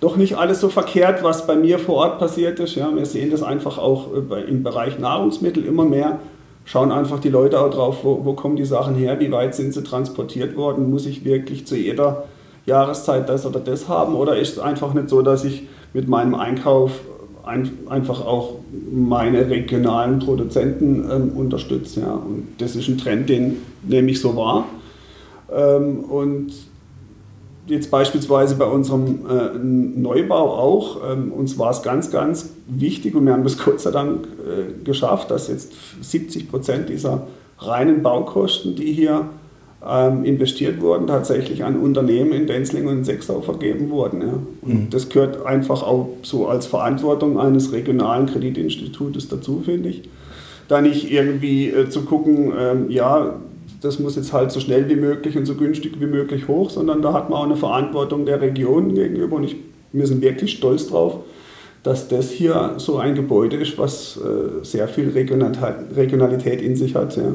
doch 0.00 0.16
nicht 0.16 0.36
alles 0.36 0.60
so 0.60 0.68
verkehrt, 0.68 1.22
was 1.22 1.46
bei 1.46 1.56
mir 1.56 1.78
vor 1.78 1.96
Ort 1.96 2.18
passiert 2.18 2.60
ist. 2.60 2.76
Ja, 2.76 2.94
wir 2.94 3.04
sehen 3.04 3.30
das 3.30 3.42
einfach 3.42 3.78
auch 3.78 4.08
äh, 4.30 4.42
im 4.42 4.62
Bereich 4.62 4.98
Nahrungsmittel 4.98 5.64
immer 5.64 5.84
mehr. 5.84 6.20
Schauen 6.64 6.92
einfach 6.92 7.18
die 7.18 7.30
Leute 7.30 7.60
auch 7.60 7.70
drauf, 7.70 7.98
wo, 8.02 8.24
wo 8.24 8.34
kommen 8.34 8.56
die 8.56 8.64
Sachen 8.64 8.94
her, 8.94 9.18
wie 9.18 9.32
weit 9.32 9.54
sind 9.54 9.72
sie 9.74 9.82
transportiert 9.82 10.56
worden, 10.56 10.90
muss 10.90 11.06
ich 11.06 11.24
wirklich 11.24 11.66
zu 11.66 11.76
jeder 11.76 12.24
Jahreszeit 12.68 13.28
das 13.28 13.44
oder 13.44 13.60
das 13.60 13.88
haben 13.88 14.14
oder 14.14 14.38
ist 14.38 14.52
es 14.52 14.58
einfach 14.58 14.94
nicht 14.94 15.08
so, 15.08 15.22
dass 15.22 15.44
ich 15.44 15.66
mit 15.92 16.08
meinem 16.08 16.34
Einkauf 16.34 16.92
ein, 17.44 17.70
einfach 17.88 18.24
auch 18.24 18.56
meine 18.92 19.48
regionalen 19.48 20.18
Produzenten 20.18 21.08
ähm, 21.10 21.30
unterstütze. 21.34 22.00
Ja. 22.00 22.12
Und 22.12 22.48
das 22.58 22.76
ist 22.76 22.88
ein 22.88 22.98
Trend, 22.98 23.28
den 23.28 23.56
nehme 23.82 24.10
ich 24.10 24.20
so 24.20 24.36
wahr. 24.36 24.66
Ähm, 25.50 26.04
und 26.04 26.52
jetzt 27.66 27.90
beispielsweise 27.90 28.56
bei 28.56 28.66
unserem 28.66 29.26
äh, 29.28 29.58
Neubau 29.58 30.54
auch, 30.54 30.98
ähm, 31.10 31.32
uns 31.32 31.58
war 31.58 31.70
es 31.70 31.82
ganz, 31.82 32.10
ganz 32.10 32.50
wichtig 32.66 33.14
und 33.14 33.24
wir 33.24 33.32
haben 33.32 33.44
das 33.44 33.58
Gott 33.64 33.80
sei 33.80 33.90
Dank 33.90 34.26
äh, 34.26 34.84
geschafft, 34.84 35.30
dass 35.30 35.48
jetzt 35.48 35.72
70 36.02 36.50
Prozent 36.50 36.88
dieser 36.90 37.26
reinen 37.58 38.02
Baukosten, 38.02 38.76
die 38.76 38.92
hier 38.92 39.28
ähm, 39.86 40.24
investiert 40.24 40.80
wurden, 40.80 41.06
tatsächlich 41.06 41.64
an 41.64 41.78
Unternehmen 41.78 42.32
in 42.32 42.46
Denzling 42.46 42.86
und 42.86 42.98
in 42.98 43.04
Sechsau 43.04 43.40
vergeben 43.40 43.90
wurden. 43.90 44.20
Ja. 44.22 44.38
Und 44.62 44.74
mhm. 44.74 44.90
das 44.90 45.08
gehört 45.08 45.46
einfach 45.46 45.82
auch 45.82 46.08
so 46.22 46.48
als 46.48 46.66
Verantwortung 46.66 47.38
eines 47.38 47.72
regionalen 47.72 48.26
Kreditinstitutes 48.26 49.28
dazu, 49.28 49.62
finde 49.64 49.90
ich. 49.90 50.02
Da 50.66 50.80
nicht 50.80 51.10
irgendwie 51.10 51.68
äh, 51.68 51.88
zu 51.88 52.02
gucken, 52.02 52.52
ähm, 52.58 52.90
ja, 52.90 53.36
das 53.80 54.00
muss 54.00 54.16
jetzt 54.16 54.32
halt 54.32 54.50
so 54.50 54.60
schnell 54.60 54.88
wie 54.88 54.96
möglich 54.96 55.36
und 55.36 55.46
so 55.46 55.54
günstig 55.54 56.00
wie 56.00 56.06
möglich 56.06 56.48
hoch, 56.48 56.70
sondern 56.70 57.00
da 57.00 57.12
hat 57.12 57.30
man 57.30 57.38
auch 57.38 57.44
eine 57.44 57.56
Verantwortung 57.56 58.26
der 58.26 58.40
Region 58.40 58.94
gegenüber 58.94 59.36
und 59.36 59.44
ich, 59.44 59.56
wir 59.92 60.06
sind 60.06 60.20
wirklich 60.20 60.52
stolz 60.52 60.88
drauf, 60.88 61.20
dass 61.84 62.08
das 62.08 62.30
hier 62.30 62.74
so 62.78 62.98
ein 62.98 63.14
Gebäude 63.14 63.56
ist, 63.56 63.78
was 63.78 64.16
äh, 64.16 64.64
sehr 64.64 64.88
viel 64.88 65.10
Regionalität 65.10 66.60
in 66.60 66.74
sich 66.74 66.96
hat. 66.96 67.16
Ja. 67.16 67.32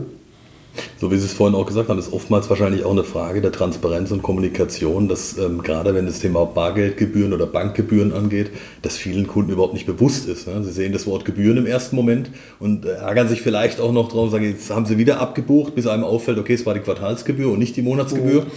So 0.99 1.11
wie 1.11 1.17
Sie 1.17 1.25
es 1.25 1.33
vorhin 1.33 1.55
auch 1.55 1.65
gesagt 1.65 1.89
haben, 1.89 1.99
ist 1.99 2.13
oftmals 2.13 2.49
wahrscheinlich 2.49 2.85
auch 2.85 2.91
eine 2.91 3.03
Frage 3.03 3.41
der 3.41 3.51
Transparenz 3.51 4.11
und 4.11 4.23
Kommunikation, 4.23 5.07
dass 5.07 5.37
ähm, 5.37 5.61
gerade 5.61 5.93
wenn 5.93 6.05
das 6.05 6.19
Thema 6.19 6.45
Bargeldgebühren 6.45 7.33
oder 7.33 7.45
Bankgebühren 7.45 8.13
angeht, 8.13 8.51
dass 8.81 8.97
vielen 8.97 9.27
Kunden 9.27 9.51
überhaupt 9.51 9.73
nicht 9.73 9.85
bewusst 9.85 10.27
ist. 10.27 10.47
Ne? 10.47 10.63
Sie 10.63 10.71
sehen 10.71 10.93
das 10.93 11.05
Wort 11.05 11.25
Gebühren 11.25 11.57
im 11.57 11.65
ersten 11.65 11.95
Moment 11.95 12.31
und 12.59 12.85
äh, 12.85 12.93
ärgern 12.93 13.27
sich 13.27 13.41
vielleicht 13.41 13.79
auch 13.79 13.91
noch 13.91 14.09
drauf 14.09 14.25
und 14.25 14.31
sagen, 14.31 14.45
jetzt 14.45 14.69
haben 14.69 14.85
sie 14.85 14.97
wieder 14.97 15.19
abgebucht, 15.19 15.75
bis 15.75 15.87
einem 15.87 16.03
auffällt, 16.03 16.37
okay, 16.37 16.53
es 16.53 16.65
war 16.65 16.73
die 16.73 16.79
Quartalsgebühr 16.79 17.51
und 17.51 17.59
nicht 17.59 17.75
die 17.75 17.81
Monatsgebühr. 17.81 18.41
Mhm. 18.41 18.51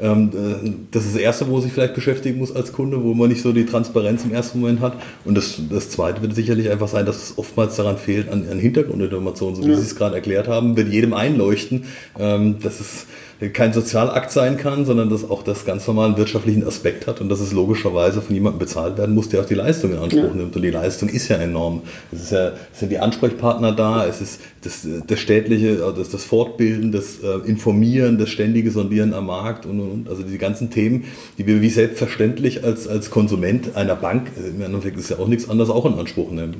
Ähm, 0.00 0.30
äh, 0.34 0.70
das 0.90 1.06
ist 1.06 1.14
das 1.14 1.22
Erste, 1.22 1.48
wo 1.48 1.54
man 1.54 1.62
sich 1.62 1.72
vielleicht 1.72 1.94
beschäftigen 1.94 2.38
muss 2.38 2.54
als 2.54 2.72
Kunde, 2.72 3.02
wo 3.02 3.14
man 3.14 3.28
nicht 3.28 3.42
so 3.42 3.52
die 3.52 3.66
Transparenz 3.66 4.24
im 4.24 4.32
ersten 4.32 4.60
Moment 4.60 4.80
hat. 4.80 4.94
Und 5.24 5.36
das, 5.36 5.60
das 5.70 5.90
Zweite 5.90 6.22
wird 6.22 6.34
sicherlich 6.34 6.70
einfach 6.70 6.88
sein, 6.88 7.06
dass 7.06 7.16
es 7.30 7.38
oftmals 7.38 7.76
daran 7.76 7.96
fehlt, 7.96 8.28
an, 8.28 8.46
an 8.50 8.58
Hintergrundinformationen, 8.58 9.56
so 9.56 9.64
wie 9.64 9.70
ja. 9.70 9.76
Sie 9.76 9.82
es 9.82 9.96
gerade 9.96 10.14
erklärt 10.14 10.48
haben, 10.48 10.76
wird 10.76 10.88
jedem 10.88 11.14
einleuchten, 11.14 11.84
ähm, 12.18 12.56
dass 12.60 12.80
es 12.80 13.06
kein 13.52 13.72
Sozialakt 13.72 14.30
sein 14.30 14.56
kann, 14.56 14.86
sondern 14.86 15.10
dass 15.10 15.28
auch 15.28 15.42
das 15.42 15.66
ganz 15.66 15.86
normalen 15.86 16.16
wirtschaftlichen 16.16 16.66
Aspekt 16.66 17.06
hat 17.06 17.20
und 17.20 17.28
dass 17.28 17.40
es 17.40 17.52
logischerweise 17.52 18.22
von 18.22 18.34
jemandem 18.34 18.58
bezahlt 18.60 18.96
werden 18.96 19.14
muss, 19.14 19.28
der 19.28 19.42
auch 19.42 19.46
die 19.46 19.54
Leistung 19.54 19.92
in 19.92 19.98
Anspruch 19.98 20.22
ja. 20.22 20.34
nimmt. 20.34 20.56
Und 20.56 20.62
die 20.62 20.70
Leistung 20.70 21.10
ist 21.10 21.28
ja 21.28 21.36
enorm. 21.36 21.82
Es, 22.12 22.22
ist 22.22 22.32
ja, 22.32 22.48
es 22.72 22.80
sind 22.80 22.90
die 22.90 22.98
Ansprechpartner 22.98 23.72
da, 23.72 24.06
es 24.06 24.22
ist 24.22 24.40
das, 24.62 24.86
das 25.06 25.20
städtliche, 25.20 25.76
das, 25.76 26.08
das 26.08 26.24
Fortbilden, 26.24 26.92
das 26.92 27.18
äh, 27.22 27.46
Informieren, 27.46 28.16
das 28.16 28.30
ständige 28.30 28.70
Sondieren 28.70 29.12
am 29.12 29.26
Markt 29.26 29.66
und, 29.66 29.80
und, 29.80 29.90
und. 29.90 30.08
Also 30.08 30.22
die 30.22 30.38
ganzen 30.38 30.70
Themen, 30.70 31.04
die 31.36 31.46
wir 31.46 31.60
wie 31.60 31.70
selbstverständlich 31.70 32.64
als, 32.64 32.88
als 32.88 33.10
Konsument 33.10 33.76
einer 33.76 33.96
Bank, 33.96 34.28
äh, 34.42 34.48
im 34.48 34.62
Endeffekt 34.62 34.98
ist 34.98 35.10
ja 35.10 35.18
auch 35.18 35.28
nichts 35.28 35.50
anderes, 35.50 35.68
auch 35.68 35.84
in 35.84 35.94
Anspruch 35.94 36.30
nehmen. 36.30 36.54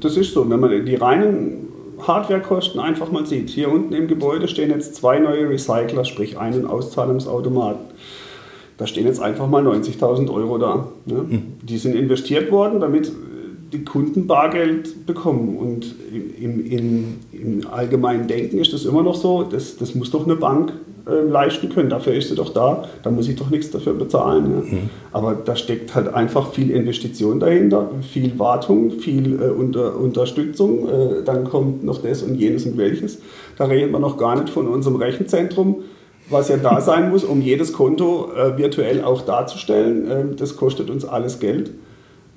Das 0.00 0.16
ist 0.16 0.32
so. 0.32 0.48
Wenn 0.48 0.60
man 0.60 0.84
die 0.84 0.94
reinen 0.94 1.68
Hardwarekosten 2.06 2.80
einfach 2.80 3.10
mal 3.10 3.26
sieht. 3.26 3.50
Hier 3.50 3.70
unten 3.70 3.94
im 3.94 4.08
Gebäude 4.08 4.48
stehen 4.48 4.70
jetzt 4.70 4.94
zwei 4.96 5.18
neue 5.18 5.48
Recycler, 5.48 6.04
sprich 6.04 6.38
einen 6.38 6.66
Auszahlungsautomaten. 6.66 7.86
Da 8.78 8.86
stehen 8.86 9.06
jetzt 9.06 9.20
einfach 9.20 9.46
mal 9.46 9.62
90.000 9.62 10.32
Euro 10.32 10.56
da. 10.56 10.88
Ne? 11.04 11.14
Mhm. 11.28 11.42
Die 11.62 11.76
sind 11.76 11.94
investiert 11.94 12.50
worden, 12.50 12.80
damit 12.80 13.12
die 13.72 13.84
Kunden 13.84 14.26
Bargeld 14.26 15.06
bekommen. 15.06 15.56
Und 15.56 15.94
im, 16.12 16.66
im, 16.66 17.04
im, 17.32 17.66
allgemeinen 17.70 18.26
Denken 18.26 18.58
ist 18.58 18.72
das 18.72 18.84
immer 18.84 19.02
noch 19.02 19.14
so, 19.14 19.42
das, 19.42 19.76
das 19.76 19.94
muss 19.94 20.10
doch 20.10 20.24
eine 20.24 20.36
Bank 20.36 20.72
äh, 21.06 21.28
leisten 21.28 21.68
können. 21.68 21.90
Dafür 21.90 22.14
ist 22.14 22.28
sie 22.28 22.34
doch 22.34 22.52
da, 22.52 22.84
da 23.02 23.10
muss 23.10 23.28
ich 23.28 23.36
doch 23.36 23.50
nichts 23.50 23.70
dafür 23.70 23.94
bezahlen. 23.94 24.50
Ja. 24.50 24.60
Mhm. 24.60 24.90
Aber 25.12 25.34
da 25.34 25.56
steckt 25.56 25.94
halt 25.94 26.12
einfach 26.12 26.52
viel 26.52 26.70
Investition 26.70 27.40
dahinter, 27.40 27.90
viel 28.02 28.38
Wartung, 28.38 28.90
viel 28.92 29.40
äh, 29.40 29.48
unter, 29.48 29.96
Unterstützung. 29.96 30.88
Äh, 30.88 31.24
dann 31.24 31.44
kommt 31.44 31.84
noch 31.84 32.02
das 32.02 32.22
und 32.22 32.34
jenes 32.36 32.66
und 32.66 32.76
welches. 32.76 33.20
Da 33.56 33.64
reden 33.66 33.92
wir 33.92 33.98
noch 33.98 34.16
gar 34.16 34.40
nicht 34.40 34.50
von 34.50 34.68
unserem 34.68 34.96
Rechenzentrum 34.96 35.76
was 36.30 36.48
ja 36.48 36.56
da 36.56 36.80
sein 36.80 37.10
muss, 37.10 37.24
um 37.24 37.40
jedes 37.42 37.72
Konto 37.72 38.30
äh, 38.32 38.56
virtuell 38.56 39.02
auch 39.02 39.22
darzustellen. 39.22 40.08
Ähm, 40.10 40.36
das 40.36 40.56
kostet 40.56 40.88
uns 40.88 41.04
alles 41.04 41.40
Geld. 41.40 41.72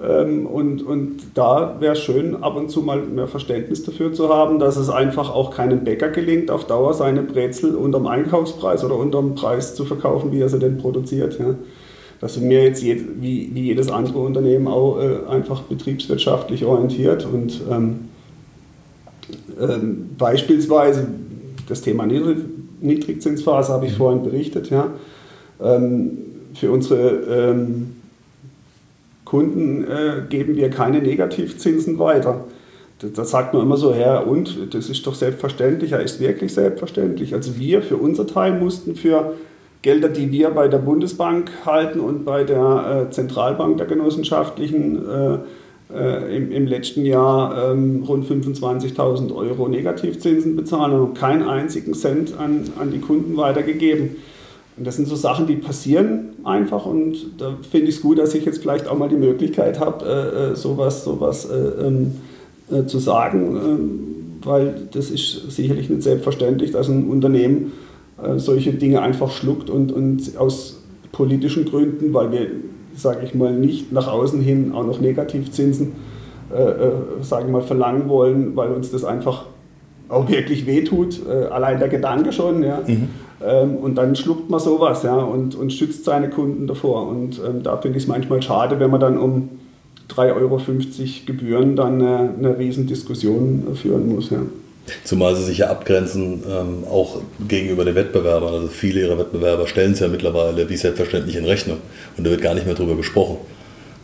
Ähm, 0.02 0.46
und, 0.48 0.82
und 0.82 1.18
da 1.36 1.78
wäre 1.80 1.96
schön, 1.96 2.42
ab 2.44 2.56
und 2.56 2.70
zu 2.70 2.82
mal 2.82 3.02
mehr 3.02 3.28
Verständnis 3.28 3.84
dafür 3.84 4.14
zu 4.14 4.30
haben, 4.30 4.60
dass 4.60 4.76
es 4.78 4.90
einfach 4.90 5.30
auch 5.30 5.52
keinem 5.52 5.84
Bäcker 5.84 6.10
gelingt, 6.10 6.50
auf 6.50 6.66
Dauer 6.66 6.94
seine 6.94 7.22
Brezel 7.22 7.76
unterm 7.76 8.08
Einkaufspreis 8.08 8.84
oder 8.84 8.98
unterm 8.98 9.36
Preis 9.36 9.76
zu 9.76 9.86
verkaufen, 9.86 10.32
wie 10.32 10.42
er 10.42 10.50
sie 10.50 10.60
denn 10.60 10.78
produziert. 10.78 11.38
Ja. 11.40 11.56
Dass 12.20 12.42
wir 12.42 12.64
jetzt 12.64 12.82
jed, 12.82 13.22
wie, 13.22 13.52
wie 13.54 13.64
jedes 13.64 13.90
andere 13.90 14.20
Unternehmen 14.20 14.68
auch 14.68 14.98
äh, 15.00 15.30
einfach 15.30 15.62
betriebswirtschaftlich 15.64 16.66
orientiert 16.66 17.28
und 17.32 17.62
ähm, 17.70 18.10
ähm, 19.60 20.10
beispielsweise 20.18 21.08
das 21.68 21.82
Thema 21.82 22.06
Niedrig 22.06 22.38
Niedrigzinsphase 22.82 23.72
habe 23.72 23.86
ich 23.86 23.94
vorhin 23.94 24.24
berichtet. 24.24 24.70
Ja. 24.70 24.92
Ähm, 25.62 26.18
für 26.54 26.72
unsere 26.72 27.52
ähm, 27.52 27.96
Kunden 29.34 29.84
äh, 29.86 30.22
geben 30.30 30.56
wir 30.58 30.70
keine 30.70 31.02
Negativzinsen 31.02 31.98
weiter. 31.98 32.44
Da 33.00 33.26
sagt 33.26 33.56
man 33.56 33.64
immer 33.64 33.78
so, 33.78 33.92
ja, 33.92 34.20
und 34.20 34.76
das 34.76 34.92
ist 34.92 35.08
doch 35.08 35.16
selbstverständlich, 35.16 35.90
ja, 35.90 35.98
ist 35.98 36.20
wirklich 36.20 36.54
selbstverständlich. 36.54 37.34
Also 37.34 37.58
wir 37.58 37.82
für 37.82 37.98
unser 37.98 38.28
Teil 38.28 38.60
mussten 38.60 38.96
für 38.96 39.34
Gelder, 39.82 40.10
die 40.10 40.32
wir 40.32 40.52
bei 40.52 40.68
der 40.68 40.78
Bundesbank 40.78 41.50
halten 41.66 42.00
und 42.00 42.26
bei 42.26 42.44
der 42.44 43.08
äh, 43.08 43.12
Zentralbank 43.12 43.78
der 43.78 43.88
genossenschaftlichen 43.88 45.02
äh, 45.10 45.38
äh 45.92 46.38
im, 46.38 46.52
im, 46.52 46.68
letzten 46.68 47.04
Jahr 47.04 47.72
ähm, 47.72 48.04
rund 48.08 48.30
25.000 48.30 49.36
Euro 49.36 49.68
Negativzinsen 49.68 50.56
bezahlen 50.56 50.94
und 50.94 51.16
keinen 51.16 51.42
einzigen 51.42 51.96
Cent 51.96 52.38
an, 52.38 52.66
an 52.80 52.92
die 52.92 53.00
Kunden 53.00 53.36
weitergegeben. 53.36 54.18
Und 54.76 54.88
das 54.88 54.96
sind 54.96 55.08
so 55.08 55.16
Sachen, 55.16 55.46
die 55.46 55.56
passieren 55.56 56.30
einfach 56.44 56.86
und 56.86 57.16
da 57.38 57.56
finde 57.70 57.90
ich 57.90 57.98
es 57.98 58.02
gut, 58.02 58.18
dass 58.18 58.34
ich 58.34 58.44
jetzt 58.46 58.62
vielleicht 58.62 58.88
auch 58.88 58.98
mal 58.98 59.08
die 59.08 59.16
Möglichkeit 59.16 59.80
habe, 59.80 60.06
äh, 60.06 60.52
äh, 60.52 60.56
sowas, 60.56 61.04
sowas 61.04 61.46
äh, 61.46 61.88
ähm, 61.88 62.14
äh, 62.72 62.86
zu 62.86 62.98
sagen, 62.98 63.56
äh, 63.56 64.46
weil 64.48 64.88
das 64.92 65.12
ist 65.12 65.52
sicherlich 65.52 65.90
nicht 65.90 66.02
selbstverständlich, 66.02 66.72
dass 66.72 66.90
ein 66.90 67.08
Unternehmen 67.08 67.74
äh, 68.22 68.40
solche 68.40 68.74
Dinge 68.74 69.02
einfach 69.02 69.32
schluckt 69.32 69.70
und, 69.70 69.92
und 69.92 70.38
aus 70.38 70.82
politischen 71.12 71.66
Gründen, 71.66 72.14
weil 72.14 72.32
wir, 72.32 72.48
sage 72.96 73.26
ich 73.26 73.36
mal, 73.36 73.54
nicht 73.54 73.92
nach 73.92 74.08
außen 74.08 74.42
hin 74.42 74.72
auch 74.74 74.86
noch 74.86 75.00
Negativzinsen, 75.00 76.14
sage 77.22 77.46
ich 77.46 77.52
mal, 77.52 77.62
verlangen 77.62 78.10
wollen, 78.10 78.56
weil 78.56 78.72
uns 78.72 78.92
das 78.92 79.04
einfach 79.04 79.46
auch 80.10 80.30
wirklich 80.30 80.66
wehtut, 80.66 81.22
äh, 81.28 81.46
allein 81.46 81.80
der 81.80 81.90
Gedanke 81.90 82.32
schon. 82.32 82.64
Ja. 82.64 82.82
Mhm. 82.86 83.10
Ähm, 83.46 83.78
und 83.78 83.96
dann 83.96 84.16
schluckt 84.16 84.50
man 84.50 84.60
sowas 84.60 85.04
ja, 85.04 85.16
und, 85.16 85.56
und 85.56 85.72
schützt 85.72 86.06
seine 86.06 86.30
Kunden 86.30 86.68
davor. 86.68 87.08
Und 87.08 87.40
ähm, 87.46 87.64
da 87.64 87.78
finde 87.78 87.98
ich 87.98 88.04
es 88.04 88.08
manchmal 88.08 88.42
schade, 88.42 88.80
wenn 88.80 88.92
man 88.92 89.00
dann 89.00 89.18
um 89.18 89.50
3,50 90.10 90.34
Euro 90.36 90.62
Gebühren 91.26 91.76
dann 91.76 92.02
eine, 92.02 92.34
eine 92.38 92.58
Riesendiskussion 92.58 93.76
führen 93.76 94.14
muss. 94.14 94.30
Ja. 94.30 94.40
Zumal 95.06 95.36
sie 95.36 95.44
sich 95.44 95.60
ja 95.60 95.70
abgrenzen, 95.70 96.44
ähm, 96.50 96.84
auch 96.90 97.22
gegenüber 97.48 97.86
den 97.86 97.96
Wettbewerbern. 97.96 98.54
Also 98.54 98.68
viele 98.68 99.02
ihrer 99.02 99.18
Wettbewerber 99.18 99.68
stellen 99.68 99.94
es 99.94 100.00
ja 100.00 100.08
mittlerweile 100.08 100.70
wie 100.70 100.76
selbstverständlich 100.76 101.36
in 101.36 101.46
Rechnung. 101.46 101.78
Und 102.18 102.26
da 102.26 102.32
wird 102.32 102.42
gar 102.42 102.54
nicht 102.54 102.66
mehr 102.66 102.76
drüber 102.76 102.96
gesprochen. 102.96 103.38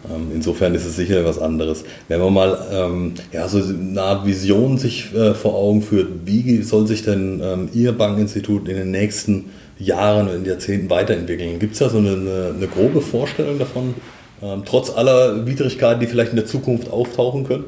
Ähm, 0.07 0.31
insofern 0.33 0.73
ist 0.75 0.85
es 0.85 0.95
sicher 0.95 1.25
was 1.25 1.39
anderes. 1.39 1.83
Wenn 2.07 2.19
man 2.19 2.33
mal 2.33 2.57
ähm, 2.71 3.13
ja, 3.33 3.47
so 3.47 3.61
eine 3.61 4.01
Art 4.01 4.25
Vision 4.25 4.77
sich 4.77 5.13
äh, 5.13 5.33
vor 5.33 5.55
Augen 5.55 5.81
führt, 5.81 6.07
wie 6.25 6.61
soll 6.63 6.87
sich 6.87 7.03
denn 7.03 7.41
ähm, 7.43 7.69
Ihr 7.73 7.91
Bankinstitut 7.91 8.69
in 8.69 8.77
den 8.77 8.91
nächsten 8.91 9.45
Jahren 9.77 10.29
und 10.29 10.47
Jahrzehnten 10.47 10.89
weiterentwickeln? 10.89 11.59
Gibt 11.59 11.73
es 11.73 11.79
da 11.79 11.89
so 11.89 11.97
eine, 11.97 12.11
eine, 12.11 12.53
eine, 12.55 12.67
grobe 12.67 13.01
Vorstellung 13.01 13.59
davon, 13.59 13.95
ähm, 14.41 14.63
trotz 14.65 14.89
aller 14.89 15.45
Widrigkeiten, 15.45 15.99
die 15.99 16.07
vielleicht 16.07 16.31
in 16.31 16.37
der 16.37 16.45
Zukunft 16.45 16.89
auftauchen 16.89 17.45
können? 17.45 17.65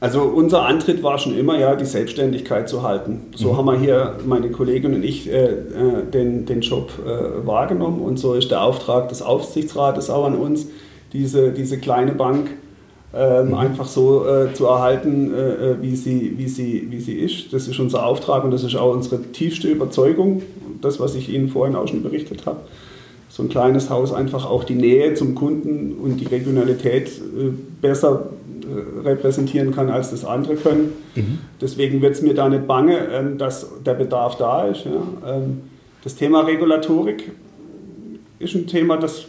Also 0.00 0.22
unser 0.22 0.64
Antritt 0.64 1.02
war 1.02 1.18
schon 1.18 1.36
immer, 1.36 1.58
ja, 1.58 1.74
die 1.74 1.84
Selbstständigkeit 1.84 2.68
zu 2.68 2.82
halten. 2.82 3.22
So 3.34 3.52
mhm. 3.52 3.56
haben 3.56 3.66
wir 3.66 3.78
hier, 3.78 4.14
meine 4.24 4.50
Kollegin 4.50 4.94
und 4.94 5.02
ich, 5.02 5.28
äh, 5.28 5.46
äh, 5.46 5.56
den, 6.12 6.46
den 6.46 6.60
Job 6.60 6.92
äh, 7.04 7.46
wahrgenommen 7.46 8.00
und 8.00 8.18
so 8.18 8.34
ist 8.34 8.50
der 8.50 8.62
Auftrag 8.62 9.08
des 9.08 9.22
Aufsichtsrates 9.22 10.08
auch 10.08 10.24
an 10.24 10.36
uns, 10.36 10.68
diese, 11.12 11.50
diese 11.50 11.78
kleine 11.78 12.12
Bank 12.12 12.50
ähm, 13.12 13.48
mhm. 13.48 13.54
einfach 13.54 13.86
so 13.86 14.26
äh, 14.26 14.52
zu 14.52 14.66
erhalten, 14.66 15.34
äh, 15.34 15.70
äh, 15.70 15.76
wie, 15.80 15.96
sie, 15.96 16.34
wie, 16.36 16.46
sie, 16.46 16.86
wie 16.90 17.00
sie 17.00 17.14
ist. 17.14 17.52
Das 17.52 17.66
ist 17.66 17.80
unser 17.80 18.06
Auftrag 18.06 18.44
und 18.44 18.52
das 18.52 18.62
ist 18.62 18.76
auch 18.76 18.94
unsere 18.94 19.22
tiefste 19.32 19.66
Überzeugung, 19.66 20.42
das, 20.80 21.00
was 21.00 21.16
ich 21.16 21.28
Ihnen 21.28 21.48
vorhin 21.48 21.74
auch 21.74 21.88
schon 21.88 22.02
berichtet 22.04 22.46
habe. 22.46 22.60
So 23.30 23.42
ein 23.42 23.48
kleines 23.48 23.90
Haus 23.90 24.12
einfach 24.12 24.48
auch 24.48 24.62
die 24.62 24.74
Nähe 24.74 25.14
zum 25.14 25.34
Kunden 25.34 25.94
und 25.94 26.18
die 26.18 26.26
Regionalität 26.26 27.10
besser 27.80 28.30
repräsentieren 29.04 29.74
kann, 29.74 29.90
als 29.90 30.10
das 30.10 30.24
andere 30.24 30.56
können. 30.56 30.92
Mhm. 31.14 31.38
Deswegen 31.60 32.02
wird 32.02 32.14
es 32.14 32.22
mir 32.22 32.34
da 32.34 32.48
nicht 32.48 32.66
bange, 32.66 32.96
ähm, 33.12 33.38
dass 33.38 33.66
der 33.84 33.94
Bedarf 33.94 34.36
da 34.36 34.66
ist. 34.66 34.86
Ähm, 34.86 35.62
das 36.04 36.14
Thema 36.16 36.40
Regulatorik 36.40 37.32
ist 38.38 38.54
ein 38.54 38.66
Thema, 38.66 38.96
das 38.96 39.26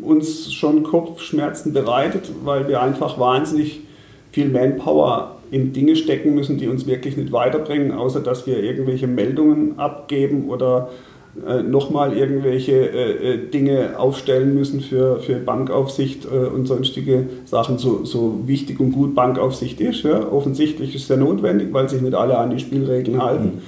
uns 0.00 0.52
schon 0.52 0.82
Kopfschmerzen 0.82 1.72
bereitet, 1.72 2.30
weil 2.44 2.68
wir 2.68 2.80
einfach 2.82 3.18
wahnsinnig 3.18 3.80
viel 4.30 4.48
Manpower 4.48 5.36
in 5.50 5.72
Dinge 5.72 5.96
stecken 5.96 6.34
müssen, 6.34 6.58
die 6.58 6.68
uns 6.68 6.86
wirklich 6.86 7.16
nicht 7.16 7.32
weiterbringen, 7.32 7.92
außer 7.92 8.20
dass 8.20 8.46
wir 8.46 8.62
irgendwelche 8.62 9.08
Meldungen 9.08 9.78
abgeben 9.78 10.48
oder 10.48 10.90
äh, 11.46 11.62
nochmal 11.62 12.12
irgendwelche 12.16 12.72
äh, 12.72 13.34
äh, 13.34 13.50
Dinge 13.50 13.98
aufstellen 13.98 14.52
müssen 14.54 14.80
für, 14.80 15.20
für 15.20 15.36
Bankaufsicht 15.36 16.24
äh, 16.24 16.48
und 16.48 16.66
sonstige 16.66 17.28
Sachen, 17.44 17.78
so, 17.78 18.04
so 18.04 18.40
wichtig 18.46 18.80
und 18.80 18.92
gut 18.92 19.14
Bankaufsicht 19.14 19.80
ist. 19.80 20.02
Ja. 20.02 20.30
Offensichtlich 20.32 20.94
ist 20.94 21.02
es 21.02 21.08
sehr 21.08 21.16
notwendig, 21.18 21.72
weil 21.72 21.88
sich 21.88 22.02
nicht 22.02 22.14
alle 22.14 22.36
an 22.36 22.50
die 22.50 22.58
Spielregeln 22.58 23.22
halten. 23.22 23.44
Mhm. 23.44 23.62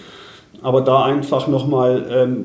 Aber 0.62 0.80
da 0.80 1.04
einfach 1.04 1.46
nochmal 1.46 2.04
ähm, 2.10 2.44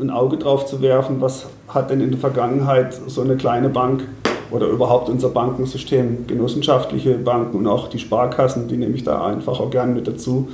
ein 0.00 0.10
Auge 0.10 0.36
drauf 0.36 0.66
zu 0.66 0.82
werfen, 0.82 1.20
was 1.20 1.46
hat 1.68 1.90
denn 1.90 2.00
in 2.00 2.10
der 2.10 2.20
Vergangenheit 2.20 2.94
so 3.06 3.22
eine 3.22 3.36
kleine 3.36 3.68
Bank 3.68 4.06
oder 4.50 4.68
überhaupt 4.68 5.08
unser 5.08 5.28
Bankensystem, 5.28 6.26
genossenschaftliche 6.26 7.14
Banken 7.14 7.58
und 7.58 7.66
auch 7.66 7.88
die 7.88 7.98
Sparkassen, 7.98 8.68
die 8.68 8.76
nehme 8.76 8.94
ich 8.94 9.04
da 9.04 9.26
einfach 9.26 9.60
auch 9.60 9.70
gerne 9.70 9.94
mit 9.94 10.06
dazu, 10.06 10.48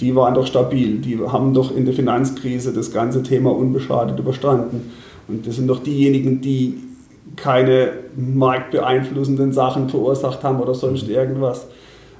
die 0.00 0.14
waren 0.16 0.34
doch 0.34 0.46
stabil, 0.46 0.98
die 0.98 1.18
haben 1.20 1.54
doch 1.54 1.74
in 1.74 1.84
der 1.84 1.94
Finanzkrise 1.94 2.72
das 2.72 2.92
ganze 2.92 3.22
Thema 3.22 3.54
unbeschadet 3.54 4.18
überstanden. 4.18 4.92
Und 5.28 5.46
das 5.46 5.56
sind 5.56 5.68
doch 5.68 5.82
diejenigen, 5.82 6.40
die 6.40 6.78
keine 7.36 7.92
marktbeeinflussenden 8.16 9.52
Sachen 9.52 9.88
verursacht 9.88 10.44
haben 10.44 10.60
oder 10.60 10.74
sonst 10.74 11.08
irgendwas. 11.08 11.66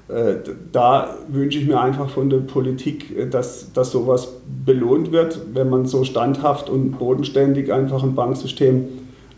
Äh, 0.08 0.34
da 0.72 1.16
wünsche 1.28 1.58
ich 1.58 1.66
mir 1.66 1.80
einfach 1.80 2.10
von 2.10 2.28
der 2.28 2.38
Politik, 2.38 3.16
äh, 3.16 3.26
dass, 3.26 3.72
dass 3.72 3.90
sowas 3.90 4.28
belohnt 4.64 5.12
wird, 5.12 5.40
wenn 5.54 5.70
man 5.70 5.86
so 5.86 6.04
standhaft 6.04 6.68
und 6.68 6.98
bodenständig 6.98 7.72
einfach 7.72 8.02
ein 8.02 8.14
Banksystem 8.14 8.84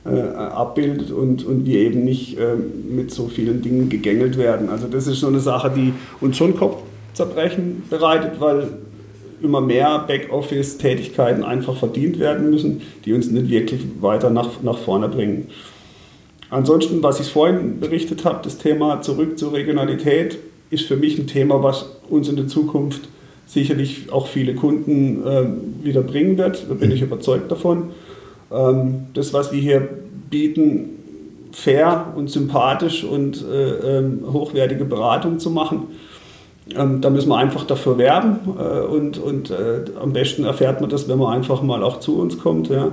abbildet 0.08 1.10
und, 1.10 1.44
und 1.44 1.66
wir 1.66 1.78
eben 1.78 2.04
nicht 2.04 2.38
äh, 2.38 2.54
mit 2.56 3.10
so 3.10 3.28
vielen 3.28 3.62
Dingen 3.62 3.88
gegängelt 3.88 4.38
werden. 4.38 4.68
Also 4.68 4.86
das 4.86 5.06
ist 5.06 5.20
so 5.20 5.28
eine 5.28 5.40
Sache, 5.40 5.72
die 5.74 5.92
uns 6.20 6.36
schon 6.36 6.56
Kopf 6.56 6.82
Zerbrechen 7.14 7.82
bereitet, 7.88 8.40
weil 8.40 8.68
immer 9.42 9.60
mehr 9.60 10.04
Backoffice-Tätigkeiten 10.06 11.44
einfach 11.44 11.76
verdient 11.76 12.18
werden 12.18 12.50
müssen, 12.50 12.82
die 13.04 13.12
uns 13.12 13.30
nicht 13.30 13.48
wirklich 13.48 13.82
weiter 14.00 14.30
nach, 14.30 14.62
nach 14.62 14.78
vorne 14.78 15.08
bringen. 15.08 15.48
Ansonsten, 16.48 17.02
was 17.02 17.20
ich 17.20 17.28
vorhin 17.28 17.80
berichtet 17.80 18.24
habe, 18.24 18.40
das 18.42 18.58
Thema 18.58 19.02
zurück 19.02 19.38
zur 19.38 19.52
Regionalität 19.52 20.38
ist 20.70 20.86
für 20.86 20.96
mich 20.96 21.18
ein 21.18 21.26
Thema, 21.26 21.62
was 21.62 21.86
uns 22.08 22.28
in 22.28 22.36
der 22.36 22.46
Zukunft 22.46 23.08
sicherlich 23.46 24.12
auch 24.12 24.26
viele 24.26 24.54
Kunden 24.54 25.26
äh, 25.26 25.84
wieder 25.84 26.02
bringen 26.02 26.36
wird. 26.38 26.66
Da 26.68 26.74
bin 26.74 26.90
ich 26.90 27.02
überzeugt 27.02 27.50
davon. 27.50 27.90
Ähm, 28.52 29.06
das, 29.14 29.32
was 29.32 29.52
wir 29.52 29.60
hier 29.60 29.88
bieten, 30.30 30.90
fair 31.52 32.12
und 32.16 32.30
sympathisch 32.30 33.04
und 33.04 33.42
äh, 33.44 33.98
äh, 33.98 34.04
hochwertige 34.30 34.84
Beratung 34.84 35.38
zu 35.38 35.50
machen, 35.50 35.88
ähm, 36.74 37.00
da 37.00 37.10
müssen 37.10 37.28
wir 37.28 37.36
einfach 37.36 37.64
dafür 37.64 37.96
werben 37.96 38.38
äh, 38.58 38.80
und, 38.80 39.18
und 39.18 39.50
äh, 39.50 39.84
am 40.00 40.12
besten 40.12 40.44
erfährt 40.44 40.80
man 40.80 40.90
das, 40.90 41.08
wenn 41.08 41.18
man 41.18 41.32
einfach 41.32 41.62
mal 41.62 41.82
auch 41.82 42.00
zu 42.00 42.18
uns 42.18 42.38
kommt. 42.38 42.68
Ja. 42.68 42.92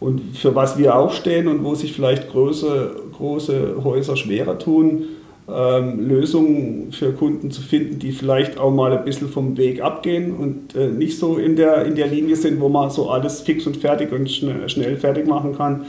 Und 0.00 0.36
für 0.36 0.54
was 0.54 0.78
wir 0.78 0.96
auch 0.96 1.12
stehen 1.12 1.48
und 1.48 1.64
wo 1.64 1.74
sich 1.74 1.92
vielleicht 1.92 2.30
große, 2.30 2.92
große 3.16 3.82
Häuser 3.82 4.16
schwerer 4.16 4.58
tun, 4.58 5.04
ähm, 5.50 6.06
Lösungen 6.06 6.92
für 6.92 7.12
Kunden 7.12 7.50
zu 7.50 7.62
finden, 7.62 7.98
die 7.98 8.12
vielleicht 8.12 8.58
auch 8.58 8.70
mal 8.70 8.96
ein 8.96 9.04
bisschen 9.04 9.28
vom 9.28 9.56
Weg 9.56 9.82
abgehen 9.82 10.36
und 10.36 10.74
äh, 10.74 10.88
nicht 10.88 11.18
so 11.18 11.36
in 11.36 11.56
der, 11.56 11.84
in 11.86 11.94
der 11.94 12.06
Linie 12.06 12.36
sind, 12.36 12.60
wo 12.60 12.68
man 12.68 12.90
so 12.90 13.10
alles 13.10 13.40
fix 13.40 13.66
und 13.66 13.76
fertig 13.76 14.12
und 14.12 14.30
schnell, 14.30 14.68
schnell 14.68 14.96
fertig 14.96 15.26
machen 15.26 15.56
kann 15.56 15.86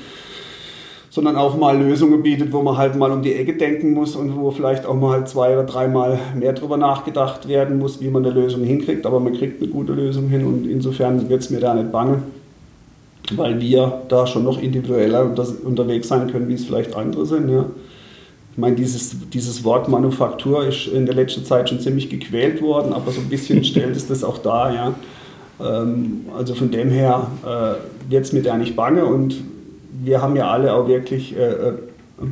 sondern 1.11 1.35
auch 1.35 1.57
mal 1.57 1.77
Lösungen 1.77 2.21
bietet, 2.21 2.53
wo 2.53 2.61
man 2.61 2.77
halt 2.77 2.95
mal 2.95 3.11
um 3.11 3.21
die 3.21 3.33
Ecke 3.33 3.53
denken 3.57 3.93
muss 3.93 4.15
und 4.15 4.37
wo 4.37 4.51
vielleicht 4.51 4.85
auch 4.85 4.93
mal 4.93 5.25
zwei 5.25 5.53
oder 5.53 5.63
dreimal 5.63 6.19
mehr 6.35 6.53
drüber 6.53 6.77
nachgedacht 6.77 7.47
werden 7.47 7.79
muss, 7.79 7.99
wie 7.99 8.09
man 8.09 8.25
eine 8.25 8.33
Lösung 8.33 8.63
hinkriegt. 8.63 9.05
Aber 9.05 9.19
man 9.19 9.33
kriegt 9.33 9.61
eine 9.61 9.71
gute 9.71 9.93
Lösung 9.93 10.29
hin 10.29 10.45
und 10.45 10.67
insofern 10.67 11.27
wird 11.27 11.41
es 11.41 11.49
mir 11.49 11.59
da 11.59 11.73
nicht 11.73 11.91
bange, 11.91 12.21
weil 13.35 13.59
wir 13.59 14.01
da 14.07 14.27
schon 14.27 14.43
noch 14.43 14.61
individueller 14.61 15.29
unterwegs 15.65 16.07
sein 16.07 16.31
können, 16.31 16.47
wie 16.47 16.53
es 16.53 16.65
vielleicht 16.65 16.95
andere 16.95 17.25
sind. 17.25 17.49
Ja. 17.49 17.65
Ich 18.51 18.57
meine, 18.57 18.75
dieses, 18.75 19.15
dieses 19.29 19.63
Wort 19.63 19.87
Manufaktur 19.87 20.65
ist 20.65 20.87
in 20.87 21.05
der 21.05 21.15
letzten 21.15 21.45
Zeit 21.45 21.69
schon 21.69 21.79
ziemlich 21.79 22.09
gequält 22.09 22.61
worden, 22.61 22.93
aber 22.93 23.11
so 23.11 23.21
ein 23.21 23.29
bisschen 23.29 23.63
stellt 23.63 23.95
es 23.95 24.07
das 24.07 24.23
auch 24.23 24.37
dar. 24.39 24.73
Ja. 24.73 24.93
Ähm, 25.59 26.25
also 26.37 26.55
von 26.55 26.71
dem 26.71 26.89
her 26.89 27.27
äh, 27.45 28.11
wird 28.11 28.25
es 28.25 28.33
mir 28.33 28.41
da 28.41 28.57
nicht 28.57 28.75
bange 28.75 29.05
und 29.05 29.35
wir 30.01 30.21
haben 30.21 30.35
ja 30.35 30.49
alle 30.49 30.73
auch 30.73 30.87
wirklich 30.87 31.35
äh, 31.37 31.51
äh, 31.51 31.73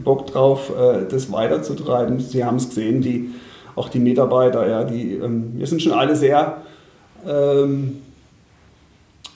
Bock 0.04 0.28
drauf, 0.28 0.72
äh, 0.72 1.06
das 1.10 1.32
weiterzutreiben. 1.32 2.20
Sie 2.20 2.44
haben 2.44 2.58
es 2.58 2.70
gesehen, 2.70 3.02
die, 3.02 3.30
auch 3.76 3.90
die 3.90 4.00
Mitarbeiter, 4.00 4.68
ja, 4.68 4.84
die, 4.84 5.14
ähm, 5.14 5.54
wir 5.56 5.68
sind 5.68 5.82
schon 5.82 5.94
alle 5.94 6.16
sehr 6.16 6.62
ähm, 7.28 7.98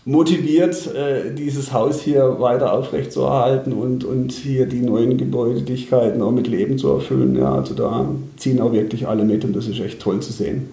motiviert, 0.05 0.93
äh, 0.95 1.33
dieses 1.33 1.73
Haus 1.73 2.01
hier 2.01 2.39
weiter 2.39 2.73
aufrechtzuerhalten 2.73 3.73
und, 3.73 4.03
und 4.03 4.31
hier 4.31 4.65
die 4.65 4.81
neuen 4.81 5.17
Gebäudedigkeiten 5.17 6.21
auch 6.21 6.31
mit 6.31 6.47
Leben 6.47 6.77
zu 6.77 6.89
erfüllen. 6.89 7.35
Ja, 7.35 7.55
also 7.55 7.75
da 7.75 8.09
ziehen 8.37 8.59
auch 8.61 8.73
wirklich 8.73 9.07
alle 9.07 9.23
mit 9.23 9.45
und 9.45 9.55
das 9.55 9.67
ist 9.67 9.79
echt 9.79 9.99
toll 9.99 10.19
zu 10.21 10.31
sehen. 10.31 10.69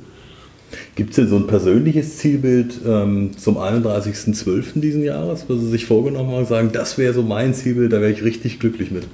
Gibt 0.95 1.11
es 1.11 1.17
denn 1.17 1.29
so 1.29 1.37
ein 1.37 1.47
persönliches 1.47 2.19
Zielbild 2.19 2.81
ähm, 2.87 3.31
zum 3.37 3.57
31.12. 3.57 4.81
diesen 4.81 5.03
Jahres, 5.03 5.45
was 5.49 5.61
Sie 5.61 5.69
sich 5.69 5.87
vorgenommen 5.87 6.31
haben, 6.31 6.45
sagen, 6.45 6.71
das 6.73 6.99
wäre 6.99 7.15
so 7.15 7.23
mein 7.23 7.55
Zielbild, 7.55 7.93
da 7.93 8.01
wäre 8.01 8.11
ich 8.11 8.23
richtig 8.23 8.61
glücklich 8.61 8.91
mit? 8.91 9.05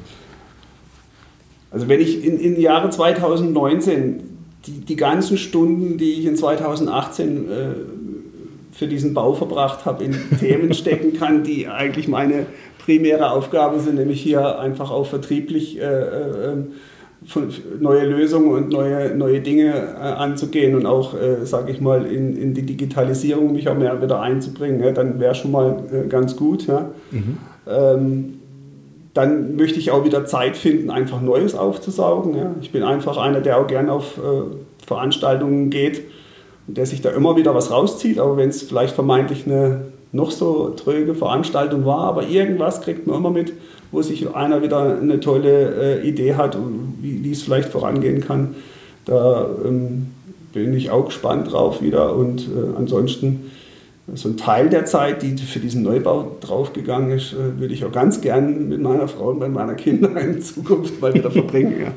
Also 1.70 1.88
wenn 1.88 2.00
ich 2.00 2.24
in, 2.24 2.38
in 2.38 2.60
Jahre 2.60 2.90
2019 2.90 4.20
die, 4.66 4.80
die 4.80 4.96
ganzen 4.96 5.36
Stunden, 5.36 5.98
die 5.98 6.12
ich 6.12 6.24
in 6.24 6.36
2018 6.36 7.48
äh, 7.48 7.64
für 8.74 8.88
diesen 8.88 9.14
Bau 9.14 9.32
verbracht 9.32 9.84
habe, 9.84 10.04
in 10.04 10.14
Themen 10.40 10.74
stecken 10.74 11.16
kann, 11.16 11.44
die 11.44 11.68
eigentlich 11.68 12.08
meine 12.08 12.46
primäre 12.78 13.30
Aufgabe 13.30 13.80
sind, 13.80 13.94
nämlich 13.94 14.20
hier 14.20 14.58
einfach 14.58 14.90
auch 14.90 15.06
vertrieblich 15.06 15.80
äh, 15.80 15.84
äh, 15.84 16.56
neue 17.80 18.04
Lösungen 18.04 18.50
und 18.50 18.68
neue, 18.68 19.16
neue 19.16 19.40
Dinge 19.40 19.72
äh, 19.72 20.00
anzugehen 20.02 20.74
und 20.74 20.84
auch, 20.84 21.14
äh, 21.14 21.46
sage 21.46 21.72
ich 21.72 21.80
mal, 21.80 22.04
in, 22.04 22.36
in 22.36 22.52
die 22.52 22.62
Digitalisierung 22.62 23.52
mich 23.52 23.68
auch 23.68 23.78
mehr 23.78 24.02
wieder 24.02 24.20
einzubringen, 24.20 24.82
ja, 24.82 24.90
dann 24.90 25.18
wäre 25.20 25.34
schon 25.34 25.52
mal 25.52 25.76
äh, 25.90 26.08
ganz 26.08 26.36
gut. 26.36 26.66
Ja. 26.66 26.90
Mhm. 27.10 27.38
Ähm, 27.66 28.34
dann 29.14 29.56
möchte 29.56 29.78
ich 29.78 29.92
auch 29.92 30.04
wieder 30.04 30.26
Zeit 30.26 30.56
finden, 30.56 30.90
einfach 30.90 31.22
Neues 31.22 31.54
aufzusaugen. 31.54 32.36
Ja. 32.36 32.50
Ich 32.60 32.72
bin 32.72 32.82
einfach 32.82 33.16
einer, 33.16 33.40
der 33.40 33.58
auch 33.58 33.68
gern 33.68 33.88
auf 33.88 34.18
äh, 34.18 34.84
Veranstaltungen 34.84 35.70
geht 35.70 36.02
der 36.66 36.86
sich 36.86 37.02
da 37.02 37.10
immer 37.10 37.36
wieder 37.36 37.54
was 37.54 37.70
rauszieht, 37.70 38.18
aber 38.18 38.36
wenn 38.36 38.48
es 38.48 38.62
vielleicht 38.62 38.94
vermeintlich 38.94 39.46
eine 39.46 39.86
noch 40.12 40.30
so 40.30 40.70
tröge 40.70 41.14
Veranstaltung 41.14 41.84
war, 41.84 42.04
aber 42.04 42.26
irgendwas 42.26 42.80
kriegt 42.80 43.06
man 43.06 43.16
immer 43.16 43.30
mit, 43.30 43.52
wo 43.90 44.00
sich 44.00 44.34
einer 44.34 44.62
wieder 44.62 44.98
eine 45.00 45.20
tolle 45.20 46.02
äh, 46.02 46.08
Idee 46.08 46.34
hat 46.34 46.56
wie, 47.02 47.24
wie 47.24 47.32
es 47.32 47.42
vielleicht 47.42 47.68
vorangehen 47.68 48.20
kann. 48.20 48.54
Da 49.04 49.48
ähm, 49.64 50.06
bin 50.52 50.72
ich 50.72 50.90
auch 50.90 51.06
gespannt 51.06 51.52
drauf 51.52 51.82
wieder 51.82 52.14
und 52.14 52.42
äh, 52.42 52.76
ansonsten 52.76 53.50
so 54.14 54.28
ein 54.28 54.36
Teil 54.36 54.68
der 54.68 54.84
Zeit, 54.84 55.22
die 55.22 55.36
für 55.36 55.58
diesen 55.58 55.82
Neubau 55.82 56.36
draufgegangen 56.40 57.10
ist, 57.10 57.32
äh, 57.32 57.58
würde 57.58 57.74
ich 57.74 57.84
auch 57.84 57.92
ganz 57.92 58.20
gern 58.20 58.68
mit 58.68 58.80
meiner 58.80 59.08
Frau 59.08 59.30
und 59.30 59.52
meiner 59.52 59.74
Kinder 59.74 60.16
in 60.20 60.40
Zukunft 60.40 61.00
mal 61.00 61.12
wieder 61.12 61.30
verbringen. 61.30 61.74
Ja. 61.80 61.92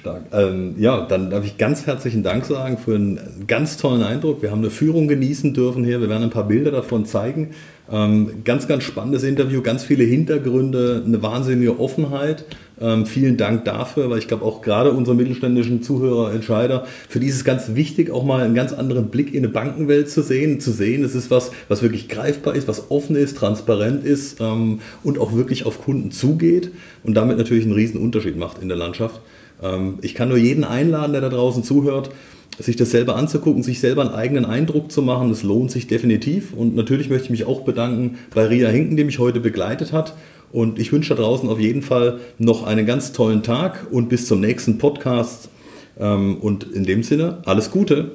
Stark. 0.00 0.22
Ähm, 0.32 0.76
ja, 0.78 1.02
dann 1.02 1.28
darf 1.30 1.44
ich 1.44 1.58
ganz 1.58 1.86
herzlichen 1.86 2.22
Dank 2.22 2.46
sagen 2.46 2.78
für 2.78 2.94
einen 2.94 3.44
ganz 3.46 3.76
tollen 3.76 4.02
Eindruck. 4.02 4.40
Wir 4.40 4.50
haben 4.50 4.60
eine 4.60 4.70
Führung 4.70 5.08
genießen 5.08 5.52
dürfen 5.52 5.84
hier. 5.84 6.00
Wir 6.00 6.08
werden 6.08 6.22
ein 6.22 6.30
paar 6.30 6.48
Bilder 6.48 6.70
davon 6.70 7.04
zeigen. 7.04 7.50
Ähm, 7.92 8.42
ganz, 8.44 8.66
ganz 8.66 8.84
spannendes 8.84 9.24
Interview, 9.24 9.60
ganz 9.62 9.84
viele 9.84 10.04
Hintergründe, 10.04 11.02
eine 11.04 11.22
wahnsinnige 11.22 11.78
Offenheit. 11.78 12.44
Ähm, 12.80 13.04
vielen 13.04 13.36
Dank 13.36 13.66
dafür, 13.66 14.08
weil 14.08 14.18
ich 14.18 14.28
glaube 14.28 14.44
auch 14.44 14.62
gerade 14.62 14.92
unsere 14.92 15.14
mittelständischen 15.16 15.82
Zuhörer, 15.82 16.32
Entscheider, 16.32 16.86
für 17.08 17.20
die 17.20 17.26
ist 17.26 17.34
es 17.34 17.44
ganz 17.44 17.74
wichtig, 17.74 18.10
auch 18.10 18.24
mal 18.24 18.42
einen 18.42 18.54
ganz 18.54 18.72
anderen 18.72 19.08
Blick 19.08 19.34
in 19.34 19.44
eine 19.44 19.52
Bankenwelt 19.52 20.08
zu 20.08 20.22
sehen, 20.22 20.60
zu 20.60 20.70
sehen, 20.70 21.04
es 21.04 21.14
ist 21.14 21.30
was, 21.30 21.50
was 21.68 21.82
wirklich 21.82 22.08
greifbar 22.08 22.54
ist, 22.54 22.68
was 22.68 22.90
offen 22.90 23.16
ist, 23.16 23.36
transparent 23.36 24.04
ist 24.04 24.40
ähm, 24.40 24.80
und 25.02 25.18
auch 25.18 25.34
wirklich 25.34 25.66
auf 25.66 25.82
Kunden 25.82 26.10
zugeht 26.10 26.70
und 27.02 27.14
damit 27.14 27.36
natürlich 27.36 27.64
einen 27.64 27.74
riesen 27.74 28.00
Unterschied 28.00 28.38
macht 28.38 28.62
in 28.62 28.68
der 28.68 28.78
Landschaft. 28.78 29.20
Ähm, 29.62 29.98
ich 30.02 30.14
kann 30.14 30.28
nur 30.28 30.38
jeden 30.38 30.64
einladen, 30.64 31.12
der 31.12 31.20
da 31.20 31.28
draußen 31.28 31.64
zuhört, 31.64 32.10
sich 32.58 32.76
das 32.76 32.90
selber 32.90 33.16
anzugucken, 33.16 33.62
sich 33.62 33.80
selber 33.80 34.02
einen 34.02 34.14
eigenen 34.14 34.44
Eindruck 34.44 34.92
zu 34.92 35.02
machen. 35.02 35.30
Das 35.30 35.42
lohnt 35.42 35.70
sich 35.70 35.86
definitiv. 35.86 36.52
Und 36.52 36.74
natürlich 36.74 37.08
möchte 37.08 37.24
ich 37.24 37.30
mich 37.30 37.44
auch 37.44 37.62
bedanken 37.62 38.18
bei 38.34 38.46
Ria 38.46 38.68
Hinken, 38.68 38.96
die 38.96 39.04
mich 39.04 39.18
heute 39.18 39.40
begleitet 39.40 39.92
hat. 39.92 40.14
Und 40.52 40.78
ich 40.78 40.92
wünsche 40.92 41.14
da 41.14 41.22
draußen 41.22 41.48
auf 41.48 41.60
jeden 41.60 41.82
Fall 41.82 42.18
noch 42.38 42.64
einen 42.64 42.86
ganz 42.86 43.12
tollen 43.12 43.42
Tag 43.42 43.86
und 43.90 44.08
bis 44.08 44.26
zum 44.26 44.40
nächsten 44.40 44.78
Podcast. 44.78 45.48
Ähm, 45.98 46.36
und 46.38 46.64
in 46.64 46.84
dem 46.84 47.02
Sinne, 47.02 47.38
alles 47.44 47.70
Gute. 47.70 48.12